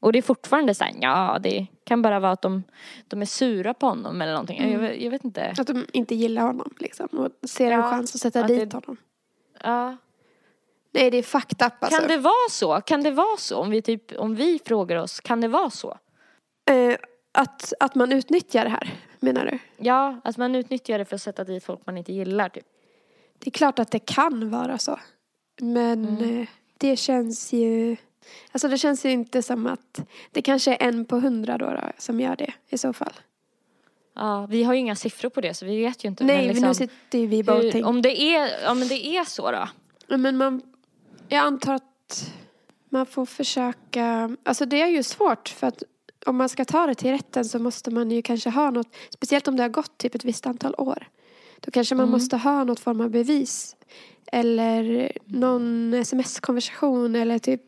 Och 0.00 0.12
det 0.12 0.18
är 0.18 0.22
fortfarande 0.22 0.74
så 0.74 0.84
här, 0.84 0.92
ja 1.00 1.38
det 1.42 1.66
kan 1.84 2.02
bara 2.02 2.20
vara 2.20 2.32
att 2.32 2.42
de, 2.42 2.62
de 3.08 3.22
är 3.22 3.26
sura 3.26 3.74
på 3.74 3.86
honom 3.86 4.22
eller 4.22 4.32
någonting. 4.32 4.72
Jag, 4.72 4.78
vet- 4.78 5.00
jag 5.02 5.10
vet 5.10 5.24
inte. 5.24 5.54
att 5.58 5.66
de 5.66 5.86
inte 5.92 6.14
gillar 6.14 6.42
honom 6.42 6.74
liksom. 6.78 7.06
Och 7.06 7.48
ser 7.48 7.70
en 7.70 7.80
Ja, 7.80 7.90
chans 7.90 8.14
att 8.14 8.20
sätta 8.20 8.40
att 8.40 8.48
dit 8.48 8.70
det- 8.70 8.76
honom. 8.76 8.96
Ja. 9.62 9.96
Nej, 10.92 11.10
det 11.10 11.18
är 11.18 11.22
fucked 11.22 11.66
up 11.66 11.72
alltså. 11.80 11.98
Kan 12.00 12.08
det 12.08 12.16
vara 12.16 12.48
så? 12.50 12.80
Kan 12.80 13.02
det 13.02 13.10
vara 13.10 13.36
så? 13.38 13.58
Om 13.58 13.70
vi, 13.70 13.82
typ, 13.82 14.12
om 14.18 14.34
vi 14.34 14.60
frågar 14.66 14.96
oss, 14.96 15.20
kan 15.20 15.40
det 15.40 15.48
vara 15.48 15.70
så? 15.70 15.98
Eh, 16.70 16.96
att, 17.32 17.72
att 17.80 17.94
man 17.94 18.12
utnyttjar 18.12 18.64
det 18.64 18.70
här, 18.70 18.94
menar 19.20 19.46
du? 19.46 19.58
Ja, 19.84 20.20
att 20.24 20.36
man 20.36 20.54
utnyttjar 20.54 20.98
det 20.98 21.04
för 21.04 21.14
att 21.16 21.22
sätta 21.22 21.44
dit 21.44 21.64
folk 21.64 21.80
man 21.86 21.98
inte 21.98 22.12
gillar 22.12 22.48
typ. 22.48 22.64
Det 23.44 23.48
är 23.48 23.52
klart 23.52 23.78
att 23.78 23.90
det 23.90 23.98
kan 23.98 24.50
vara 24.50 24.78
så. 24.78 25.00
Men 25.60 26.08
Mm. 26.08 26.40
eh, 26.40 26.48
det 26.78 26.96
känns 26.96 27.52
ju... 27.52 27.96
Alltså 28.52 28.68
det 28.68 28.78
känns 28.78 29.04
ju 29.04 29.10
inte 29.10 29.42
som 29.42 29.66
att... 29.66 30.00
Det 30.30 30.42
kanske 30.42 30.70
är 30.74 30.88
en 30.88 31.04
på 31.04 31.16
hundra 31.20 31.58
då, 31.58 31.66
då 31.66 31.80
som 31.98 32.20
gör 32.20 32.36
det 32.36 32.52
i 32.68 32.78
så 32.78 32.92
fall. 32.92 33.12
Ja, 34.14 34.46
vi 34.50 34.62
har 34.64 34.74
ju 34.74 34.80
inga 34.80 34.96
siffror 34.96 35.28
på 35.28 35.40
det 35.40 35.54
så 35.54 35.66
vi 35.66 35.82
vet 35.84 36.04
ju 36.04 36.08
inte. 36.08 36.24
Nej, 36.24 36.36
men 36.36 36.46
liksom, 36.46 36.68
nu 36.68 36.74
sitter 36.74 37.18
ju 37.18 37.26
vi 37.26 37.42
bara 37.42 37.56
och 37.56 37.62
tänker. 37.62 37.84
om 37.88 38.02
det 38.02 38.20
är, 38.22 38.62
ja 38.62 38.74
men 38.74 38.88
det 38.88 39.06
är 39.06 39.24
så 39.24 39.50
då. 39.50 39.68
Ja, 40.06 40.16
Men 40.16 40.36
man... 40.36 40.62
Jag 41.28 41.38
antar 41.40 41.74
att 41.74 42.32
man 42.88 43.06
får 43.06 43.26
försöka... 43.26 44.36
Alltså 44.42 44.66
det 44.66 44.82
är 44.82 44.86
ju 44.88 45.02
svårt 45.02 45.48
för 45.48 45.66
att 45.66 45.82
om 46.26 46.36
man 46.36 46.48
ska 46.48 46.64
ta 46.64 46.86
det 46.86 46.94
till 46.94 47.10
rätten 47.10 47.44
så 47.44 47.58
måste 47.58 47.90
man 47.90 48.10
ju 48.10 48.22
kanske 48.22 48.50
ha 48.50 48.70
något... 48.70 48.94
Speciellt 49.10 49.48
om 49.48 49.56
det 49.56 49.62
har 49.62 49.70
gått 49.70 49.98
typ 49.98 50.14
ett 50.14 50.24
visst 50.24 50.46
antal 50.46 50.74
år. 50.78 51.08
Då 51.64 51.70
kanske 51.70 51.94
man 51.94 52.04
Mm. 52.04 52.12
måste 52.12 52.36
ha 52.36 52.64
något 52.64 52.80
form 52.80 53.00
av 53.00 53.10
bevis. 53.10 53.76
Eller 54.32 55.12
någon 55.24 55.94
sms-konversation 55.94 57.16
eller 57.16 57.38
typ 57.38 57.62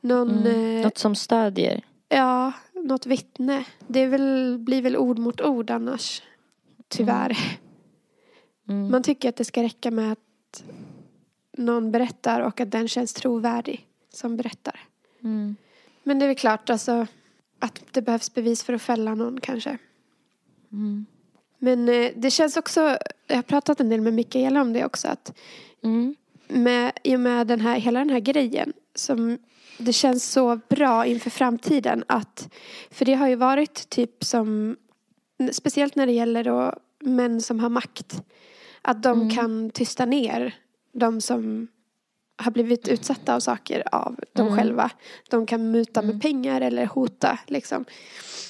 någon... 0.00 0.30
Mm. 0.30 0.76
Eh, 0.76 0.82
Något 0.84 0.98
som 0.98 1.14
stödjer. 1.14 1.82
Ja, 2.08 2.52
något 2.72 3.06
vittne. 3.06 3.64
Det 3.86 4.06
väl, 4.06 4.58
blir 4.58 4.82
väl 4.82 4.96
ord 4.96 5.18
mot 5.18 5.40
ord 5.40 5.70
annars. 5.70 6.22
Tyvärr. 6.88 7.38
Mm. 8.68 8.90
Man 8.90 9.02
tycker 9.02 9.28
att 9.28 9.36
det 9.36 9.44
ska 9.44 9.62
räcka 9.62 9.90
med 9.90 10.12
att 10.12 10.64
någon 11.56 11.92
berättar 11.92 12.40
och 12.40 12.60
att 12.60 12.70
den 12.70 12.88
känns 12.88 13.12
trovärdig 13.14 13.86
som 14.12 14.36
berättar. 14.36 14.80
Mm. 15.22 15.56
Men 16.02 16.18
det 16.18 16.24
är 16.24 16.26
väl 16.26 16.36
klart 16.36 16.70
alltså 16.70 17.06
att 17.58 17.80
det 17.90 18.02
behövs 18.02 18.34
bevis 18.34 18.62
för 18.62 18.72
att 18.72 18.82
fälla 18.82 19.14
någon 19.14 19.40
kanske. 19.40 19.78
Mm. 20.72 21.06
Men 21.58 21.88
eh, 21.88 22.10
det 22.16 22.30
känns 22.30 22.56
också, 22.56 22.98
jag 23.26 23.36
har 23.36 23.42
pratat 23.42 23.80
en 23.80 23.88
del 23.88 24.00
med 24.00 24.14
Mikaela 24.14 24.60
om 24.60 24.72
det 24.72 24.84
också, 24.84 25.08
att 25.08 25.32
Mm. 25.82 26.14
med, 26.48 26.92
i 27.04 27.16
och 27.16 27.20
med 27.20 27.46
den 27.46 27.60
här, 27.60 27.78
hela 27.78 27.98
den 27.98 28.10
här 28.10 28.20
grejen 28.20 28.72
som 28.94 29.38
det 29.78 29.92
känns 29.92 30.30
så 30.30 30.60
bra 30.68 31.06
inför 31.06 31.30
framtiden 31.30 32.04
att 32.08 32.48
för 32.90 33.04
det 33.04 33.14
har 33.14 33.28
ju 33.28 33.34
varit 33.36 33.88
typ 33.88 34.24
som 34.24 34.76
speciellt 35.52 35.96
när 35.96 36.06
det 36.06 36.12
gäller 36.12 36.44
då 36.44 36.74
män 37.00 37.40
som 37.40 37.60
har 37.60 37.68
makt 37.68 38.22
att 38.82 39.02
de 39.02 39.20
Mm. 39.22 39.34
kan 39.34 39.70
tysta 39.70 40.04
ner 40.06 40.54
de 40.92 41.20
som 41.20 41.68
har 42.36 42.50
blivit 42.50 42.88
utsatta 42.88 43.34
av 43.34 43.40
saker 43.40 43.82
av 43.94 44.20
dem 44.32 44.46
Mm. 44.46 44.58
själva. 44.58 44.90
De 45.30 45.46
kan 45.46 45.70
muta 45.70 46.00
Mm. 46.00 46.12
med 46.12 46.22
pengar 46.22 46.60
eller 46.60 46.86
hota 46.86 47.38
liksom. 47.46 47.84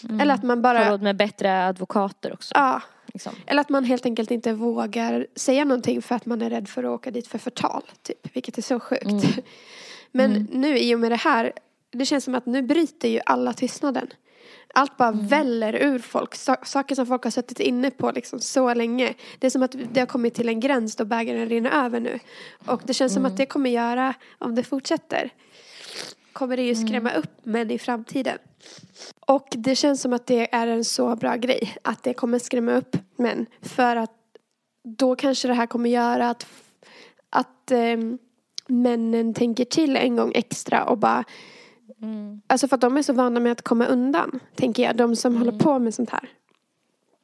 Mm. 0.09 0.20
Eller 0.20 0.35
att 0.35 0.43
man 0.43 0.59
Har 0.59 0.62
bara, 0.62 0.91
råd 0.91 1.03
med 1.03 1.16
bättre 1.16 1.66
advokater 1.66 2.33
också. 2.33 2.55
ja, 2.55 2.83
Liksom. 3.15 3.35
eller 3.47 3.61
att 3.61 3.69
man 3.69 3.85
helt 3.85 4.07
enkelt 4.07 4.31
inte 4.31 4.53
vågar 4.53 5.27
säga 5.37 5.65
någonting 5.65 6.03
för 6.03 6.15
att 6.15 6.27
man 6.27 6.43
är 6.43 6.51
rädd 6.51 6.69
för 6.69 6.85
att 6.85 6.91
åka 6.91 7.11
dit 7.11 7.27
för 7.27 7.39
förtal. 7.39 7.83
Typ, 8.03 8.37
vilket 8.37 8.59
är 8.59 8.62
så 8.62 8.81
sjukt. 8.81 9.05
Mm. 9.05 9.21
Men 10.12 10.31
Mm. 10.31 10.47
nu 10.53 10.79
i 10.79 10.95
och 10.95 11.01
med 11.01 11.11
det 11.12 11.17
här, 11.17 11.53
det 11.91 12.07
känns 12.07 12.25
som 12.25 12.35
att 12.35 12.47
nu 12.47 12.62
bryter 12.62 13.09
ju 13.09 13.21
alla 13.27 13.53
tystnaden. 13.53 14.07
Allt 14.75 14.97
bara 14.97 15.09
Mm. 15.09 15.27
väller 15.27 15.75
ur 15.75 15.99
folk. 15.99 16.35
Sa- 16.35 16.65
saker 16.65 16.95
som 16.95 17.07
folk 17.07 17.25
har 17.25 17.31
suttit 17.31 17.61
inne 17.61 17.91
på 17.91 18.11
liksom 18.11 18.41
så 18.41 18.75
länge. 18.75 19.15
Det 19.39 19.47
är 19.47 19.51
som 19.51 19.62
att 19.62 19.75
det 19.93 20.01
har 20.01 20.07
kommit 20.07 20.35
till 20.35 20.49
en 20.49 20.61
gräns 20.61 20.97
då 20.97 21.05
bägaren 21.05 21.49
rinner 21.49 21.71
över 21.85 22.01
nu. 22.01 22.19
Och 22.67 22.81
det 22.85 22.95
känns 22.95 23.12
som 23.12 23.23
Mm. 23.23 23.33
att 23.33 23.37
det 23.39 23.47
kommer 23.47 23.71
göra, 23.71 24.15
om 24.39 24.55
det 24.55 24.62
fortsätter, 24.62 25.31
kommer 26.33 26.57
det 26.57 26.62
ju 26.62 26.75
skrämma 26.75 27.11
Mm. 27.11 27.23
upp 27.23 27.31
män 27.47 27.71
i 27.71 27.79
framtiden. 27.79 28.39
Och 29.27 29.49
det 29.51 29.75
känns 29.75 30.01
som 30.01 30.12
att 30.12 30.27
det 30.27 30.55
är 30.55 30.66
en 30.66 30.85
så 30.85 31.16
bra 31.16 31.37
grej. 31.37 31.77
Att 31.83 32.03
det 32.03 32.14
kommer 32.14 32.39
skrämma 32.39 32.72
upp 32.72 32.97
män. 33.16 33.47
För 33.62 33.97
att 33.97 34.12
då 34.85 35.16
kanske 35.16 35.49
det 35.49 35.55
här 35.55 35.66
kommer 35.66 35.91
göra 35.91 36.31
att, 36.31 36.47
att 37.31 37.70
ehm, 37.70 38.18
männen 38.66 39.35
tänker 39.35 39.64
till 39.64 39.97
en 39.97 40.16
gång 40.16 40.33
extra 40.35 40.85
och 40.85 40.99
bara 40.99 41.25
Mm. 42.03 42.41
Alltså 42.47 42.68
för 42.68 42.75
att 42.75 42.81
de 42.81 42.97
är 42.97 43.03
så 43.03 43.12
vana 43.12 43.41
med 43.41 43.53
att 43.53 43.62
komma 43.62 43.87
undan, 43.87 44.41
tänker 44.55 44.83
jag. 44.83 44.97
De 44.97 45.16
som 45.16 45.37
håller 45.37 45.53
på 45.53 45.79
med 45.79 45.95
sånt 45.95 46.11
här. 46.11 46.29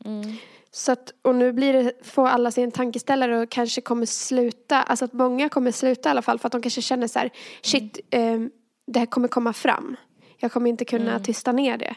Mm. 0.05 0.37
Så 0.71 0.93
att, 0.93 1.13
och 1.23 1.35
nu 1.35 1.53
blir 1.53 1.73
det, 1.73 1.93
får 2.03 2.29
alla 2.29 2.51
sig 2.51 2.65
en 2.65 2.71
tankeställare 2.71 3.39
och 3.39 3.49
kanske 3.49 3.81
kommer 3.81 4.07
sluta, 4.07 4.83
alltså 4.83 5.05
att 5.05 5.13
många 5.13 5.49
kommer 5.49 5.73
sluta 5.73 6.09
i 6.09 6.11
alla 6.11 6.23
fall 6.23 6.39
för 6.39 6.47
att 6.47 6.53
de 6.53 6.63
kanske 6.63 6.83
känner 6.83 7.07
så 7.07 7.19
här, 7.19 7.31
shit, 7.63 8.01
eh, 8.11 8.41
det 8.87 8.99
här 8.99 9.07
kommer 9.07 9.29
komma 9.29 9.53
fram. 9.53 9.97
Jag 10.41 10.53
kommer 10.53 10.71
inte 10.71 10.85
kunna 10.85 11.11
Mm. 11.11 11.23
tysta 11.23 11.53
ner 11.53 11.77
det. 11.79 11.95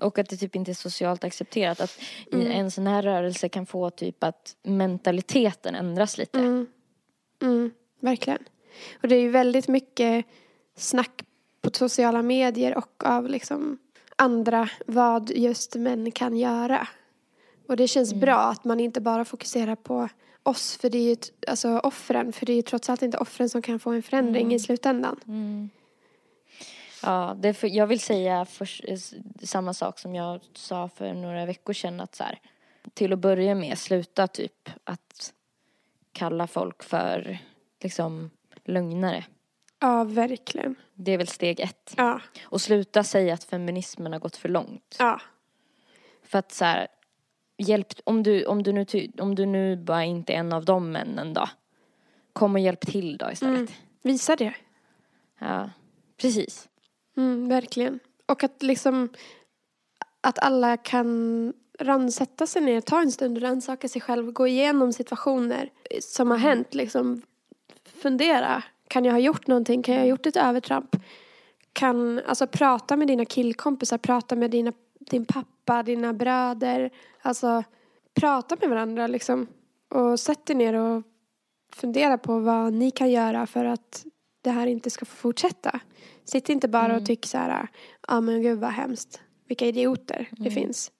Och 0.00 0.18
att 0.18 0.28
det 0.28 0.36
typ 0.36 0.56
inte 0.56 0.70
är 0.70 0.74
socialt 0.74 1.24
accepterat. 1.24 1.80
Att 1.80 1.98
Mm. 2.32 2.50
en 2.50 2.70
sån 2.70 2.86
här 2.86 3.02
rörelse 3.02 3.48
kan 3.48 3.66
få 3.66 3.90
typ 3.90 4.24
att 4.24 4.56
mentaliteten 4.62 5.74
ändras 5.74 6.18
lite. 6.18 6.38
Mm. 6.38 6.66
Mm, 7.42 7.70
verkligen. 8.00 8.38
Och 9.02 9.08
det 9.08 9.16
är 9.16 9.20
ju 9.20 9.30
väldigt 9.30 9.68
mycket 9.68 10.24
snack 10.76 11.24
på 11.62 11.70
sociala 11.72 12.22
medier 12.22 12.76
och 12.78 13.04
av 13.04 13.28
liksom 13.28 13.78
andra 14.16 14.68
vad 14.86 15.30
just 15.30 15.74
män 15.76 16.12
kan 16.12 16.36
göra. 16.36 16.88
Och 17.68 17.76
det 17.76 17.88
känns 17.88 18.12
Mm. 18.12 18.20
bra 18.20 18.38
att 18.38 18.64
man 18.64 18.80
inte 18.80 19.00
bara 19.00 19.24
fokuserar 19.24 19.74
på 19.76 20.08
oss, 20.42 20.76
för 20.76 20.90
det 20.90 20.98
är 20.98 21.02
ju 21.10 21.16
alltså 21.46 21.78
offren, 21.78 22.32
för 22.32 22.46
det 22.46 22.52
är 22.52 22.56
ju 22.56 22.62
trots 22.62 22.90
allt 22.90 23.02
inte 23.02 23.18
offren 23.18 23.48
som 23.48 23.62
kan 23.62 23.78
få 23.78 23.90
en 23.90 24.02
förändring 24.02 24.42
Mm. 24.42 24.56
i 24.56 24.58
slutändan. 24.58 25.20
Ja, 27.02 27.36
det 27.38 27.54
för, 27.54 27.68
jag 27.68 27.86
vill 27.86 28.00
säga 28.00 28.44
för, 28.44 28.68
samma 29.46 29.74
sak 29.74 29.98
som 29.98 30.14
jag 30.14 30.40
sa 30.54 30.88
för 30.88 31.14
några 31.14 31.46
veckor 31.46 31.72
sedan. 31.72 32.00
Att 32.00 32.14
så 32.14 32.24
här, 32.24 32.40
till 32.94 33.12
att 33.12 33.18
börja 33.18 33.54
med, 33.54 33.78
sluta 33.78 34.26
typ 34.26 34.68
att 34.84 35.32
kalla 36.12 36.46
folk 36.46 36.82
för 36.82 37.38
liksom 37.80 38.30
lögnare. 38.64 39.24
Ja, 39.78 40.04
verkligen. 40.04 40.74
Det 40.94 41.12
är 41.12 41.18
väl 41.18 41.26
steg 41.26 41.60
ett. 41.60 41.94
Ja, 41.96 42.20
Och 42.44 42.60
sluta 42.60 43.04
säga 43.04 43.34
att 43.34 43.44
feminismen 43.44 44.12
har 44.12 44.20
gått 44.20 44.36
för 44.36 44.48
långt. 44.48 44.96
ja, 44.98 45.20
För 46.22 46.38
att 46.38 46.52
så 46.52 46.64
här, 46.64 46.88
hjälp, 47.56 47.88
om 48.04 48.22
du, 48.22 48.44
om 48.44 48.62
du 48.62 48.72
nu, 48.72 48.86
om 49.18 49.34
du 49.34 49.46
nu 49.46 49.76
bara 49.76 50.04
inte 50.04 50.32
är 50.32 50.36
en 50.36 50.52
av 50.52 50.64
de 50.64 50.92
männen 50.92 51.34
då. 51.34 51.48
Kom 52.32 52.54
och 52.54 52.60
hjälp 52.60 52.80
till 52.80 53.16
då 53.16 53.30
istället. 53.30 53.56
Mm. 53.56 53.72
visa 54.02 54.36
det. 54.36 54.54
Ja, 55.38 55.70
precis. 56.16 56.68
Mm, 57.16 57.48
verkligen. 57.48 57.98
Och 58.26 58.44
att 58.44 58.62
liksom 58.62 59.08
att 60.20 60.38
alla 60.38 60.76
kan 60.76 61.52
ransätta 61.78 62.46
sig 62.46 62.62
ner, 62.62 62.80
ta 62.80 63.00
en 63.00 63.12
stund 63.12 63.36
och 63.36 63.42
rannsaka 63.42 63.88
sig 63.88 64.00
själv, 64.00 64.32
gå 64.32 64.46
igenom 64.46 64.92
situationer 64.92 65.70
som 66.00 66.30
har 66.30 66.38
hänt, 66.38 66.74
liksom 66.74 67.22
fundera. 67.84 68.62
Kan 68.88 69.04
jag 69.04 69.12
ha 69.12 69.18
gjort 69.18 69.46
någonting? 69.46 69.82
Kan 69.82 69.94
jag 69.94 70.02
ha 70.02 70.08
gjort 70.08 70.26
ett 70.26 70.36
övertramp? 70.36 70.96
Kan, 71.72 72.20
alltså 72.26 72.46
prata 72.46 72.96
med 72.96 73.08
dina 73.08 73.24
killkompisar, 73.24 73.98
prata 73.98 74.36
med 74.36 74.50
dina, 74.50 74.72
din 74.98 75.24
pappa, 75.24 75.82
dina 75.82 76.12
bröder. 76.12 76.90
Alltså 77.22 77.64
prata 78.14 78.56
med 78.60 78.68
varandra 78.68 79.06
liksom. 79.06 79.46
Och 79.88 80.20
sätt 80.20 80.50
er 80.50 80.54
ner 80.54 80.74
och 80.74 81.02
fundera 81.72 82.18
på 82.18 82.38
vad 82.38 82.72
ni 82.72 82.90
kan 82.90 83.10
göra 83.10 83.46
för 83.46 83.64
att 83.64 84.04
det 84.42 84.50
här 84.50 84.66
inte 84.66 84.90
ska 84.90 85.04
få 85.04 85.16
fortsätta. 85.16 85.80
Sitt 86.24 86.48
inte 86.48 86.68
bara 86.68 86.84
Mm. 86.84 86.96
och 86.96 87.06
tyck 87.06 87.26
så 87.26 87.38
här, 87.38 87.48
ja 87.48 87.66
ah, 88.08 88.20
men 88.20 88.42
gud 88.42 88.58
vad 88.58 88.70
hemskt. 88.70 89.20
Vilka 89.48 89.66
idioter 89.66 90.28
det 90.30 90.40
Mm. 90.40 90.52
finns. 90.52 90.92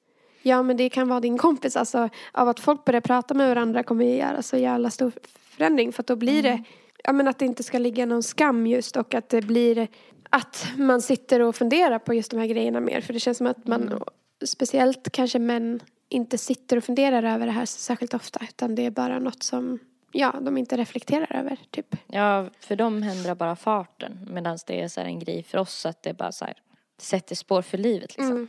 Ja 0.42 0.62
men 0.62 0.76
det 0.76 0.88
kan 0.88 1.08
vara 1.08 1.20
din 1.20 1.38
kompis. 1.38 1.76
Alltså 1.76 2.08
av 2.32 2.48
att 2.48 2.60
folk 2.60 2.84
börjar 2.84 3.00
prata 3.00 3.34
med 3.34 3.48
varandra 3.48 3.82
kommer 3.82 4.04
ju 4.04 4.16
göra 4.16 4.42
så 4.42 4.56
jävla 4.56 4.90
stor 4.90 5.12
förändring. 5.56 5.92
För 5.92 6.02
att 6.02 6.06
då 6.06 6.16
blir 6.16 6.44
Mm. 6.46 6.56
det, 6.56 6.64
ja 7.04 7.12
men 7.12 7.28
att 7.28 7.38
det 7.38 7.44
inte 7.46 7.62
ska 7.62 7.78
ligga 7.78 8.06
någon 8.06 8.22
skam 8.22 8.66
just 8.66 8.96
och 8.96 9.14
att 9.14 9.28
det 9.28 9.42
blir 9.42 9.88
att 10.30 10.66
man 10.76 11.02
sitter 11.02 11.40
och 11.40 11.56
funderar 11.56 11.98
på 11.98 12.14
just 12.14 12.30
de 12.30 12.36
här 12.40 12.46
grejerna 12.46 12.80
mer. 12.80 13.00
För 13.00 13.12
det 13.12 13.20
känns 13.20 13.38
som 13.38 13.46
att 13.46 13.66
man, 13.66 13.82
Mm. 13.82 14.02
speciellt 14.44 15.12
kanske 15.12 15.38
män, 15.38 15.80
inte 16.08 16.38
sitter 16.38 16.76
och 16.76 16.84
funderar 16.84 17.22
över 17.22 17.46
det 17.46 17.52
här 17.52 17.66
särskilt 17.66 18.14
ofta. 18.14 18.40
Utan 18.48 18.74
det 18.74 18.86
är 18.86 18.90
bara 18.90 19.18
något 19.18 19.42
som, 19.42 19.78
ja, 20.12 20.34
de 20.40 20.56
inte 20.56 20.76
reflekterar 20.76 21.36
över 21.36 21.58
typ. 21.70 21.96
Ja, 22.06 22.50
för 22.60 22.76
dem 22.76 23.02
händer 23.02 23.34
bara 23.34 23.56
farten. 23.56 24.28
Medan 24.30 24.58
det 24.66 24.80
är 24.80 24.88
så 24.88 25.00
här 25.00 25.06
en 25.08 25.18
grej 25.18 25.42
för 25.42 25.58
oss 25.58 25.86
att 25.86 26.02
det 26.02 26.14
bara 26.14 26.32
så 26.32 26.44
här 26.44 26.54
sätter 26.98 27.34
spår 27.34 27.62
för 27.62 27.78
livet 27.78 28.16
liksom. 28.16 28.30
Mm. 28.30 28.48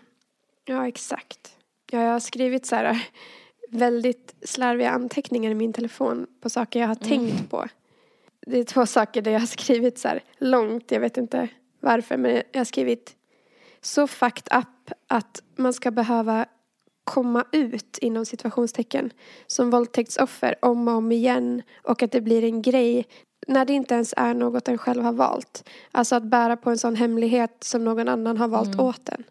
Ja, 0.66 0.88
exakt. 0.88 1.57
Ja, 1.91 2.01
jag 2.01 2.11
har 2.11 2.20
skrivit 2.20 2.66
så 2.66 2.76
här 2.76 3.07
väldigt 3.70 4.36
slarviga 4.41 4.89
anteckningar 4.89 5.51
i 5.51 5.55
min 5.55 5.74
telefon 5.74 6.28
på 6.41 6.49
saker 6.49 6.80
jag 6.80 6.88
har 6.88 6.95
tänkt 6.95 7.49
på. 7.49 7.68
Det 8.45 8.59
är 8.59 8.64
två 8.64 8.86
saker 8.86 9.22
där 9.22 9.32
jag 9.32 9.39
har 9.39 9.47
skrivit 9.47 9.97
så 9.97 10.07
här 10.07 10.24
långt, 10.38 10.91
jag 10.91 10.99
vet 10.99 11.18
inte 11.18 11.47
varför, 11.80 12.18
men 12.18 12.41
jag 12.51 12.59
har 12.59 12.66
skrivit 12.66 13.16
så 13.82 14.07
fucked 14.07 14.57
up 14.57 14.93
att 15.07 15.43
man 15.55 15.74
ska 15.74 15.91
behöva 15.91 16.45
komma 17.04 17.45
ut 17.51 17.97
inom 18.01 18.26
situationstecken 18.26 19.14
som 19.47 19.70
våldtäktsoffer 19.70 20.56
om 20.62 20.88
och 20.88 20.93
om 20.93 21.12
igen 21.12 21.62
och 21.84 22.04
att 22.04 22.12
det 22.12 22.22
blir 22.22 22.43
en 22.43 22.62
grej 22.62 23.06
när 23.47 23.66
det 23.66 23.74
inte 23.74 23.93
ens 23.95 24.14
är 24.18 24.34
något 24.34 24.68
en 24.68 24.78
själv 24.78 25.04
har 25.04 25.14
valt. 25.14 25.70
Alltså 25.91 26.16
att 26.16 26.24
bära 26.24 26.58
på 26.58 26.70
en 26.70 26.78
sån 26.78 26.95
hemlighet 26.95 27.64
som 27.64 27.84
någon 27.84 28.08
annan 28.08 28.38
har 28.38 28.47
valt 28.47 28.74
Mm. 28.74 28.86
åt 28.86 29.10
en. 29.10 29.24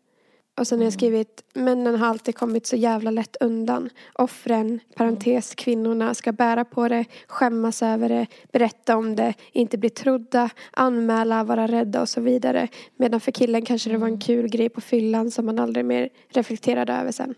Och 0.61 0.67
sen 0.67 0.79
har 0.79 0.85
jag 0.85 0.93
skrivit, 0.93 1.45
männen 1.55 1.95
har 1.95 2.07
alltid 2.07 2.37
kommit 2.37 2.67
så 2.67 2.77
jävla 2.77 3.11
lätt 3.11 3.37
undan. 3.41 3.91
Offren, 4.15 4.81
parentes, 4.97 5.55
kvinnorna 5.55 6.15
ska 6.15 6.33
bära 6.33 6.65
på 6.65 6.89
det, 6.89 7.05
skämmas 7.27 7.83
över 7.83 8.09
det, 8.09 8.27
berätta 8.53 8.97
om 8.97 9.17
det, 9.17 9.35
inte 9.53 9.79
bli 9.79 9.91
trodda, 9.91 10.51
anmäla, 10.71 11.45
vara 11.45 11.67
rädda 11.67 12.01
och 12.01 12.09
så 12.09 12.21
vidare. 12.21 12.69
Medan 12.97 13.21
för 13.21 13.33
killen 13.33 13.65
kanske 13.65 13.91
det 13.91 13.99
var 13.99 14.09
en 14.09 14.21
kul 14.21 14.49
grej 14.49 14.69
på 14.69 14.81
fyllan 14.81 15.31
som 15.31 15.47
man 15.47 15.59
aldrig 15.59 15.85
mer 15.85 16.09
reflekterade 16.29 16.93
över 16.93 17.13
sen. 17.13 17.35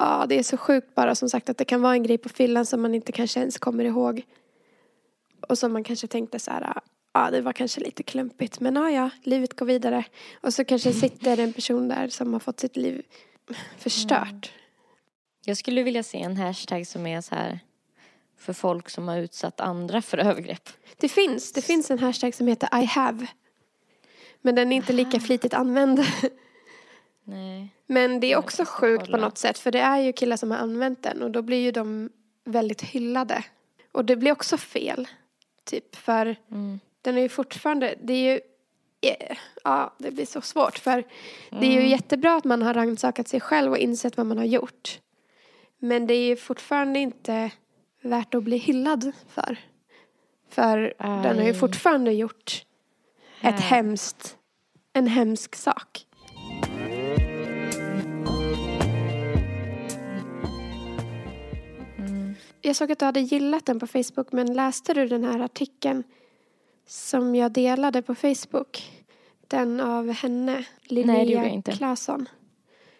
Ja, 0.00 0.26
det 0.28 0.38
är 0.38 0.42
så 0.42 0.56
sjukt 0.56 0.94
bara 0.94 1.14
som 1.14 1.28
sagt 1.30 1.50
att 1.50 1.58
det 1.58 1.64
kan 1.64 1.82
vara 1.82 1.92
en 1.92 2.02
grej 2.02 2.18
på 2.18 2.28
fyllan 2.28 2.66
som 2.66 2.82
man 2.82 2.94
inte 2.94 3.12
kanske 3.12 3.40
ens 3.40 3.58
kommer 3.58 3.84
ihåg. 3.84 4.22
Och 5.48 5.58
som 5.58 5.72
man 5.72 5.84
kanske 5.84 6.06
tänkte 6.06 6.38
så 6.38 6.50
här, 6.50 6.74
ja 7.12 7.30
det 7.30 7.40
var 7.40 7.52
kanske 7.52 7.80
lite 7.80 8.02
klumpigt 8.02 8.60
men 8.60 8.76
ja 8.76 8.90
ja, 8.90 9.10
livet 9.22 9.56
går 9.56 9.66
vidare. 9.66 10.04
Och 10.40 10.54
så 10.54 10.64
kanske 10.64 10.92
sitter 10.92 11.40
en 11.40 11.52
person 11.52 11.88
där 11.88 12.08
som 12.08 12.32
har 12.32 12.40
fått 12.40 12.60
sitt 12.60 12.76
liv 12.76 13.02
förstört. 13.78 14.52
Jag 15.44 15.56
skulle 15.56 15.82
vilja 15.82 16.02
se 16.02 16.22
en 16.22 16.36
hashtag 16.36 16.86
som 16.86 17.06
är 17.06 17.20
så 17.20 17.34
här 17.34 17.60
för 18.38 18.52
folk 18.52 18.90
som 18.90 19.08
har 19.08 19.16
utsatt 19.18 19.60
andra 19.60 20.02
för 20.02 20.18
övergrepp. 20.18 20.68
Det 20.96 21.08
finns, 21.08 21.52
det 21.52 21.62
finns 21.62 21.90
en 21.90 21.98
hashtag 21.98 22.34
som 22.34 22.46
heter 22.46 22.82
I 22.82 22.84
have. 22.84 23.26
Men 24.42 24.54
den 24.54 24.72
är 24.72 24.76
inte 24.76 24.92
lika 24.92 25.20
flitigt 25.20 25.54
använd. 25.54 26.00
Nej. 27.24 27.74
Men 27.90 28.20
det 28.20 28.32
är 28.32 28.36
också 28.36 28.64
sjukt 28.64 29.10
på 29.10 29.16
något 29.16 29.38
sätt 29.38 29.58
för 29.58 29.70
det 29.72 29.78
är 29.80 29.98
ju 29.98 30.12
killar 30.12 30.36
som 30.36 30.50
har 30.50 30.58
använt 30.58 31.02
den 31.02 31.22
och 31.22 31.30
då 31.30 31.42
blir 31.42 31.58
ju 31.58 31.70
de 31.72 32.10
väldigt 32.44 32.82
hyllade. 32.82 33.44
Och 33.92 34.04
det 34.04 34.16
blir 34.16 34.32
också 34.32 34.56
fel. 34.58 35.08
Typ 35.64 35.96
för 35.96 36.36
Mm. 36.50 36.80
den 37.02 37.18
är 37.18 37.22
ju 37.22 37.28
fortfarande, 37.28 37.94
det 38.02 38.12
är 38.12 38.32
ju 38.32 38.40
eh, 39.10 39.36
Ja, 39.64 39.94
det 39.98 40.10
blir 40.10 40.26
så 40.26 40.40
svårt 40.40 40.78
för 40.78 41.04
det 41.50 41.66
är 41.66 41.80
ju 41.82 41.88
jättebra 41.88 42.36
att 42.36 42.44
man 42.44 42.62
har 42.62 42.74
rannsakat 42.74 43.28
sig 43.28 43.40
själv 43.40 43.72
och 43.72 43.78
insett 43.78 44.16
vad 44.16 44.26
man 44.26 44.38
har 44.38 44.44
gjort. 44.44 45.00
Men 45.78 46.06
det 46.06 46.14
är 46.14 46.26
ju 46.28 46.36
fortfarande 46.36 46.98
inte 46.98 47.50
värt 48.02 48.34
att 48.34 48.42
bli 48.44 48.56
hyllad 48.56 49.12
för. 49.28 49.56
För 50.48 50.94
den 50.98 51.36
har 51.36 51.44
ju 51.44 51.50
Aj. 51.50 51.54
fortfarande 51.54 52.12
gjort 52.12 52.64
ett 53.40 53.60
hemskt, 53.60 54.36
en 54.92 55.06
hemsk 55.06 55.56
sak. 55.56 56.06
Jag 62.62 62.76
såg 62.76 62.92
att 62.92 62.98
du 62.98 63.04
hade 63.04 63.20
gillat 63.20 63.66
den 63.66 63.80
på 63.80 63.86
Facebook 63.86 64.32
men 64.32 64.54
läste 64.54 64.94
du 64.94 65.08
den 65.08 65.24
här 65.24 65.40
artikeln 65.40 66.04
som 66.86 67.34
jag 67.34 67.52
delade 67.52 68.02
på 68.02 68.14
Facebook? 68.14 69.02
Den 69.48 69.80
av 69.80 70.10
henne, 70.10 70.64
Linnea 70.82 71.62
Claesson. 71.62 72.28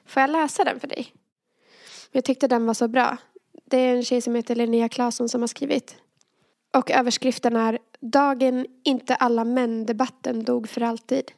Får 0.06 0.20
jag 0.20 0.30
läsa 0.30 0.64
den 0.64 0.80
för 0.80 0.88
dig? 0.88 1.12
Jag 2.12 2.24
tyckte 2.24 2.48
den 2.48 2.66
var 2.66 2.74
så 2.74 2.88
bra. 2.88 3.16
Det 3.64 3.76
är 3.78 3.96
en 3.96 4.04
tjej 4.04 4.20
som 4.20 4.34
heter 4.34 4.54
Linnea 4.54 4.88
Claesson 4.88 5.28
som 5.28 5.40
har 5.40 5.48
skrivit. 5.48 5.96
Och 6.74 6.90
överskriften 6.90 7.56
är 7.56 7.78
Dagen 8.00 8.66
inte 8.84 9.14
alla 9.14 9.44
män-debatten 9.44 10.44
dog 10.44 10.68
för 10.68 10.80
alltid. 10.80 11.32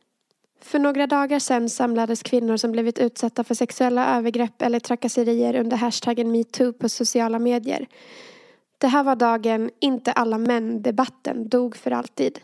För 0.63 0.79
några 0.79 1.07
dagar 1.07 1.39
sedan 1.39 1.69
samlades 1.69 2.23
kvinnor 2.23 2.57
som 2.57 2.73
blivit 2.73 2.99
utsatta 2.99 3.45
för 3.45 3.55
sexuella 3.55 4.17
övergrepp 4.17 4.63
eller 4.63 4.81
trakasserier 4.81 5.57
under 5.57 5.77
hashtaggen 5.77 6.33
metoo 6.33 6.73
på 6.73 6.89
sociala 6.89 7.39
medier. 7.39 7.87
Det 8.79 8.87
här 8.87 9.05
var 9.05 9.17
dagen 9.17 9.71
inte 9.81 10.13
alla 10.13 10.39
män-debatten 10.39 11.49
dog 11.49 11.77
för 11.77 11.91
alltid. 11.91 12.41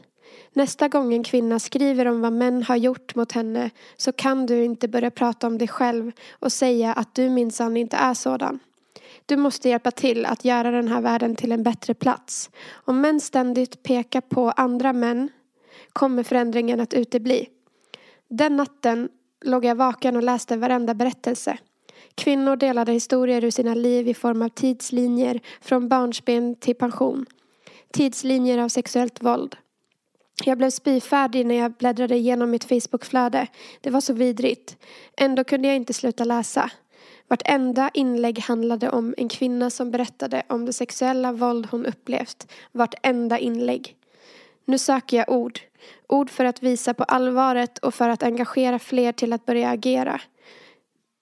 Nästa 0.53 0.89
gång 0.89 1.15
en 1.15 1.25
kvinna 1.25 1.59
skriver 1.59 2.07
om 2.07 2.21
vad 2.21 2.33
män 2.33 2.63
har 2.63 2.77
gjort 2.77 3.15
mot 3.15 3.33
henne 3.33 3.71
så 3.97 4.13
kan 4.13 4.47
du 4.47 4.65
inte 4.65 4.89
börja 4.89 5.11
prata 5.11 5.47
om 5.47 5.59
dig 5.59 5.69
själv 5.69 6.13
och 6.31 6.53
säga 6.53 6.93
att 6.93 7.15
du 7.15 7.29
minsann 7.29 7.77
inte 7.77 7.97
är 7.97 8.15
sådan. 8.15 8.59
Du 9.27 9.37
måste 9.37 9.69
hjälpa 9.69 9.91
till 9.91 10.27
att 10.27 10.45
göra 10.45 10.71
den 10.71 10.89
här 10.89 11.01
världen 11.01 11.37
till 11.37 11.53
en 11.53 11.63
bättre 11.63 11.95
plats. 11.95 12.51
Om 12.71 13.01
män 13.01 13.21
ständigt 13.21 13.83
pekar 13.83 14.21
på 14.21 14.51
andra 14.51 14.93
män 14.93 15.29
kommer 15.93 16.23
förändringen 16.23 16.81
att 16.81 16.95
utebli. 16.95 17.49
Den 18.31 18.57
natten 18.57 19.09
låg 19.45 19.65
jag 19.65 19.75
vaken 19.75 20.17
och 20.17 20.23
läste 20.23 20.57
varenda 20.57 20.95
berättelse. 20.95 21.59
Kvinnor 22.15 22.57
delade 22.57 22.93
historier 22.93 23.45
ur 23.45 23.51
sina 23.51 23.75
liv 23.75 24.09
i 24.09 24.15
form 24.15 24.43
av 24.43 24.49
tidslinjer 24.49 25.41
från 25.61 25.89
barnsben 25.89 26.55
till 26.55 26.75
pension. 26.75 27.27
Tidslinjer 27.93 28.59
av 28.59 28.69
sexuellt 28.69 29.23
våld. 29.23 29.57
Jag 30.45 30.59
blev 30.59 30.71
spyfärdig 30.71 31.47
när 31.47 31.55
jag 31.55 31.73
bläddrade 31.73 32.17
igenom 32.17 32.51
mitt 32.51 32.65
Facebookflöde. 32.65 33.47
Det 33.81 33.91
var 33.91 34.01
så 34.01 34.13
vidrigt. 34.13 34.77
Ändå 35.17 35.45
kunde 35.45 35.69
jag 35.69 35.77
inte 35.77 35.93
sluta 35.93 36.25
läsa. 36.25 36.71
Vartenda 37.29 37.91
inlägg 37.95 38.39
handlade 38.39 38.91
om 38.91 39.15
en 39.17 39.29
kvinna 39.29 39.71
som 39.71 39.91
berättade 39.91 40.43
om 40.49 40.67
det 40.67 40.73
sexuella 40.73 41.33
våld 41.33 41.69
hon 41.71 41.87
upplevt. 41.87 42.53
Vartenda 42.73 43.39
inlägg. 43.39 43.97
Nu 44.65 44.79
söker 44.79 45.17
jag 45.17 45.29
ord. 45.29 45.61
Ord 46.09 46.31
för 46.31 46.45
att 46.45 46.63
visa 46.63 46.95
på 46.95 47.05
allvaret 47.05 47.79
och 47.79 47.95
för 47.95 48.09
att 48.09 48.23
engagera 48.23 48.79
fler 48.79 49.13
till 49.13 49.33
att 49.33 49.47
börja 49.47 49.71
agera. 49.71 50.21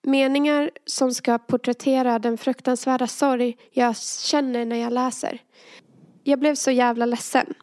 Meningar 0.03 0.71
som 0.85 1.15
ska 1.15 1.39
porträttera 1.39 2.19
den 2.19 2.39
fruktansvärda 2.39 3.07
sorg 3.07 3.57
jag 3.71 3.97
känner 3.97 4.65
när 4.65 4.77
jag 4.77 4.93
läser. 4.93 5.43
Jag 6.23 6.39
blev 6.39 6.55
så 6.55 6.71
jävla 6.71 7.07
ledsen. 7.07 7.55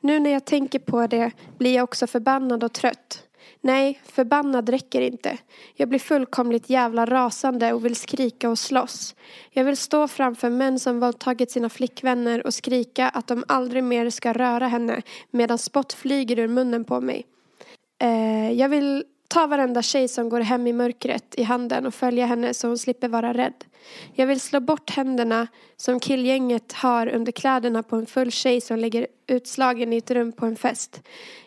Nu 0.00 0.20
när 0.20 0.30
jag 0.30 0.44
tänker 0.44 0.78
på 0.78 1.06
det 1.06 1.30
blir 1.58 1.74
jag 1.74 1.84
också 1.84 2.06
förbannad 2.06 2.64
och 2.64 2.72
trött. 2.72 3.22
Nej, 3.64 4.00
förbannad 4.04 4.68
räcker 4.68 5.00
inte. 5.00 5.38
Jag 5.74 5.88
blir 5.88 5.98
fullkomligt 5.98 6.70
jävla 6.70 7.06
rasande 7.06 7.72
och 7.72 7.84
vill 7.84 7.96
skrika 7.96 8.50
och 8.50 8.58
slåss. 8.58 9.14
Jag 9.50 9.64
vill 9.64 9.76
stå 9.76 10.08
framför 10.08 10.50
män 10.50 10.78
som 10.78 11.00
våldtagit 11.00 11.50
sina 11.50 11.68
flickvänner 11.68 12.46
och 12.46 12.54
skrika 12.54 13.08
att 13.08 13.26
de 13.26 13.44
aldrig 13.48 13.84
mer 13.84 14.10
ska 14.10 14.32
röra 14.32 14.68
henne 14.68 15.02
medan 15.30 15.58
spott 15.58 15.92
flyger 15.92 16.38
ur 16.38 16.48
munnen 16.48 16.84
på 16.84 17.00
mig. 17.00 17.26
Eh, 17.98 18.52
jag 18.52 18.68
vill 18.68 19.04
ta 19.32 19.46
varenda 19.46 19.82
tjej 19.82 20.08
som 20.08 20.28
går 20.28 20.40
hem 20.40 20.66
i 20.66 20.72
mörkret 20.72 21.34
i 21.36 21.42
handen 21.42 21.86
och 21.86 21.94
följa 21.94 22.26
henne 22.26 22.54
så 22.54 22.68
hon 22.68 22.78
slipper 22.78 23.08
vara 23.08 23.34
rädd. 23.34 23.64
Jag 24.14 24.26
vill 24.26 24.40
slå 24.40 24.60
bort 24.60 24.90
händerna 24.90 25.46
som 25.76 26.00
killgänget 26.00 26.72
har 26.72 27.06
under 27.06 27.32
kläderna 27.32 27.82
på 27.82 27.96
en 27.96 28.06
full 28.06 28.30
tjej 28.30 28.60
som 28.60 28.78
ligger 28.78 29.06
utslagen 29.26 29.92
i 29.92 29.96
ett 29.96 30.10
rum 30.10 30.32
på 30.32 30.46
en 30.46 30.56
fest. 30.56 31.02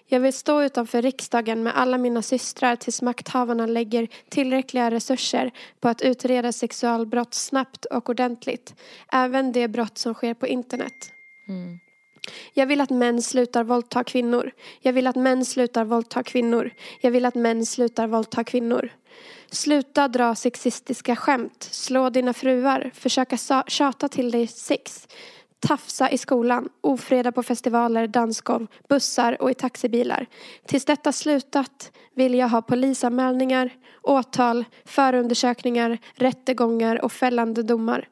Jag 0.07 0.19
vill 0.19 0.33
stå 0.33 0.63
utanför 0.63 1.01
riksdagen 1.01 1.63
med 1.63 1.77
alla 1.77 1.97
mina 1.97 2.21
systrar 2.21 2.75
tills 2.75 3.01
makthavarna 3.01 3.65
lägger 3.65 4.07
tillräckliga 4.29 4.91
resurser 4.91 5.51
på 5.79 5.89
att 5.89 6.01
utreda 6.01 6.51
sexualbrott 6.51 7.33
snabbt 7.33 7.86
och 7.86 8.09
ordentligt. 8.09 8.75
Även 9.11 9.51
de 9.51 9.67
brott 9.67 9.97
som 9.97 10.13
sker 10.13 10.33
på 10.33 10.47
internet. 10.47 11.11
Mm. 11.47 11.79
Jag 12.53 12.65
vill 12.65 12.82
att 12.82 12.89
män 12.89 13.21
slutar 13.21 13.63
våldta 13.63 14.03
kvinnor. 14.03 14.51
Jag 14.82 14.93
vill 14.93 15.07
att 15.07 15.15
män 15.15 15.45
slutar 15.45 15.84
våldta 15.84 16.23
kvinnor. 16.23 16.71
Jag 17.01 17.11
vill 17.11 17.26
att 17.26 17.36
män 17.36 17.65
slutar 17.65 18.07
våldta 18.07 18.43
kvinnor. 18.43 18.89
Sluta 19.51 20.07
dra 20.07 20.36
sexistiska 20.36 21.15
skämt. 21.15 21.67
Slå 21.71 22.09
dina 22.09 22.34
fruar. 22.34 22.91
Försöka 22.93 23.38
tjata 23.67 24.09
till 24.09 24.32
dig 24.32 24.47
sex 24.47 25.07
tafsa 25.68 26.09
i 26.09 26.18
skolan, 26.18 26.70
ofreda 26.82 27.32
på 27.32 27.43
festivaler, 27.43 28.07
dansgolv, 28.07 28.68
bussar 28.89 29.41
och 29.41 29.51
i 29.51 29.53
taxibilar. 29.53 30.26
Tills 30.66 30.86
detta 30.86 31.11
slutat 31.11 31.91
vill 32.16 32.36
jag 32.36 32.49
ha 32.49 32.61
polisanmälningar, 32.61 33.70
åtal, 34.01 34.66
förundersökningar, 34.86 35.97
rättegångar 36.13 37.05
och 37.05 37.11
fällande 37.11 37.63
domar. 37.63 38.07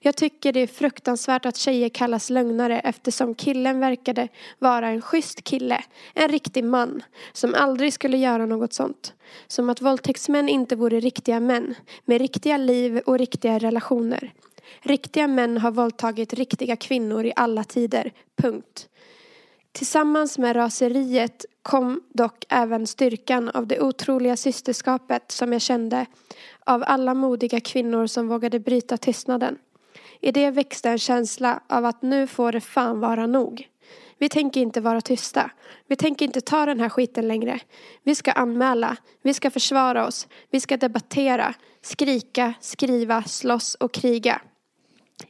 Jag 0.00 0.16
tycker 0.16 0.52
det 0.52 0.60
är 0.60 0.66
fruktansvärt 0.66 1.46
att 1.46 1.56
tjejer 1.56 1.88
kallas 1.88 2.30
lögnare 2.30 2.80
eftersom 2.80 3.34
killen 3.34 3.80
verkade 3.80 4.28
vara 4.58 4.88
en 4.88 5.02
schysst 5.02 5.44
kille, 5.44 5.84
en 6.14 6.28
riktig 6.28 6.64
man, 6.64 7.02
som 7.32 7.54
aldrig 7.54 7.92
skulle 7.92 8.16
göra 8.16 8.46
något 8.46 8.72
sånt. 8.72 9.14
Som 9.46 9.70
att 9.70 9.82
våldtäktsmän 9.82 10.48
inte 10.48 10.76
vore 10.76 11.00
riktiga 11.00 11.40
män, 11.40 11.74
med 12.04 12.20
riktiga 12.20 12.56
liv 12.56 12.98
och 13.06 13.18
riktiga 13.18 13.58
relationer. 13.58 14.32
Riktiga 14.80 15.28
män 15.28 15.58
har 15.58 15.70
våldtagit 15.70 16.34
riktiga 16.34 16.76
kvinnor 16.76 17.24
i 17.24 17.32
alla 17.36 17.64
tider. 17.64 18.12
Punkt. 18.36 18.88
Tillsammans 19.72 20.38
med 20.38 20.56
raseriet 20.56 21.44
kom 21.62 22.02
dock 22.12 22.44
även 22.48 22.86
styrkan 22.86 23.48
av 23.48 23.66
det 23.66 23.80
otroliga 23.80 24.36
systerskapet 24.36 25.32
som 25.32 25.52
jag 25.52 25.62
kände 25.62 26.06
av 26.66 26.84
alla 26.86 27.14
modiga 27.14 27.60
kvinnor 27.60 28.06
som 28.06 28.28
vågade 28.28 28.60
bryta 28.60 28.96
tystnaden. 28.96 29.58
I 30.20 30.32
det 30.32 30.50
växte 30.50 30.90
en 30.90 30.98
känsla 30.98 31.62
av 31.66 31.84
att 31.84 32.02
nu 32.02 32.26
får 32.26 32.52
det 32.52 32.60
fan 32.60 33.00
vara 33.00 33.26
nog. 33.26 33.68
Vi 34.18 34.28
tänker 34.28 34.60
inte 34.60 34.80
vara 34.80 35.00
tysta. 35.00 35.50
Vi 35.86 35.96
tänker 35.96 36.24
inte 36.24 36.40
ta 36.40 36.66
den 36.66 36.80
här 36.80 36.88
skiten 36.88 37.28
längre. 37.28 37.60
Vi 38.02 38.14
ska 38.14 38.32
anmäla. 38.32 38.96
Vi 39.22 39.34
ska 39.34 39.50
försvara 39.50 40.06
oss. 40.06 40.28
Vi 40.50 40.60
ska 40.60 40.76
debattera, 40.76 41.54
skrika, 41.82 42.54
skriva, 42.60 43.22
slåss 43.22 43.74
och 43.74 43.92
kriga. 43.92 44.40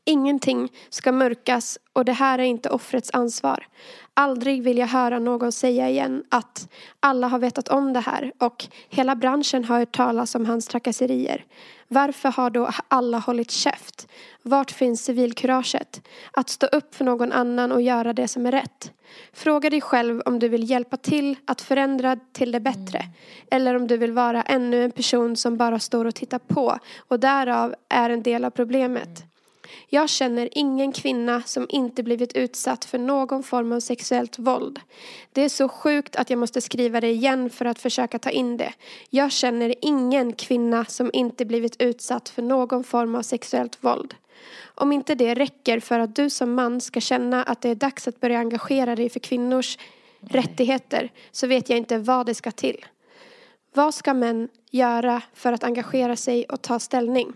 Ingenting 0.04 0.72
ska 0.88 1.12
mörkas 1.12 1.78
och 1.92 2.04
det 2.04 2.12
här 2.12 2.38
är 2.38 2.42
inte 2.42 2.70
offrets 2.70 3.10
ansvar. 3.12 3.66
Aldrig 4.14 4.62
vill 4.62 4.78
jag 4.78 4.86
höra 4.86 5.18
någon 5.18 5.52
säga 5.52 5.88
igen 5.88 6.24
att 6.28 6.68
alla 7.00 7.28
har 7.28 7.38
vetat 7.38 7.68
om 7.68 7.92
det 7.92 8.00
här 8.00 8.32
och 8.38 8.66
hela 8.88 9.16
branschen 9.16 9.64
har 9.64 9.78
hört 9.78 9.96
talas 9.96 10.34
om 10.34 10.46
hans 10.46 10.66
trakasserier. 10.66 11.44
Varför 11.88 12.28
har 12.28 12.50
då 12.50 12.70
alla 12.88 13.18
hållit 13.18 13.50
käft? 13.50 14.08
Vart 14.42 14.70
finns 14.70 15.04
civilkuraget? 15.04 16.08
Att 16.32 16.48
stå 16.48 16.66
upp 16.66 16.94
för 16.94 17.04
någon 17.04 17.32
annan 17.32 17.72
och 17.72 17.82
göra 17.82 18.12
det 18.12 18.28
som 18.28 18.46
är 18.46 18.52
rätt. 18.52 18.92
Fråga 19.32 19.70
dig 19.70 19.80
själv 19.80 20.20
om 20.20 20.38
du 20.38 20.48
vill 20.48 20.70
hjälpa 20.70 20.96
till 20.96 21.36
att 21.44 21.60
förändra 21.60 22.16
till 22.32 22.52
det 22.52 22.60
bättre. 22.60 23.04
Eller 23.50 23.74
om 23.74 23.86
du 23.86 23.96
vill 23.96 24.12
vara 24.12 24.42
ännu 24.42 24.84
en 24.84 24.90
person 24.90 25.36
som 25.36 25.56
bara 25.56 25.78
står 25.78 26.04
och 26.04 26.14
tittar 26.14 26.38
på 26.38 26.78
och 26.98 27.20
därav 27.20 27.74
är 27.88 28.10
en 28.10 28.22
del 28.22 28.44
av 28.44 28.50
problemet. 28.50 29.27
Jag 29.88 30.08
känner 30.08 30.48
ingen 30.52 30.92
kvinna 30.92 31.42
som 31.42 31.66
inte 31.68 32.02
blivit 32.02 32.32
utsatt 32.32 32.84
för 32.84 32.98
någon 32.98 33.42
form 33.42 33.72
av 33.72 33.80
sexuellt 33.80 34.38
våld. 34.38 34.80
Det 35.32 35.42
är 35.42 35.48
så 35.48 35.68
sjukt 35.68 36.16
att 36.16 36.30
jag 36.30 36.38
måste 36.38 36.60
skriva 36.60 37.00
det 37.00 37.08
igen 37.08 37.50
för 37.50 37.64
att 37.64 37.78
försöka 37.78 38.18
ta 38.18 38.30
in 38.30 38.56
det. 38.56 38.72
Jag 39.10 39.32
känner 39.32 39.74
ingen 39.80 40.32
kvinna 40.32 40.84
som 40.84 41.10
inte 41.12 41.44
blivit 41.44 41.82
utsatt 41.82 42.28
för 42.28 42.42
någon 42.42 42.84
form 42.84 43.14
av 43.14 43.22
sexuellt 43.22 43.84
våld. 43.84 44.14
Om 44.74 44.92
inte 44.92 45.14
det 45.14 45.34
räcker 45.34 45.80
för 45.80 45.98
att 45.98 46.16
du 46.16 46.30
som 46.30 46.54
man 46.54 46.80
ska 46.80 47.00
känna 47.00 47.42
att 47.42 47.60
det 47.60 47.68
är 47.68 47.74
dags 47.74 48.08
att 48.08 48.20
börja 48.20 48.38
engagera 48.38 48.96
dig 48.96 49.08
för 49.08 49.20
kvinnors 49.20 49.78
Nej. 50.20 50.32
rättigheter 50.32 51.12
så 51.30 51.46
vet 51.46 51.68
jag 51.68 51.78
inte 51.78 51.98
vad 51.98 52.26
det 52.26 52.34
ska 52.34 52.50
till. 52.50 52.84
Vad 53.72 53.94
ska 53.94 54.14
män 54.14 54.48
göra 54.70 55.22
för 55.34 55.52
att 55.52 55.64
engagera 55.64 56.16
sig 56.16 56.44
och 56.44 56.62
ta 56.62 56.78
ställning? 56.78 57.32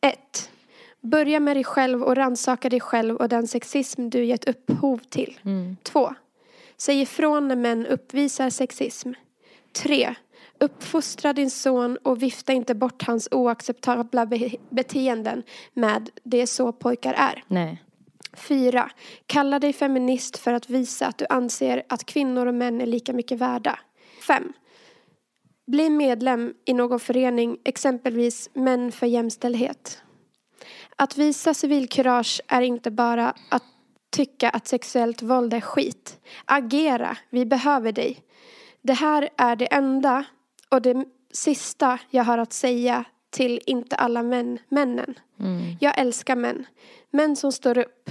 1. 0.00 0.50
Börja 1.00 1.40
med 1.40 1.56
dig 1.56 1.64
själv 1.64 2.02
och 2.02 2.16
rannsaka 2.16 2.68
dig 2.68 2.80
själv 2.80 3.16
och 3.16 3.28
den 3.28 3.48
sexism 3.48 4.08
du 4.08 4.24
gett 4.24 4.48
upphov 4.48 4.98
till. 4.98 5.40
Mm. 5.44 5.76
Två. 5.82 6.14
Säg 6.76 7.00
ifrån 7.00 7.48
när 7.48 7.56
män 7.56 7.86
uppvisar 7.86 8.50
sexism. 8.50 9.12
Tre. 9.72 10.14
Uppfostra 10.60 11.32
din 11.32 11.50
son 11.50 11.96
och 12.02 12.22
vifta 12.22 12.52
inte 12.52 12.74
bort 12.74 13.02
hans 13.02 13.28
oacceptabla 13.30 14.26
be 14.26 14.50
beteenden 14.70 15.42
med 15.74 16.10
det 16.22 16.42
är 16.42 16.46
så 16.46 16.72
pojkar 16.72 17.14
är. 17.14 17.44
Nej. 17.46 17.82
4. 18.36 18.90
Kalla 19.26 19.58
dig 19.58 19.72
feminist 19.72 20.36
för 20.36 20.52
att 20.52 20.70
visa 20.70 21.06
att 21.06 21.18
du 21.18 21.26
anser 21.30 21.82
att 21.88 22.04
kvinnor 22.04 22.46
och 22.46 22.54
män 22.54 22.80
är 22.80 22.86
lika 22.86 23.12
mycket 23.12 23.38
värda. 23.38 23.78
5. 24.26 24.52
Bli 25.66 25.90
medlem 25.90 26.54
i 26.64 26.74
någon 26.74 27.00
förening, 27.00 27.58
exempelvis 27.64 28.50
Män 28.54 28.92
för 28.92 29.06
jämställdhet. 29.06 30.02
Att 31.00 31.16
visa 31.16 31.54
civilkurage 31.54 32.40
är 32.48 32.62
inte 32.62 32.90
bara 32.90 33.34
att 33.48 33.62
tycka 34.10 34.50
att 34.50 34.68
sexuellt 34.68 35.22
våld 35.22 35.54
är 35.54 35.60
skit. 35.60 36.20
Agera, 36.44 37.16
vi 37.30 37.46
behöver 37.46 37.92
dig. 37.92 38.22
Det 38.82 38.92
här 38.92 39.28
är 39.36 39.56
det 39.56 39.66
enda 39.66 40.24
och 40.68 40.82
det 40.82 41.04
sista 41.32 41.98
jag 42.10 42.24
har 42.24 42.38
att 42.38 42.52
säga 42.52 43.04
till 43.30 43.60
inte 43.66 43.96
alla 43.96 44.22
män, 44.22 44.58
männen. 44.68 45.14
Mm. 45.40 45.76
Jag 45.80 45.98
älskar 45.98 46.36
män. 46.36 46.66
Män 47.10 47.36
som 47.36 47.52
står 47.52 47.78
upp. 47.78 48.10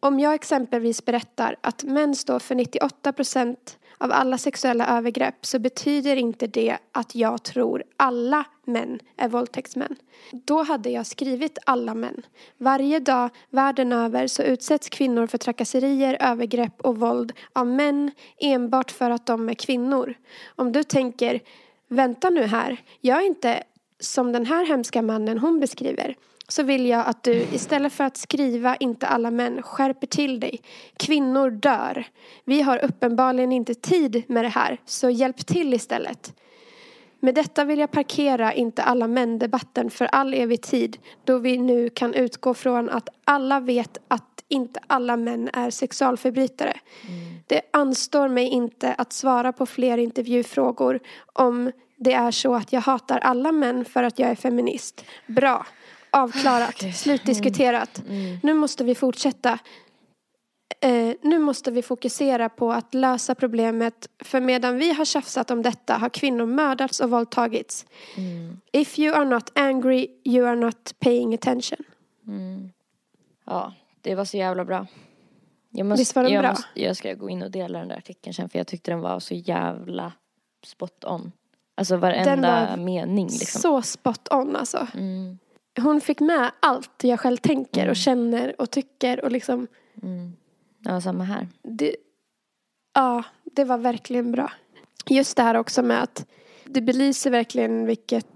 Om 0.00 0.20
jag 0.20 0.34
exempelvis 0.34 1.04
berättar 1.04 1.56
att 1.60 1.84
män 1.84 2.14
står 2.14 2.38
för 2.38 2.54
98 2.54 3.12
procent 3.12 3.78
av 3.98 4.12
alla 4.12 4.38
sexuella 4.38 4.98
övergrepp 4.98 5.46
så 5.46 5.58
betyder 5.58 6.16
inte 6.16 6.46
det 6.46 6.78
att 6.92 7.14
jag 7.14 7.42
tror 7.42 7.84
alla 7.96 8.44
män 8.64 8.98
är 9.16 9.28
våldtäktsmän. 9.28 9.96
Då 10.32 10.62
hade 10.62 10.90
jag 10.90 11.06
skrivit 11.06 11.58
alla 11.66 11.94
män. 11.94 12.22
Varje 12.56 13.00
dag 13.00 13.30
världen 13.50 13.92
över 13.92 14.26
så 14.26 14.42
utsätts 14.42 14.88
kvinnor 14.88 15.26
för 15.26 15.38
trakasserier, 15.38 16.16
övergrepp 16.20 16.80
och 16.80 16.98
våld 16.98 17.32
av 17.52 17.66
män 17.66 18.10
enbart 18.40 18.90
för 18.90 19.10
att 19.10 19.26
de 19.26 19.48
är 19.48 19.54
kvinnor. 19.54 20.14
Om 20.56 20.72
du 20.72 20.82
tänker, 20.82 21.40
vänta 21.88 22.30
nu 22.30 22.42
här, 22.42 22.76
jag 23.00 23.18
är 23.22 23.26
inte 23.26 23.62
som 24.00 24.32
den 24.32 24.46
här 24.46 24.66
hemska 24.66 25.02
mannen 25.02 25.38
hon 25.38 25.60
beskriver 25.60 26.16
så 26.48 26.62
vill 26.62 26.86
jag 26.86 27.06
att 27.06 27.22
du 27.22 27.32
istället 27.32 27.92
för 27.92 28.04
att 28.04 28.16
skriva 28.16 28.76
inte 28.76 29.06
alla 29.06 29.30
män 29.30 29.62
skärper 29.62 30.06
till 30.06 30.40
dig. 30.40 30.60
Kvinnor 30.96 31.50
dör. 31.50 32.04
Vi 32.44 32.62
har 32.62 32.84
uppenbarligen 32.84 33.52
inte 33.52 33.74
tid 33.74 34.22
med 34.26 34.44
det 34.44 34.48
här 34.48 34.80
så 34.84 35.10
hjälp 35.10 35.46
till 35.46 35.74
istället. 35.74 36.34
Med 37.20 37.34
detta 37.34 37.64
vill 37.64 37.78
jag 37.78 37.90
parkera 37.90 38.52
inte 38.52 38.82
alla 38.82 39.08
män-debatten 39.08 39.90
för 39.90 40.04
all 40.04 40.34
evig 40.34 40.62
tid 40.62 40.98
då 41.24 41.38
vi 41.38 41.58
nu 41.58 41.90
kan 41.90 42.14
utgå 42.14 42.54
från 42.54 42.90
att 42.90 43.08
alla 43.24 43.60
vet 43.60 43.98
att 44.08 44.44
inte 44.48 44.80
alla 44.86 45.16
män 45.16 45.50
är 45.52 45.70
sexualförbrytare. 45.70 46.80
Det 47.46 47.60
anstår 47.70 48.28
mig 48.28 48.48
inte 48.48 48.94
att 48.94 49.12
svara 49.12 49.52
på 49.52 49.66
fler 49.66 49.98
intervjufrågor 49.98 51.00
om 51.32 51.72
det 51.98 52.12
är 52.12 52.30
så 52.30 52.54
att 52.54 52.72
jag 52.72 52.80
hatar 52.80 53.18
alla 53.18 53.52
män 53.52 53.84
för 53.84 54.02
att 54.02 54.18
jag 54.18 54.30
är 54.30 54.34
feminist. 54.34 55.04
Bra. 55.26 55.66
Avklarat. 56.10 56.94
Slutdiskuterat. 56.94 58.02
Nu 58.42 58.54
måste 58.54 58.84
vi 58.84 58.94
fortsätta. 58.94 59.58
Eh, 60.80 61.14
nu 61.22 61.38
måste 61.38 61.70
vi 61.70 61.82
fokusera 61.82 62.48
på 62.48 62.72
att 62.72 62.94
lösa 62.94 63.34
problemet 63.34 64.08
för 64.24 64.40
medan 64.40 64.78
vi 64.78 64.92
har 64.92 65.04
tjafsat 65.04 65.50
om 65.50 65.62
detta 65.62 65.94
har 65.94 66.08
kvinnor 66.08 66.46
mördats 66.46 67.00
och 67.00 67.10
våldtagits. 67.10 67.86
If 68.72 68.98
you 68.98 69.14
are 69.16 69.24
not 69.24 69.58
angry 69.58 70.06
you 70.24 70.46
are 70.46 70.56
not 70.56 70.94
paying 70.98 71.34
attention. 71.34 71.78
Ja, 73.46 73.74
det 74.00 74.14
var 74.14 74.24
så 74.24 74.36
jävla 74.36 74.64
bra. 74.64 74.86
Jag 75.70 75.86
måste, 75.86 76.00
Visst 76.00 76.16
var 76.16 76.22
den 76.22 76.32
jag 76.32 76.42
bra? 76.42 76.50
Måste, 76.50 76.68
jag 76.74 76.96
ska 76.96 77.14
gå 77.14 77.30
in 77.30 77.42
och 77.42 77.50
dela 77.50 77.78
den 77.78 77.88
där 77.88 77.96
artikeln 77.96 78.34
sen 78.34 78.48
för 78.48 78.58
jag 78.58 78.66
tyckte 78.66 78.90
den 78.90 79.00
var 79.00 79.20
så 79.20 79.34
jävla 79.34 80.12
spot 80.64 81.04
on. 81.04 81.32
Alltså 81.78 81.96
varenda 81.96 82.68
var 82.68 82.76
mening 82.76 83.28
liksom. 83.28 83.60
Så 83.60 83.82
spot 83.82 84.28
on 84.32 84.56
alltså. 84.56 84.86
Mm, 84.94 85.38
Hon 85.80 86.00
fick 86.00 86.20
med 86.20 86.50
allt 86.60 87.04
jag 87.04 87.20
själv 87.20 87.36
tänker 87.36 87.88
och 87.88 87.96
känner 87.96 88.60
och 88.60 88.70
tycker 88.70 89.24
och 89.24 89.32
liksom 89.32 89.66
ja, 90.84 91.00
samma 91.00 91.24
här. 91.24 91.48
det, 91.62 91.96
ja, 92.94 93.22
det 93.44 93.64
var 93.64 93.78
verkligen 93.78 94.32
bra. 94.32 94.52
Just 95.06 95.36
det 95.36 95.42
här 95.42 95.54
också 95.54 95.82
med 95.82 96.02
att 96.02 96.26
det 96.64 96.80
belyser 96.80 97.30
verkligen 97.30 97.86
vilket 97.86 98.26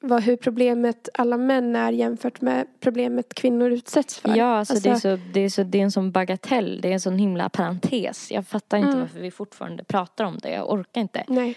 vad, 0.00 0.22
hur 0.22 0.36
problemet 0.36 1.08
alla 1.14 1.36
män 1.36 1.76
är 1.76 1.92
jämfört 1.92 2.40
med 2.40 2.66
problemet 2.80 3.34
kvinnor 3.34 3.70
utsätts 3.70 4.18
för. 4.18 4.36
Ja, 4.36 4.58
alltså, 4.58 4.74
Det, 4.74 4.90
är 4.90 4.94
så, 4.96 5.18
det, 5.32 5.40
är 5.40 5.48
så, 5.48 5.62
det 5.62 5.78
är 5.78 5.82
en 5.82 5.90
sån 5.90 6.12
bagatell. 6.12 6.80
Det 6.80 6.88
är 6.88 6.92
en 6.92 7.00
sån 7.00 7.18
himla 7.18 7.48
parentes. 7.48 8.30
Jag 8.30 8.46
fattar 8.46 8.78
inte 8.78 8.88
Mm. 8.88 9.00
varför 9.00 9.20
vi 9.20 9.30
fortfarande 9.30 9.84
pratar 9.84 10.24
om 10.24 10.38
det. 10.38 10.50
Jag 10.50 10.72
orkar 10.72 11.00
inte. 11.00 11.24
Nej. 11.28 11.56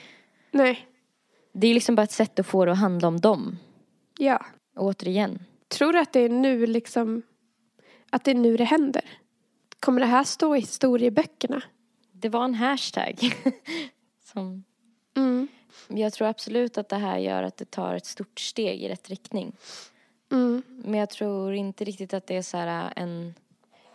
Nej. 0.51 0.88
Det 1.51 1.67
är 1.67 1.73
liksom 1.73 1.95
bara 1.95 2.03
ett 2.03 2.11
sätt 2.11 2.39
att 2.39 2.45
få 2.45 2.65
det 2.65 2.71
att 2.71 2.77
handla 2.77 3.07
om 3.07 3.19
dem. 3.19 3.57
Ja. 4.17 4.45
Återigen. 4.75 5.45
Tror 5.67 5.93
du 5.93 5.99
att 5.99 6.13
det 6.13 6.19
är 6.19 6.29
nu 6.29 6.65
liksom 6.65 7.21
att 8.09 8.23
det 8.23 8.31
är 8.31 8.35
nu 8.35 8.57
det 8.57 8.63
händer? 8.63 9.05
Kommer 9.79 9.99
det 9.99 10.07
här 10.07 10.23
stå 10.23 10.55
i 10.55 10.59
historieböckerna? 10.59 11.61
Det 12.11 12.29
var 12.29 12.43
en 12.45 12.55
hashtag. 12.55 13.19
Som, 14.33 14.63
Mm. 15.15 15.47
jag 15.87 16.13
tror 16.13 16.27
absolut 16.27 16.77
att 16.77 16.89
det 16.89 16.95
här 16.95 17.17
gör 17.17 17.43
att 17.43 17.57
det 17.57 17.71
tar 17.71 17.95
ett 17.95 18.05
stort 18.05 18.39
steg 18.39 18.83
i 18.83 18.89
rätt 18.89 19.09
riktning. 19.09 19.55
Mm. 20.31 20.61
Men 20.67 20.99
jag 20.99 21.09
tror 21.09 21.53
inte 21.53 21.83
riktigt 21.83 22.13
att 22.13 22.27
det 22.27 22.35
är 22.35 22.41
så 22.41 22.57
här 22.57 22.93
en, 22.95 23.33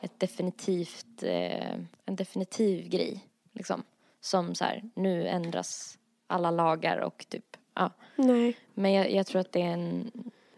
ett 0.01 0.21
definitivt, 0.21 1.23
eh, 1.23 1.75
en 2.05 2.17
definitiv 2.17 2.89
grej. 2.89 3.25
Liksom. 3.53 3.83
Som 4.21 4.55
så 4.55 4.65
här, 4.65 4.83
nu 4.95 5.29
ändras 5.29 5.99
alla 6.27 6.51
lagar 6.51 6.99
och 6.99 7.27
typ, 7.29 7.57
ja. 7.75 7.91
Nej. 8.17 8.57
Men 8.75 8.93
jag, 8.93 9.11
jag 9.13 9.27
tror 9.27 9.41
att 9.41 9.53
det 9.53 9.63
är 9.63 9.67
en, 9.73 10.11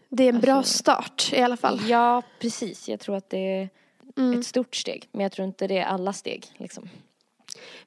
Det 0.09 0.23
är 0.23 0.29
en 0.33 0.39
bra 0.39 0.53
Alltså- 0.53 0.77
start 0.77 1.29
i 1.33 1.41
alla 1.41 1.57
fall. 1.57 1.79
ja 1.87 2.21
precis, 2.39 2.89
jag 2.89 2.99
tror 2.99 3.15
att 3.15 3.29
det 3.29 3.37
är 3.61 3.69
Mm. 4.17 4.39
ett 4.39 4.45
stort 4.45 4.75
steg. 4.75 5.07
Men 5.11 5.21
jag 5.21 5.31
tror 5.31 5.47
inte 5.47 5.67
det 5.67 5.77
är 5.77 5.85
alla 5.85 6.13
steg 6.13 6.45
liksom. 6.57 6.89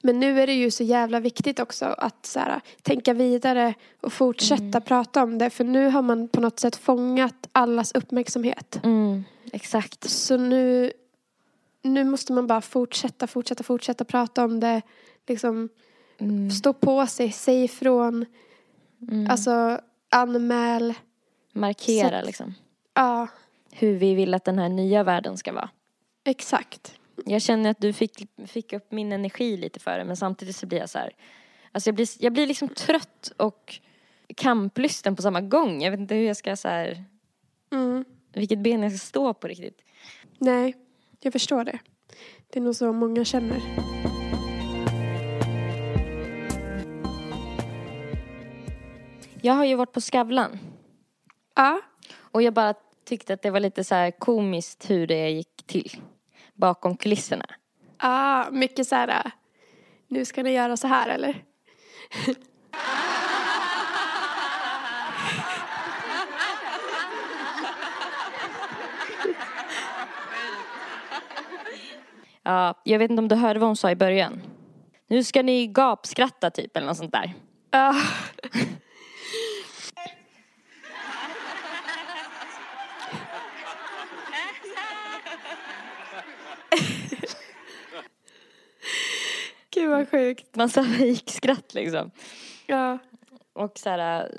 Men 0.03 0.21
nu 0.21 0.41
är 0.41 0.47
det 0.47 0.53
ju 0.53 0.71
så 0.71 0.83
jävla 0.85 1.21
viktigt 1.21 1.61
också 1.61 1.85
att 1.85 2.27
så 2.27 2.39
här, 2.41 2.61
tänka 2.83 3.13
vidare 3.15 3.75
och 4.01 4.13
fortsätta 4.13 4.63
Mm. 4.63 4.83
prata 4.83 5.23
om 5.23 5.39
det. 5.39 5.51
För 5.51 5.65
nu 5.65 5.87
har 5.89 6.03
man 6.03 6.29
på 6.29 6.41
något 6.41 6.61
sätt 6.61 6.77
fångat 6.77 7.49
allas 7.53 7.93
uppmärksamhet. 7.93 8.81
Mm, 8.85 9.25
exakt. 9.53 10.11
Så 10.11 10.37
nu, 10.37 10.93
nu 11.83 12.05
måste 12.05 12.33
man 12.33 12.47
bara 12.47 12.61
fortsätta, 12.61 13.27
fortsätta, 13.27 13.63
fortsätta 13.65 14.05
prata 14.05 14.45
om 14.45 14.61
det. 14.61 14.83
Liksom 15.27 15.69
Mm, 16.21 16.51
stå 16.51 16.73
på 16.73 17.07
sig, 17.07 17.33
säg 17.33 17.65
ifrån. 17.65 18.27
mm. 19.11 19.31
Alltså 19.31 19.81
anmäl. 20.11 20.95
Markera 21.53 22.09
sätt- 22.11 22.27
liksom. 22.27 22.55
Ja, 22.95 23.29
Hur 23.73 23.95
vi 23.97 24.15
vill 24.15 24.35
att 24.35 24.45
den 24.45 24.59
här 24.59 24.69
nya 24.69 25.03
världen 25.05 25.37
ska 25.37 25.53
vara. 25.53 25.71
exakt. 26.25 26.95
Jag 27.27 27.43
känner 27.43 27.71
att 27.71 27.81
du 27.81 27.93
fick, 27.93 28.29
fick 28.47 28.73
upp 28.73 28.93
min 28.93 29.13
energi 29.13 29.57
lite 29.57 29.81
för 29.81 29.99
det 29.99 30.05
men 30.05 30.17
samtidigt 30.17 30.57
så 30.57 30.67
blir 30.67 30.79
jag 30.79 30.91
så 30.91 30.99
här. 30.99 31.11
Alltså 31.73 31.89
jag 31.89 31.95
blir, 31.95 32.09
jag 32.19 32.33
blir 32.33 32.47
liksom 32.47 32.69
trött 32.69 33.33
och 33.37 33.81
kamplysten 34.37 35.17
på 35.17 35.23
samma 35.23 35.41
gång. 35.41 35.83
Jag 35.83 35.91
vet 35.91 36.01
inte 36.01 36.15
hur 36.15 36.27
jag 36.27 36.37
ska 36.37 36.57
så 36.57 36.69
här, 36.69 37.05
Mm. 37.73 38.05
vilket 38.33 38.59
ben 38.59 38.83
jag 38.83 38.93
ska 38.93 38.99
stå 39.07 39.35
på 39.35 39.49
riktigt. 39.49 39.81
Nej, 40.39 40.75
jag 41.21 41.33
förstår 41.33 41.65
det. 41.65 41.79
Det 42.51 42.59
är 42.59 42.63
nog 42.63 42.75
så 42.77 42.93
många 42.93 43.25
känner. 43.25 43.90
Jag 49.43 49.55
har 49.55 49.65
ju 49.65 49.75
varit 49.75 49.93
på 49.93 50.01
Skavlan 50.01 50.59
Ja, 51.57 51.81
och 52.17 52.43
jag 52.43 52.55
bara 52.55 52.75
tyckte 53.05 53.35
att 53.35 53.43
det 53.43 53.51
var 53.51 53.61
lite 53.61 53.85
så 53.85 53.95
här 53.95 54.11
komiskt 54.11 54.91
hur 54.91 55.07
det 55.07 55.31
gick 55.31 55.67
till 55.67 55.97
bakom 56.55 56.97
kulisserna. 56.97 57.47
ah, 57.99 58.51
mycket 58.51 58.87
så 58.87 58.95
här. 58.95 59.31
Nu 60.09 60.25
ska 60.25 60.43
ni 60.43 60.51
göra 60.53 60.77
så 60.77 60.87
här 60.87 61.09
eller? 61.09 61.45
Ja, 72.43 72.75
jag 72.85 72.99
vet 72.99 73.11
inte 73.11 73.21
om 73.23 73.29
du 73.29 73.35
hörde 73.35 73.61
vad 73.61 73.69
hon 73.69 73.77
sa 73.77 73.91
i 73.91 73.97
början. 73.97 74.43
Nu 75.09 75.25
ska 75.25 75.43
ni 75.43 75.67
gapskratta 75.67 76.51
typ 76.51 76.77
eller 76.77 76.87
något 76.87 76.97
sånt 76.97 77.13
där. 77.13 77.35
Ja. 77.71 77.95
Gud 89.71 89.91
vad 89.91 90.11
sjukt. 90.11 90.57
Massa 90.57 90.85
fejkskratt 90.85 91.75
liksom. 91.75 92.11
Ja. 92.67 92.99
Och 93.53 93.79
så 93.79 93.91
här, 93.91 94.31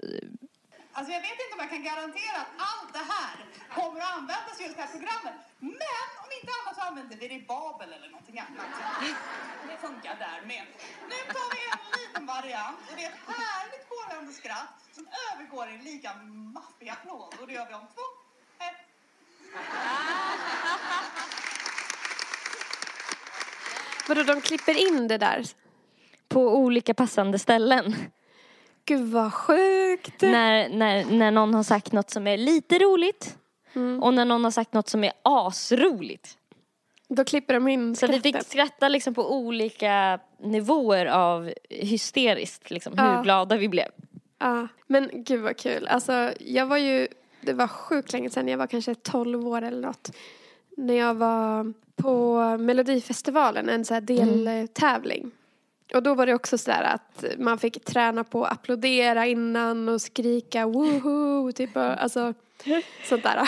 Alltså 0.93 1.13
jag 1.13 1.21
vet 1.21 1.37
inte 1.43 1.53
om 1.55 1.59
jag 1.65 1.69
kan 1.69 1.83
garantera 1.83 2.37
att 2.43 2.53
allt 2.69 2.93
det 2.93 3.05
här 3.13 3.35
kommer 3.77 3.99
att 4.01 4.13
användas 4.17 4.55
i 4.59 4.63
just 4.63 4.75
det 4.75 4.81
här 4.81 4.93
programmet. 4.97 5.37
Men 5.59 6.07
om 6.23 6.29
inte 6.37 6.51
annat 6.59 6.75
så 6.77 6.81
använder 6.89 7.15
vi 7.17 7.27
det 7.27 7.33
i 7.41 7.45
Babel 7.53 7.93
eller 7.93 8.09
någonting 8.15 8.39
annat. 8.39 8.71
Det 9.69 9.77
funkar 9.87 10.15
där 10.25 10.39
med. 10.51 10.63
Nu 11.11 11.19
tar 11.35 11.47
vi 11.55 11.61
en 11.73 11.83
liten 11.99 12.25
variant 12.25 12.81
och 12.89 12.95
det 12.97 13.03
är 13.03 13.09
ett 13.09 13.25
härligt 13.43 13.85
porrande 13.89 14.33
skratt 14.33 14.77
som 14.95 15.03
övergår 15.27 15.65
i 15.69 15.73
en 15.73 15.83
lika 15.91 16.11
maffig 16.57 16.89
applåd. 16.89 17.33
Och 17.39 17.47
det 17.47 17.53
gör 17.53 17.67
vi 17.69 17.73
om 17.73 17.87
två, 17.95 18.05
ett. 18.67 18.79
Vadå, 24.15 24.23
de 24.23 24.41
klipper 24.41 24.87
in 24.87 25.07
det 25.07 25.17
där? 25.17 25.43
På 26.27 26.55
olika 26.57 26.93
passande 26.93 27.39
ställen. 27.39 27.95
Gud 28.85 29.09
vad 29.11 29.33
sjukt. 29.33 30.21
När, 30.21 30.69
när, 30.69 31.05
när 31.05 31.31
någon 31.31 31.53
har 31.53 31.63
sagt 31.63 31.91
något 31.91 32.09
som 32.09 32.27
är 32.27 32.37
lite 32.37 32.79
roligt. 32.79 33.37
Mm. 33.73 34.03
Och 34.03 34.13
när 34.13 34.25
någon 34.25 34.43
har 34.43 34.51
sagt 34.51 34.73
något 34.73 34.89
som 34.89 35.03
är 35.03 35.11
asroligt. 35.23 36.37
Då 37.09 37.23
klipper 37.23 37.53
de 37.53 37.67
in 37.67 37.95
Så 37.95 38.07
vi 38.07 38.13
fick 38.13 38.35
skrattet. 38.35 38.47
skratta 38.47 38.89
liksom 38.89 39.13
på 39.13 39.33
olika 39.35 40.19
nivåer 40.39 41.05
av 41.05 41.53
hysteriskt, 41.69 42.71
liksom, 42.71 42.97
hur 42.97 43.05
Ja. 43.05 43.21
glada 43.21 43.57
vi 43.57 43.69
blev. 43.69 43.87
Ja, 44.39 44.67
men 44.87 45.09
gud 45.13 45.41
vad 45.41 45.57
kul. 45.57 45.87
Alltså, 45.87 46.33
jag 46.39 46.65
var 46.65 46.77
ju, 46.77 47.07
det 47.41 47.53
var 47.53 47.67
sjukt 47.67 48.13
länge 48.13 48.29
sedan, 48.29 48.47
jag 48.47 48.57
var 48.57 48.67
kanske 48.67 48.95
12 48.95 49.47
år 49.47 49.61
eller 49.61 49.87
något. 49.87 50.11
När 50.77 50.93
jag 50.93 51.13
var 51.13 51.73
på 52.01 52.37
Melodifestivalen, 52.57 53.69
en 53.69 53.85
så 53.85 53.93
här 53.93 54.01
deltävling. 54.01 55.31
Och 55.93 56.03
då 56.03 56.13
var 56.13 56.25
det 56.25 56.33
också 56.33 56.57
så 56.57 56.71
där 56.71 56.83
att 56.83 57.25
man 57.37 57.57
fick 57.57 57.85
träna 57.85 58.23
på 58.23 58.45
att 58.45 58.51
applådera 58.51 59.27
innan 59.27 59.89
och 59.89 60.01
skrika 60.01 60.65
woho, 60.65 61.51
typ 61.51 61.77
alltså 61.77 62.33
sånt 63.05 63.23
där. 63.23 63.41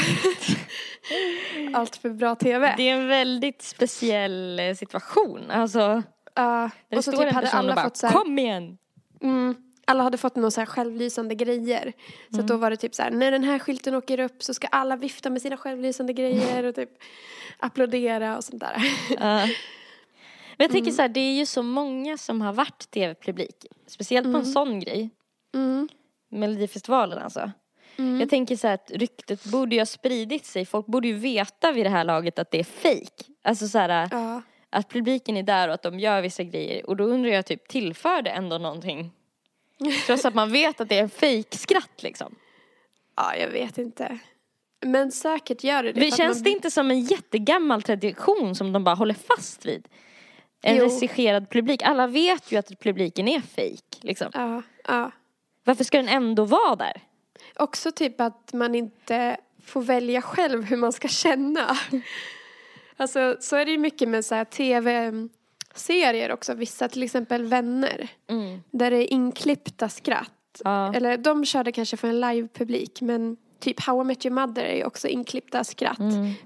Allt 1.73 1.95
för 1.95 2.09
bra 2.09 2.35
tv. 2.35 2.73
Det 2.77 2.89
är 2.89 2.93
en 2.95 3.07
väldigt 3.07 3.61
speciell 3.61 4.59
eh, 4.59 4.75
situation. 4.75 5.51
Alltså, 5.51 6.03
Ja, 6.35 6.69
där 6.89 6.97
och 6.97 7.03
så 7.03 7.11
typ 7.11 7.31
hade 7.31 7.49
alla 7.49 7.75
bara, 7.75 7.83
fått 7.83 7.97
så 7.97 8.07
här, 8.07 8.13
kom 8.13 8.39
igen! 8.39 8.77
Mm. 9.21 9.55
Alla 9.85 10.03
hade 10.03 10.17
fått 10.17 10.35
några 10.35 10.51
så 10.51 10.61
här 10.61 10.65
självlysande 10.65 11.35
grejer. 11.35 11.93
Så 12.35 12.39
att 12.39 12.47
då 12.47 12.57
var 12.57 12.69
det 12.69 12.77
typ 12.77 12.95
så 12.95 13.03
här, 13.03 13.11
när 13.11 13.31
den 13.31 13.43
här 13.43 13.59
skylten 13.59 13.95
åker 13.95 14.19
upp 14.19 14.43
så 14.43 14.53
ska 14.53 14.67
alla 14.67 14.95
vifta 14.95 15.29
med 15.29 15.41
sina 15.41 15.57
självlysande 15.57 16.13
grejer 16.13 16.63
och 16.63 16.75
typ 16.75 16.89
applådera 17.59 18.37
och 18.37 18.43
sånt 18.43 18.59
där. 18.59 18.75
Ja. 19.09 19.47
Men 20.57 20.65
jag 20.65 20.71
tänker 20.71 20.87
Mm. 20.91 20.95
så 20.95 21.01
här, 21.01 21.09
det 21.09 21.19
är 21.19 21.33
ju 21.33 21.45
så 21.45 21.63
många 21.63 22.17
som 22.17 22.41
har 22.41 22.53
varit 22.53 22.91
tv-publik. 22.91 23.65
Speciellt 23.87 24.31
på 24.31 24.37
en 24.37 24.45
sån 24.45 24.79
grej. 24.79 25.09
Mm. 25.55 25.89
Melodifestivalen 26.29 27.17
alltså. 27.19 27.51
Jag 28.19 28.29
tänker 28.29 28.55
så 28.55 28.67
här 28.67 28.73
att 28.73 28.91
ryktet 28.91 29.43
borde 29.45 29.75
ju 29.75 29.81
ha 29.81 29.85
spridit 29.85 30.45
sig. 30.45 30.65
Folk 30.65 30.85
borde 30.85 31.07
ju 31.07 31.13
veta 31.13 31.71
vid 31.71 31.85
det 31.85 31.89
här 31.89 32.03
laget 32.03 32.39
att 32.39 32.51
det 32.51 32.59
är 32.59 32.63
fejk. 32.63 33.13
Alltså 33.43 33.67
så 33.67 33.77
här, 33.77 34.07
Ja. 34.11 34.41
att 34.69 34.89
publiken 34.89 35.37
är 35.37 35.43
där 35.43 35.67
och 35.67 35.73
att 35.73 35.81
de 35.83 35.99
gör 35.99 36.21
vissa 36.21 36.43
grejer. 36.43 36.89
Och 36.89 36.95
då 36.97 37.03
undrar 37.03 37.31
jag 37.31 37.45
typ, 37.45 37.67
tillför 37.67 38.21
det 38.21 38.29
ändå 38.29 38.57
någonting? 38.57 39.11
Trots 40.05 40.25
att 40.25 40.35
man 40.35 40.51
vet 40.51 40.81
att 40.81 40.89
det 40.89 40.97
är 40.97 41.03
en 41.03 41.09
fejkskratt 41.09 42.03
liksom. 42.03 42.35
ja, 43.15 43.35
jag 43.35 43.47
vet 43.47 43.77
inte. 43.77 44.19
Men 44.85 45.11
säkert 45.11 45.63
gör 45.63 45.83
det 45.83 45.91
det. 45.91 46.07
Att 46.07 46.17
känns 46.17 46.37
man- 46.37 46.43
det 46.43 46.49
inte 46.49 46.71
som 46.71 46.91
en 46.91 46.99
jättegammal 46.99 47.81
tradition 47.81 48.55
som 48.55 48.73
de 48.73 48.83
bara 48.83 48.95
håller 48.95 49.13
fast 49.13 49.65
vid? 49.65 49.87
En 50.61 50.75
Jo. 50.77 50.83
regisserad 50.83 51.49
publik. 51.49 51.81
Alla 51.83 52.07
vet 52.07 52.51
ju 52.51 52.57
att 52.57 52.79
publiken 52.79 53.27
är 53.27 53.41
fejk. 53.41 53.85
Liksom. 54.01 54.27
Ja, 54.33 54.61
ja. 54.87 55.11
Varför 55.63 55.83
ska 55.83 55.97
den 55.97 56.07
ändå 56.07 56.45
vara 56.45 56.75
där? 56.75 57.01
Också 57.55 57.91
typ 57.91 58.21
att 58.21 58.53
man 58.53 58.75
inte 58.75 59.37
får 59.65 59.81
välja 59.81 60.21
själv 60.21 60.63
hur 60.63 60.77
man 60.77 60.93
ska 60.93 61.07
känna. 61.07 61.77
Alltså 62.97 63.37
så 63.39 63.55
är 63.55 63.65
det 63.65 63.71
ju 63.71 63.77
mycket 63.77 64.09
med 64.09 64.25
så 64.25 64.35
här 64.35 64.45
tv-serier 65.73 66.31
också. 66.31 66.53
Vissa 66.53 66.87
till 66.87 67.03
exempel 67.03 67.43
Vänner. 67.45 68.07
Där 68.71 68.91
det 68.91 68.97
är 68.97 69.13
inklippta 69.13 69.89
skratt. 69.89 70.31
Ja. 70.63 70.93
Eller 70.93 71.17
de 71.17 71.45
körde 71.45 71.71
kanske 71.71 71.97
för 71.97 72.07
en 72.07 72.19
livepublik 72.21 73.01
men 73.01 73.37
typ 73.59 73.79
How 73.79 74.01
I 74.01 74.05
Met 74.05 74.25
Your 74.25 74.35
Mother 74.35 74.63
är 74.63 74.75
ju 74.75 74.85
också 74.85 75.07
inklippta 75.07 75.63
skratt. 75.63 75.99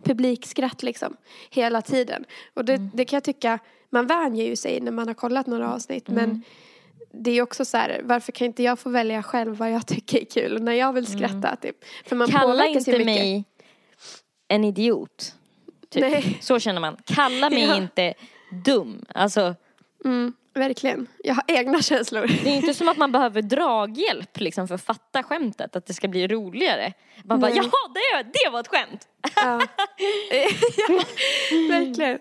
Publikskratt 0.04 0.84
liksom. 0.84 1.18
Hela 1.50 1.82
tiden. 1.82 2.26
Och 2.54 2.66
det, 2.66 2.78
det 2.94 3.06
kan 3.06 3.18
jag 3.18 3.24
tycka, 3.24 3.60
man 3.90 4.08
vänjer 4.08 4.46
ju 4.46 4.56
sig 4.56 4.80
när 4.82 4.92
man 4.92 5.08
har 5.08 5.16
kollat 5.16 5.48
några 5.48 5.74
avsnitt 5.74 6.08
men 6.08 6.44
det 7.12 7.32
är 7.32 7.42
också 7.42 7.66
så 7.66 7.78
här, 7.78 8.02
varför 8.04 8.32
kan 8.32 8.48
inte 8.48 8.64
jag 8.64 8.80
få 8.80 8.90
välja 8.90 9.24
själv 9.24 9.56
vad 9.58 9.72
jag 9.72 9.88
tycker 9.88 10.22
är 10.22 10.26
kul 10.26 10.64
när 10.64 10.74
jag 10.74 10.94
vill 10.94 11.08
skratta 11.08 11.56
typ. 11.56 11.76
För 12.06 12.16
man 12.16 12.28
Kalla 12.28 12.66
inte 12.68 12.92
mycket. 12.92 13.06
mig 13.06 13.44
en 14.48 14.64
idiot. 14.64 15.34
Typ. 15.90 16.44
Så 16.44 16.60
känner 16.60 16.82
man. 16.82 16.98
Kalla 17.06 17.50
mig 17.50 17.64
Ja. 17.68 17.76
inte 17.76 18.14
dum. 18.50 19.06
Alltså, 19.16 19.56
Mm, 20.06 20.34
verkligen. 20.54 21.08
Jag 21.24 21.34
har 21.36 21.44
egna 21.48 21.82
känslor. 21.82 22.28
det 22.44 22.50
är 22.50 22.56
inte 22.56 22.74
som 22.74 22.88
att 22.90 22.98
man 22.98 23.12
behöver 23.12 23.42
draghjälp 23.42 24.40
liksom, 24.40 24.68
för 24.68 24.76
att 24.76 24.84
fatta 24.84 25.24
skämtet, 25.24 25.76
att 25.76 25.86
det 25.86 25.94
ska 25.94 26.08
bli 26.08 26.28
roligare. 26.28 26.94
Man 27.24 27.40
bara, 27.40 27.52
Nej. 27.52 27.58
jaha, 27.58 27.94
det, 28.24 28.30
det 28.34 28.50
var 28.52 28.60
ett 28.60 28.68
skämt. 28.68 29.08
Ja. 29.36 29.42
ja, 30.88 31.02
verkligen. 31.70 32.20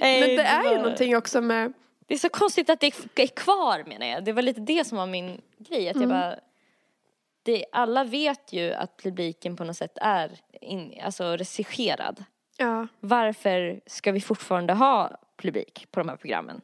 Men 0.00 0.20
det 0.20 0.42
är 0.42 0.70
ju 0.72 0.76
någonting 0.78 1.16
också 1.16 1.40
med 1.40 1.72
Det 2.06 2.14
är 2.14 2.18
så 2.18 2.28
konstigt 2.28 2.70
att 2.70 2.80
det 2.80 2.86
är 3.16 3.26
kvar 3.26 3.84
menar 3.86 4.06
jag. 4.06 4.24
Det 4.24 4.32
var 4.32 4.42
lite 4.42 4.60
det 4.60 4.86
som 4.86 4.98
var 4.98 5.06
min 5.06 5.40
grej. 5.58 5.88
Att 5.88 5.96
jag 5.96 6.04
Mm. 6.04 6.08
bara, 6.08 6.36
det, 7.42 7.64
alla 7.72 8.04
vet 8.04 8.52
ju 8.52 8.72
att 8.72 8.96
publiken 9.02 9.56
på 9.56 9.64
något 9.64 9.76
sätt 9.76 9.98
är 10.00 10.30
in, 10.60 10.94
alltså 11.04 11.24
regisserad. 11.36 12.24
Ja, 12.56 12.86
Varför 13.00 13.80
ska 13.86 14.12
vi 14.12 14.20
fortfarande 14.20 14.72
ha 14.72 15.10
publik 15.42 15.86
på 15.90 16.00
de 16.00 16.08
här 16.08 16.16
programmen? 16.16 16.60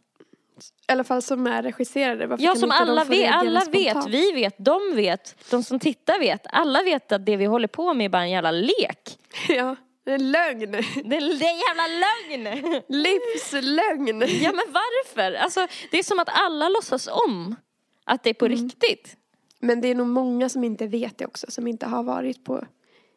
i 0.89 0.93
alla 0.93 1.05
fall 1.05 1.23
som 1.23 1.47
är 1.47 1.63
regisserade. 1.63 2.27
Varför 2.27 2.45
Ja, 2.45 2.55
som 2.55 2.71
alla, 2.71 3.05
vet, 3.05 3.33
alla 3.33 3.65
vet, 3.73 4.07
vi 4.09 4.33
vet, 4.33 4.55
de 4.59 4.81
vet, 4.95 5.51
de 5.51 5.63
som 5.63 5.79
tittar 5.79 6.19
vet. 6.19 6.47
Alla 6.51 6.83
vet 6.83 7.13
att 7.13 7.27
det 7.27 7.37
vi 7.37 7.45
håller 7.45 7.69
på 7.69 7.95
med 7.95 8.05
är 8.05 8.09
bara 8.09 8.23
en 8.23 8.31
jävla 8.31 8.51
lek. 8.51 9.19
Ja, 9.49 9.77
det 10.05 10.13
är 10.13 10.19
lögn. 10.19 10.71
Det 10.73 10.79
är, 11.17 11.39
det 11.39 11.45
är 11.47 11.53
en 11.53 11.61
jävla 11.69 11.87
lögn! 11.87 12.83
Livslögn. 12.89 14.21
Ja 14.43 14.53
men 14.53 14.65
varför? 14.75 15.33
Alltså, 15.33 15.67
det 15.91 15.99
är 15.99 16.03
som 16.03 16.19
att 16.19 16.29
alla 16.33 16.69
låtsas 16.69 17.09
om 17.27 17.57
att 18.05 18.23
det 18.23 18.31
är 18.31 18.35
på 18.35 18.47
Mm. 18.47 18.59
riktigt. 18.59 19.17
Men 19.61 19.81
det 19.81 19.89
är 19.89 19.95
nog 19.95 20.07
många 20.07 20.49
som 20.49 20.65
inte 20.65 20.87
vet 20.87 21.19
det 21.19 21.27
också, 21.27 21.47
som 21.51 21.67
inte 21.67 21.87
har 21.87 22.03
varit 22.03 22.45
på 22.45 22.65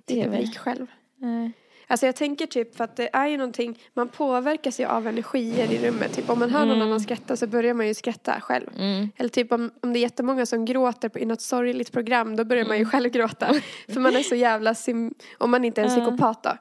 TV. 0.08 0.24
publik 0.24 0.58
själv. 0.58 0.88
Alltså 1.94 2.06
jag 2.06 2.16
tänker 2.16 2.46
typ 2.46 2.76
för 2.76 2.84
att 2.84 2.96
det 2.96 3.10
är 3.14 3.28
ju 3.28 3.38
någonting, 3.38 3.80
man 3.94 4.08
påverkas 4.08 4.80
ju 4.80 4.86
av 4.86 5.08
energier 5.08 5.72
i 5.72 5.88
rummet. 5.88 6.14
Typ 6.14 6.30
om 6.30 6.40
man 6.40 6.50
hör 6.50 6.66
någon 6.66 6.82
annan 6.82 7.00
skratta 7.00 7.36
så 7.38 7.48
börjar 7.48 7.74
man 7.74 7.88
ju 7.88 7.94
skratta 7.94 8.42
själv. 8.42 8.68
Eller 9.18 9.30
typ 9.30 9.52
om, 9.52 9.72
om 9.82 9.94
det 9.94 10.00
är 10.00 10.02
jättemånga 10.02 10.46
som 10.46 10.66
gråter 10.66 11.10
på, 11.10 11.20
i 11.20 11.26
något 11.26 11.42
sorgligt 11.42 11.92
program 11.92 12.36
då 12.36 12.44
börjar 12.46 12.66
man 12.66 12.78
ju 12.78 12.86
själv 12.86 13.10
gråta. 13.10 13.54
för 13.94 14.00
man 14.00 14.16
är 14.16 14.20
så 14.24 14.36
jävla, 14.36 14.76
sim, 14.76 15.14
om 15.38 15.52
man 15.52 15.66
inte 15.66 15.82
är 15.82 15.86
en 15.86 15.92
psykopat 15.92 16.44
då. 16.44 16.52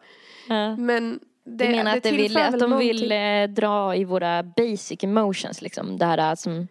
Ja. 0.49 0.77
Men 0.77 1.21
det, 1.45 1.65
Du 1.65 1.71
menar 1.71 1.97
att, 1.97 2.03
det 2.03 2.13
vill, 2.13 2.37
att 2.37 2.59
de 2.59 2.79
vill 2.79 2.97
någonting. 2.97 3.13
eh, 3.13 3.49
dra 3.49 3.97
i 3.97 4.05
våra 4.05 4.43
basic 4.43 5.05
emotions 5.05 5.63
liksom. 5.63 5.99
Det 5.99 6.07
här 6.07 6.19
eh, 6.31 6.35
som 6.35 6.69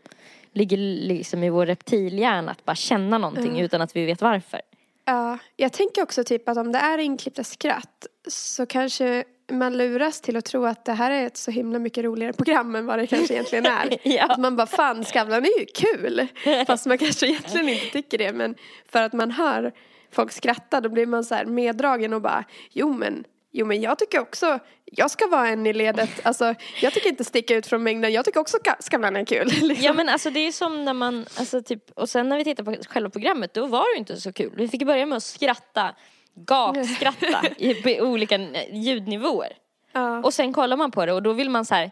ligger 0.53 0.77
liksom 1.07 1.43
i 1.43 1.49
vår 1.49 1.65
reptilhjärna, 1.65 2.51
att 2.51 2.65
bara 2.65 2.75
känna 2.75 3.17
någonting 3.17 3.59
utan 3.59 3.81
att 3.81 3.95
vi 3.95 4.05
vet 4.05 4.21
varför. 4.21 4.61
Ja, 5.05 5.37
jag 5.55 5.73
tänker 5.73 6.03
också 6.03 6.23
typ 6.23 6.49
att 6.49 6.57
om 6.57 6.71
det 6.71 6.79
är 6.79 6.97
inklippta 6.97 7.43
skratt 7.43 8.07
så 8.27 8.65
kanske 8.65 9.23
man 9.51 9.77
luras 9.77 10.21
till 10.21 10.37
att 10.37 10.45
tro 10.45 10.65
att 10.65 10.85
det 10.85 10.93
här 10.93 11.11
är 11.11 11.25
ett 11.25 11.37
så 11.37 11.51
himla 11.51 11.79
mycket 11.79 12.03
roligare 12.03 12.33
program 12.33 12.75
än 12.75 12.85
vad 12.85 12.99
det 12.99 13.07
kanske 13.07 13.33
egentligen 13.33 13.65
är. 13.65 13.97
Ja. 14.07 14.25
Att 14.25 14.39
man 14.39 14.55
bara, 14.55 14.67
fan 14.67 15.05
Skavlan 15.05 15.45
är 15.45 15.59
ju 15.59 15.65
kul! 15.65 16.27
Fast 16.67 16.85
man 16.85 16.97
kanske 16.97 17.27
egentligen 17.27 17.69
inte 17.69 17.85
tycker 17.85 18.17
det. 18.17 18.33
Men 18.33 18.55
för 18.91 19.01
att 19.01 19.13
man 19.13 19.31
hör 19.31 19.71
folk 20.11 20.31
skratta 20.31 20.81
då 20.81 20.89
blir 20.89 21.05
man 21.05 21.23
så 21.23 21.35
här 21.35 21.45
meddragen 21.45 22.13
och 22.13 22.21
bara, 22.21 22.43
jo 22.71 22.93
men 22.93 23.23
Jo 23.51 23.65
men 23.65 23.81
jag 23.81 23.99
tycker 23.99 24.19
också, 24.19 24.59
jag 24.95 25.11
ska 25.11 25.27
vara 25.27 25.47
en 25.47 25.67
i 25.67 25.73
ledet, 25.73 26.09
alltså 26.23 26.55
jag 26.81 26.93
tycker 26.93 27.09
inte 27.09 27.23
sticka 27.23 27.55
ut 27.55 27.67
från 27.67 27.83
mängden, 27.83 28.13
jag 28.13 28.25
tycker 28.25 28.39
också 28.39 28.57
Ska- 28.57 28.75
Skavlan 28.79 29.15
är 29.15 29.25
kul. 29.25 29.47
Liksom. 29.61 29.85
Ja 29.85 29.93
men 29.93 30.09
alltså 30.09 30.29
det 30.29 30.39
är 30.39 30.51
som 30.51 30.85
när 30.85 30.93
man, 30.93 31.25
alltså 31.37 31.61
typ, 31.61 31.91
och 31.91 32.09
sen 32.09 32.29
när 32.29 32.37
vi 32.37 32.43
tittar 32.43 32.63
på 32.63 32.75
själva 32.89 33.09
programmet 33.09 33.53
då 33.53 33.65
var 33.67 33.79
det 33.83 33.93
ju 33.93 33.99
inte 33.99 34.21
så 34.21 34.33
kul. 34.33 34.51
Vi 34.55 34.67
fick 34.67 34.85
börja 34.85 35.05
med 35.05 35.15
att 35.15 35.23
skratta, 35.23 35.95
gagskratta 36.35 37.41
i, 37.57 38.01
olika 38.01 38.37
ljudnivåer. 38.71 39.53
Ja. 39.93 40.19
Och 40.23 40.33
sen 40.33 40.53
kollar 40.53 40.77
man 40.77 40.91
på 40.91 41.05
det 41.05 41.13
och 41.13 41.23
då 41.23 41.33
vill 41.33 41.49
man 41.49 41.65
så 41.65 41.75
här, 41.75 41.91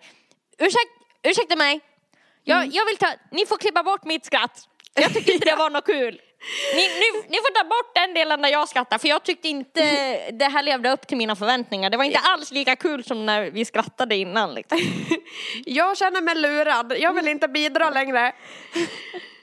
ursäk, 0.58 0.88
ursäkta 1.24 1.56
mig, 1.56 1.80
jag, 2.44 2.68
jag 2.68 2.86
vill 2.86 2.98
ta, 2.98 3.08
ni 3.32 3.46
får 3.46 3.58
klippa 3.58 3.84
bort 3.84 4.06
mitt 4.06 4.26
skratt. 4.26 4.68
Jag 4.94 5.14
tyckte 5.14 5.32
inte 5.32 5.46
det 5.50 5.56
var 5.56 5.70
något 5.70 5.86
kul. 5.86 6.22
Ni, 6.76 6.82
ni, 6.82 7.30
ni 7.30 7.38
får 7.38 7.54
ta 7.54 7.64
bort 7.64 7.96
den 7.96 8.14
delen 8.14 8.42
där 8.42 8.50
jag 8.50 8.70
skrattar 8.70 8.98
för 8.98 9.08
jag 9.08 9.24
tyckte 9.24 9.48
inte 9.48 9.82
det 10.32 10.46
här 10.46 10.64
levde 10.64 10.92
upp 10.92 11.08
till 11.08 11.18
mina 11.18 11.36
förväntningar. 11.36 11.90
Det 11.90 11.98
var 11.98 12.04
inte 12.04 12.20
alls 12.20 12.52
lika 12.52 12.76
kul 12.76 13.04
som 13.04 13.26
när 13.26 13.52
vi 13.52 13.66
skrattade 13.66 14.16
innan 14.16 14.54
liksom. 14.54 14.80
Jag 15.66 15.98
känner 15.98 16.22
mig 16.22 16.36
lurad, 16.36 16.94
jag 17.00 17.14
vill 17.14 17.28
inte 17.28 17.48
bidra 17.48 17.90
längre. 17.90 18.32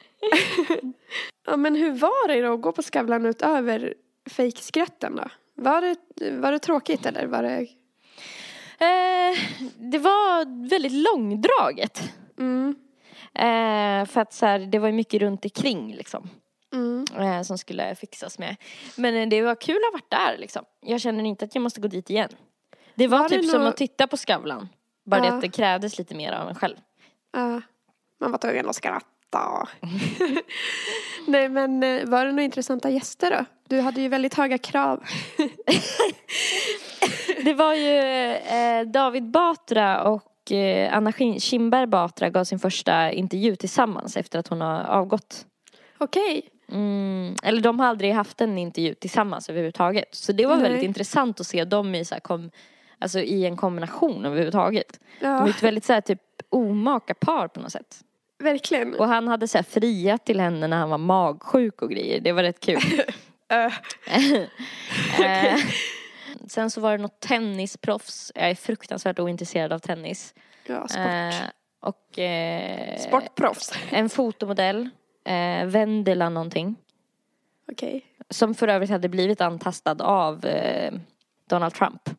ja 1.46 1.56
men 1.56 1.74
hur 1.74 1.90
var 1.90 2.28
det 2.28 2.40
då 2.40 2.54
att 2.54 2.62
gå 2.62 2.72
på 2.72 2.82
Skavlan 2.82 3.26
utöver 3.26 3.94
fejkskratten 4.30 5.16
då? 5.16 5.28
Var 5.54 5.80
det, 5.80 5.96
var 6.30 6.52
det 6.52 6.58
tråkigt 6.58 7.06
eller 7.06 7.26
var 7.26 7.42
det? 7.42 7.66
Eh, 8.78 9.38
det 9.90 9.98
var 9.98 10.68
väldigt 10.68 10.92
långdraget. 10.92 12.02
Mm, 12.38 12.74
Eh, 13.38 14.04
för 14.04 14.20
att 14.20 14.32
så 14.32 14.46
här, 14.46 14.58
det 14.58 14.78
var 14.78 14.88
ju 14.88 14.94
mycket 14.94 15.20
runt 15.20 15.44
omkring 15.44 15.94
liksom. 15.94 16.28
Mm. 16.72 17.04
Eh, 17.18 17.42
som 17.42 17.58
skulle 17.58 17.94
fixas 17.94 18.38
med. 18.38 18.56
Men 18.96 19.16
eh, 19.16 19.28
det 19.28 19.42
var 19.42 19.54
kul 19.54 19.76
att 19.76 19.82
ha 19.82 19.92
varit 19.92 20.10
där 20.10 20.38
liksom. 20.38 20.64
Jag 20.80 21.00
känner 21.00 21.24
inte 21.24 21.44
att 21.44 21.54
jag 21.54 21.62
måste 21.62 21.80
gå 21.80 21.88
dit 21.88 22.10
igen. 22.10 22.28
Det 22.94 23.06
var, 23.08 23.18
Var 23.18 23.28
det 23.28 23.38
typ 23.40 23.50
som 23.50 23.60
nå- 23.62 23.68
att 23.68 23.76
titta 23.76 24.06
på 24.06 24.16
Skavlan. 24.16 24.68
Bara 25.04 25.20
det 25.20 25.28
att 25.28 25.40
det 25.40 25.48
krävdes 25.48 25.98
lite 25.98 26.14
mer 26.14 26.32
av 26.32 26.48
en 26.48 26.54
själv. 26.54 26.76
Ja, 27.32 27.60
man 28.20 28.30
var 28.30 28.38
tvungen 28.38 28.68
att 28.68 28.76
skratta. 28.76 29.06
Nej 31.26 31.48
men 31.48 31.82
eh, 31.82 32.04
var 32.06 32.24
det 32.24 32.32
några 32.32 32.42
intressanta 32.44 32.90
gäster 32.90 33.30
då? 33.30 33.44
Du 33.68 33.80
hade 33.80 34.00
ju 34.00 34.08
väldigt 34.08 34.34
höga 34.34 34.58
krav. 34.58 35.04
Det 37.44 37.54
var 37.54 37.74
ju 37.74 37.98
eh, 38.34 38.86
David 38.86 39.30
Batra 39.30 40.02
och 40.02 40.52
eh, 40.52 40.96
Anna 40.96 41.10
Kin- 41.10 41.38
Kinberg 41.40 41.86
Batra 41.86 42.30
gav 42.30 42.44
sin 42.44 42.58
första 42.58 43.12
intervju 43.12 43.56
tillsammans 43.56 44.16
efter 44.16 44.38
att 44.38 44.48
hon 44.48 44.60
har 44.60 44.84
avgått. 44.84 45.46
Okej. 45.98 46.48
Mm, 46.72 47.34
eller 47.42 47.60
de 47.60 47.80
har 47.80 47.86
aldrig 47.86 48.12
haft 48.14 48.40
en 48.40 48.58
intervju 48.58 48.94
tillsammans 48.94 49.48
överhuvudtaget. 49.48 50.14
Så 50.14 50.32
det 50.32 50.46
var 50.46 50.54
Nej. 50.56 50.62
väldigt 50.62 50.82
intressant 50.82 51.40
att 51.40 51.46
se 51.46 51.64
dem 51.64 51.94
i, 51.94 52.04
så 52.04 52.14
här, 52.14 52.20
kom, 52.20 52.50
alltså, 52.98 53.18
i 53.20 53.46
en 53.46 53.56
kombination 53.56 54.24
överhuvudtaget. 54.26 55.00
De 55.20 55.26
är 55.26 55.30
Ja, 55.30 55.48
ett 55.48 55.62
väldigt 55.62 55.84
så 55.84 55.92
här, 55.92 56.00
typ 56.00 56.20
omaka 56.48 57.14
par 57.14 57.48
på 57.48 57.60
något 57.60 57.72
sätt. 57.72 57.96
verkligen. 58.42 58.94
Och 58.94 59.08
han 59.08 59.28
hade 59.28 59.48
så 59.48 59.58
här, 59.58 59.62
friat 59.62 60.26
till 60.26 60.40
henne 60.40 60.66
när 60.66 60.76
han 60.76 60.90
var 60.90 60.98
magsjuk 60.98 61.82
och 61.82 61.90
grejer. 61.90 62.20
Det 62.20 62.32
var 62.32 62.42
rätt 62.42 62.60
kul. 62.60 62.80
Eh, 63.48 63.72
Eh, 65.20 65.58
Sen 66.48 66.70
så 66.70 66.80
var 66.80 66.92
det 66.92 66.98
något 67.02 67.20
tennisproffs. 67.20 68.32
Jag 68.34 68.50
är 68.50 68.54
fruktansvärt 68.54 69.18
ointresserad 69.18 69.72
av 69.72 69.78
tennis. 69.78 70.34
ja, 70.66 70.88
sport. 70.88 71.00
Eh, 71.06 71.34
och 71.80 72.18
eh, 72.18 72.98
Sportproffs. 72.98 73.72
en 73.90 74.08
fotomodell. 74.08 74.88
Eh, 75.26 75.66
Vendela 75.66 76.28
någonting. 76.28 76.76
Okej. 77.72 78.04
Som 78.30 78.54
för 78.54 78.68
övrigt 78.68 78.90
hade 78.90 79.08
blivit 79.08 79.40
antastad 79.40 80.02
av 80.04 80.44
eh, 80.44 80.94
Donald 81.48 81.74
Trump. 81.74 82.08
Eh, 82.08 82.14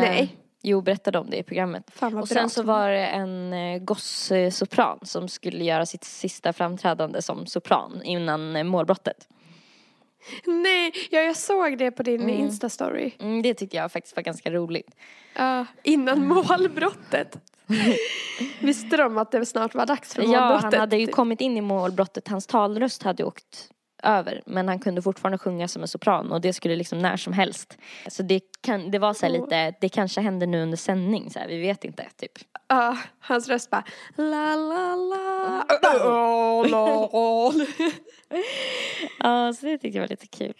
Nej. 0.00 0.36
Jo, 0.62 0.80
berättade 0.80 1.18
om 1.18 1.30
det 1.30 1.36
i 1.36 1.42
programmet. 1.42 1.90
Fan 1.94 2.14
vad 2.14 2.22
Och 2.22 2.28
bra. 2.28 2.34
sen 2.38 2.50
så 2.50 2.62
var 2.62 2.90
det 2.90 3.06
en 3.06 3.52
eh, 3.52 3.78
gosse-sopran 3.78 4.98
som 5.02 5.28
skulle 5.28 5.64
göra 5.64 5.86
sitt 5.86 6.04
sista 6.04 6.52
framträdande 6.52 7.22
som 7.22 7.46
sopran 7.46 8.02
innan 8.04 8.56
eh, 8.56 8.64
målbrottet. 8.64 9.28
Nej, 10.46 10.92
ja, 11.10 11.20
jag 11.20 11.36
såg 11.36 11.78
det 11.78 11.90
på 11.90 12.02
din 12.02 12.20
Mm. 12.20 12.36
Insta-story. 12.48 13.12
Mm, 13.20 13.42
det 13.42 13.54
tyckte 13.54 13.76
jag 13.76 13.92
faktiskt 13.92 14.16
var 14.16 14.22
ganska 14.22 14.50
roligt. 14.50 14.96
Ja, 15.34 15.66
innan 15.82 16.26
målbrottet. 16.26 17.38
Visste 18.60 18.96
de 18.96 19.18
att 19.18 19.30
det 19.30 19.46
snart 19.46 19.74
var 19.74 19.86
dags 19.86 20.14
för 20.14 20.22
Ja, 20.22 20.28
målbrottet? 20.28 20.62
han 20.72 20.80
hade 20.80 20.96
ju 20.96 21.06
typ? 21.06 21.14
kommit 21.14 21.40
in 21.40 21.56
i 21.56 21.60
målbrottet. 21.60 22.28
Hans 22.28 22.46
talröst 22.46 23.02
hade 23.02 23.24
åkt 23.24 23.70
över. 24.02 24.42
Men 24.46 24.68
han 24.68 24.78
kunde 24.78 25.02
fortfarande 25.02 25.38
sjunga 25.38 25.68
som 25.68 25.82
en 25.82 25.88
sopran 25.88 26.32
och 26.32 26.40
det 26.40 26.52
skulle 26.52 26.76
liksom 26.76 26.98
när 26.98 27.16
som 27.16 27.32
helst. 27.32 27.78
Så 28.08 28.22
det, 28.22 28.40
kan, 28.60 28.90
det 28.90 28.98
var 28.98 29.14
så 29.14 29.28
lite, 29.28 29.74
det 29.80 29.88
kanske 29.88 30.20
händer 30.20 30.46
nu 30.46 30.62
under 30.62 30.76
sändning 30.76 31.30
så 31.30 31.38
här, 31.38 31.48
vi 31.48 31.60
vet 31.60 31.84
inte 31.84 32.06
typ. 32.16 32.32
Ja, 32.68 32.98
hans 33.20 33.48
röst 33.48 33.70
bara 33.70 33.84
la 34.16 34.56
la 34.56 34.96
la. 34.96 35.64
La. 36.68 37.52
Ja, 39.18 39.52
så 39.52 39.66
det 39.66 39.78
tyckte 39.78 39.98
jag 39.98 40.02
var 40.02 40.08
lite 40.08 40.26
kul. 40.26 40.54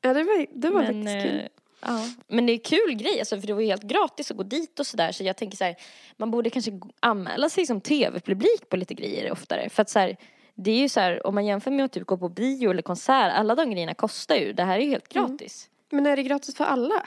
Ja, 0.00 0.14
det 0.14 0.22
var, 0.24 0.46
det 0.60 0.70
var 0.70 0.82
Men, 0.82 1.04
faktiskt 1.04 1.22
kul. 1.30 1.48
Eh, 1.86 1.92
ja. 1.92 2.08
men 2.28 2.46
det 2.46 2.52
är 2.52 2.58
kul 2.58 2.94
grej 2.94 3.18
alltså, 3.18 3.40
för 3.40 3.46
det 3.46 3.52
var 3.54 3.60
ju 3.60 3.66
helt 3.66 3.82
gratis 3.82 4.30
att 4.30 4.36
gå 4.36 4.42
dit 4.42 4.80
och 4.80 4.86
sådär. 4.86 5.12
Så 5.12 5.24
jag 5.24 5.36
tänker 5.36 5.56
så 5.56 5.64
här, 5.64 5.76
man 6.16 6.30
borde 6.30 6.50
kanske 6.50 6.80
anmäla 7.00 7.48
sig 7.48 7.66
som 7.66 7.80
tv-publik 7.80 8.68
på 8.68 8.76
lite 8.76 8.94
grejer 8.94 9.32
oftare. 9.32 9.68
För 9.68 9.82
att 9.82 9.90
så 9.90 9.98
här, 9.98 10.16
det 10.54 10.70
är 10.70 10.78
ju 10.78 10.88
så 10.88 11.00
här, 11.00 11.26
om 11.26 11.34
man 11.34 11.46
jämför 11.46 11.70
med 11.70 11.84
att 11.84 11.92
typ 11.92 12.06
gå 12.06 12.16
på 12.16 12.28
bio 12.28 12.70
eller 12.70 12.82
konsert, 12.82 13.32
alla 13.34 13.54
de 13.54 13.70
grejerna 13.70 13.94
kostar 13.94 14.36
ju. 14.36 14.52
Det 14.52 14.64
här 14.64 14.78
är 14.78 14.82
ju 14.82 14.90
helt 14.90 15.14
Mm. 15.16 15.28
gratis. 15.28 15.68
Men 15.90 16.06
är 16.06 16.16
det 16.16 16.22
gratis 16.22 16.56
för 16.56 16.64
alla? 16.64 17.06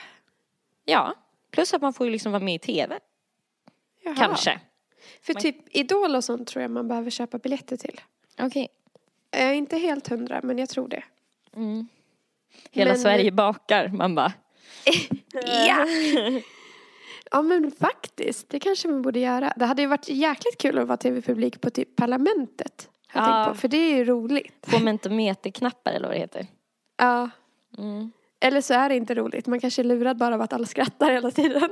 Ja, 0.84 1.14
plus 1.50 1.74
att 1.74 1.82
man 1.82 1.92
får 1.92 2.06
ju 2.06 2.12
liksom 2.12 2.32
vara 2.32 2.42
med 2.42 2.54
i 2.54 2.58
tv. 2.58 2.98
Jaha. 4.02 4.14
Kanske. 4.18 4.60
För 5.22 5.34
Man- 5.34 5.42
typ 5.42 5.56
Idol 5.76 6.16
och 6.16 6.24
sånt 6.24 6.48
tror 6.48 6.62
jag 6.62 6.70
man 6.70 6.88
behöver 6.88 7.10
köpa 7.10 7.38
biljetter 7.38 7.76
till. 7.76 8.00
Okej. 8.38 8.68
Jag 9.30 9.42
är 9.42 9.52
inte 9.52 9.76
helt 9.78 10.08
hundra, 10.08 10.40
men 10.42 10.58
jag 10.58 10.68
tror 10.68 10.88
det. 10.88 11.02
Mm. 11.56 11.88
Hela 12.70 12.90
Men- 12.92 13.00
Sverige 13.00 13.32
bakar, 13.32 13.88
man 13.88 14.14
bara. 14.14 14.32
Ja! 15.66 15.86
Ja 17.30 17.42
men 17.42 17.70
faktiskt, 17.70 18.48
det 18.50 18.60
kanske 18.60 18.88
man 18.88 19.02
borde 19.02 19.18
göra. 19.20 19.52
Det 19.56 19.64
hade 19.64 19.82
ju 19.82 19.88
varit 19.88 20.08
jäkligt 20.08 20.58
kul 20.58 20.78
att 20.78 20.88
vara 20.88 20.96
tv-publik 20.96 21.60
på 21.60 21.70
typ 21.70 21.96
Parlamentet. 21.96 22.88
Jag 23.14 23.28
Ja. 23.28 23.46
på, 23.48 23.54
för 23.54 23.68
det 23.68 23.76
är 23.76 23.96
ju 23.96 24.04
roligt. 24.04 24.66
Få 24.66 24.78
mentometerknappar 24.78 25.92
eller 25.92 26.08
vad 26.08 26.16
det 26.16 26.20
heter. 26.20 26.46
Ja. 26.98 27.30
Mm. 27.78 28.12
Eller 28.40 28.60
så 28.60 28.74
är 28.74 28.88
det 28.88 28.96
inte 28.96 29.14
roligt. 29.14 29.46
Man 29.46 29.60
kanske 29.60 29.82
är 29.82 29.84
lurad 29.84 30.16
bara 30.16 30.34
av 30.34 30.40
att 30.40 30.52
alla 30.52 30.66
skrattar 30.66 31.10
hela 31.10 31.30
tiden. 31.30 31.70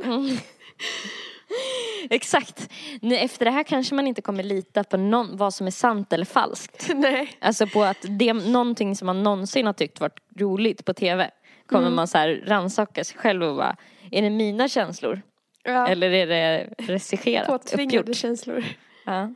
Exakt. 2.10 2.70
Nu, 3.00 3.16
efter 3.16 3.44
det 3.44 3.50
här 3.50 3.62
kanske 3.62 3.94
man 3.94 4.06
inte 4.06 4.22
kommer 4.22 4.42
lita 4.42 4.84
på 4.84 4.96
någon, 4.96 5.36
vad 5.36 5.54
som 5.54 5.66
är 5.66 5.70
sant 5.70 6.12
eller 6.12 6.24
falskt. 6.24 6.90
Nej. 6.94 7.36
Alltså 7.40 7.66
på 7.66 7.82
att 7.82 8.04
det 8.08 8.28
är 8.28 8.34
någonting 8.34 8.96
som 8.96 9.06
man 9.06 9.22
någonsin 9.22 9.66
har 9.66 9.72
tyckt 9.72 10.00
varit 10.00 10.20
roligt 10.36 10.84
på 10.84 10.94
tv. 10.94 11.30
Kommer 11.68 11.82
Mm. 11.86 11.94
man 11.94 12.08
så 12.08 12.18
här 12.18 12.42
rannsaka 12.46 13.04
sig 13.04 13.18
själv 13.18 13.42
och 13.42 13.56
bara, 13.56 13.76
är 14.10 14.22
det 14.22 14.30
mina 14.30 14.68
känslor? 14.68 15.22
Ja. 15.64 15.88
Eller 15.88 16.10
är 16.10 16.26
det 16.26 16.68
regisserat, 16.78 17.46
Påtvingade 17.46 17.98
uppgjort? 18.00 18.16
känslor. 18.16 18.64
Ja. 19.04 19.28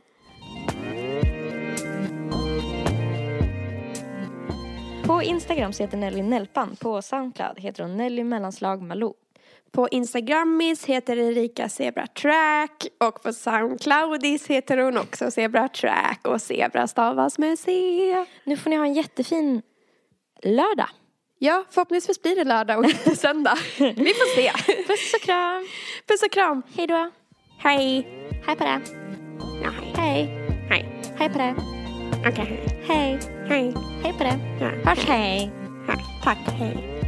På 5.05 5.23
Instagram 5.23 5.73
så 5.73 5.83
heter 5.83 5.97
Nelly 5.97 6.21
Nelpan. 6.21 6.75
På 6.81 7.01
Soundcloud 7.01 7.59
heter 7.59 7.83
hon 7.83 7.97
Nelly 7.97 8.23
mellanslag 8.23 8.81
Malou. 8.81 9.13
På 9.71 9.87
Instagrammis 9.89 10.85
heter 10.85 11.17
Erika 11.17 11.69
Zebra 11.69 12.07
Track 12.07 12.87
och 12.99 13.23
på 13.23 13.33
Soundcloudis 13.33 14.47
heter 14.47 14.77
hon 14.77 14.97
också 14.97 15.31
Zebra 15.31 15.67
Track 15.67 16.27
och 16.27 16.41
Zebra 16.41 16.87
stavas 16.87 17.37
med 17.37 17.59
C. 17.59 17.71
Nu 18.43 18.57
får 18.57 18.69
ni 18.69 18.75
ha 18.75 18.85
en 18.85 18.93
jättefin 18.93 19.61
lördag. 20.43 20.89
Ja, 21.41 21.63
förhoppningsvis 21.71 22.21
blir 22.21 22.35
det 22.35 22.43
lördag 22.43 22.79
och 22.79 22.85
inte 22.85 23.15
söndag. 23.15 23.57
Vi 23.77 24.13
får 24.13 24.35
se. 24.35 24.51
Puss 24.87 25.13
och 25.13 25.21
kram. 25.21 25.67
Puss 26.07 26.23
och 26.23 26.31
kram. 26.31 26.61
Hej 26.77 26.87
då. 26.87 27.11
Hej. 27.57 28.07
Hej 28.47 28.55
på. 28.55 28.63
Ja, 29.63 29.69
hej. 29.95 29.95
Hej. 29.97 30.25
Hej. 30.69 31.01
Hej 31.17 31.29
på 31.29 31.37
det. 31.37 31.55
Okej, 32.29 32.31
hej. 32.35 32.83
Hej. 32.87 33.19
Hej. 33.49 33.73
Hej 34.03 34.13
på 34.17 34.23
det. 34.23 34.39
Ja, 34.59 34.89
Hörs 34.89 35.05
hej. 35.05 35.51
hej. 35.87 36.05
Tack, 36.23 36.37
hej. 36.59 36.98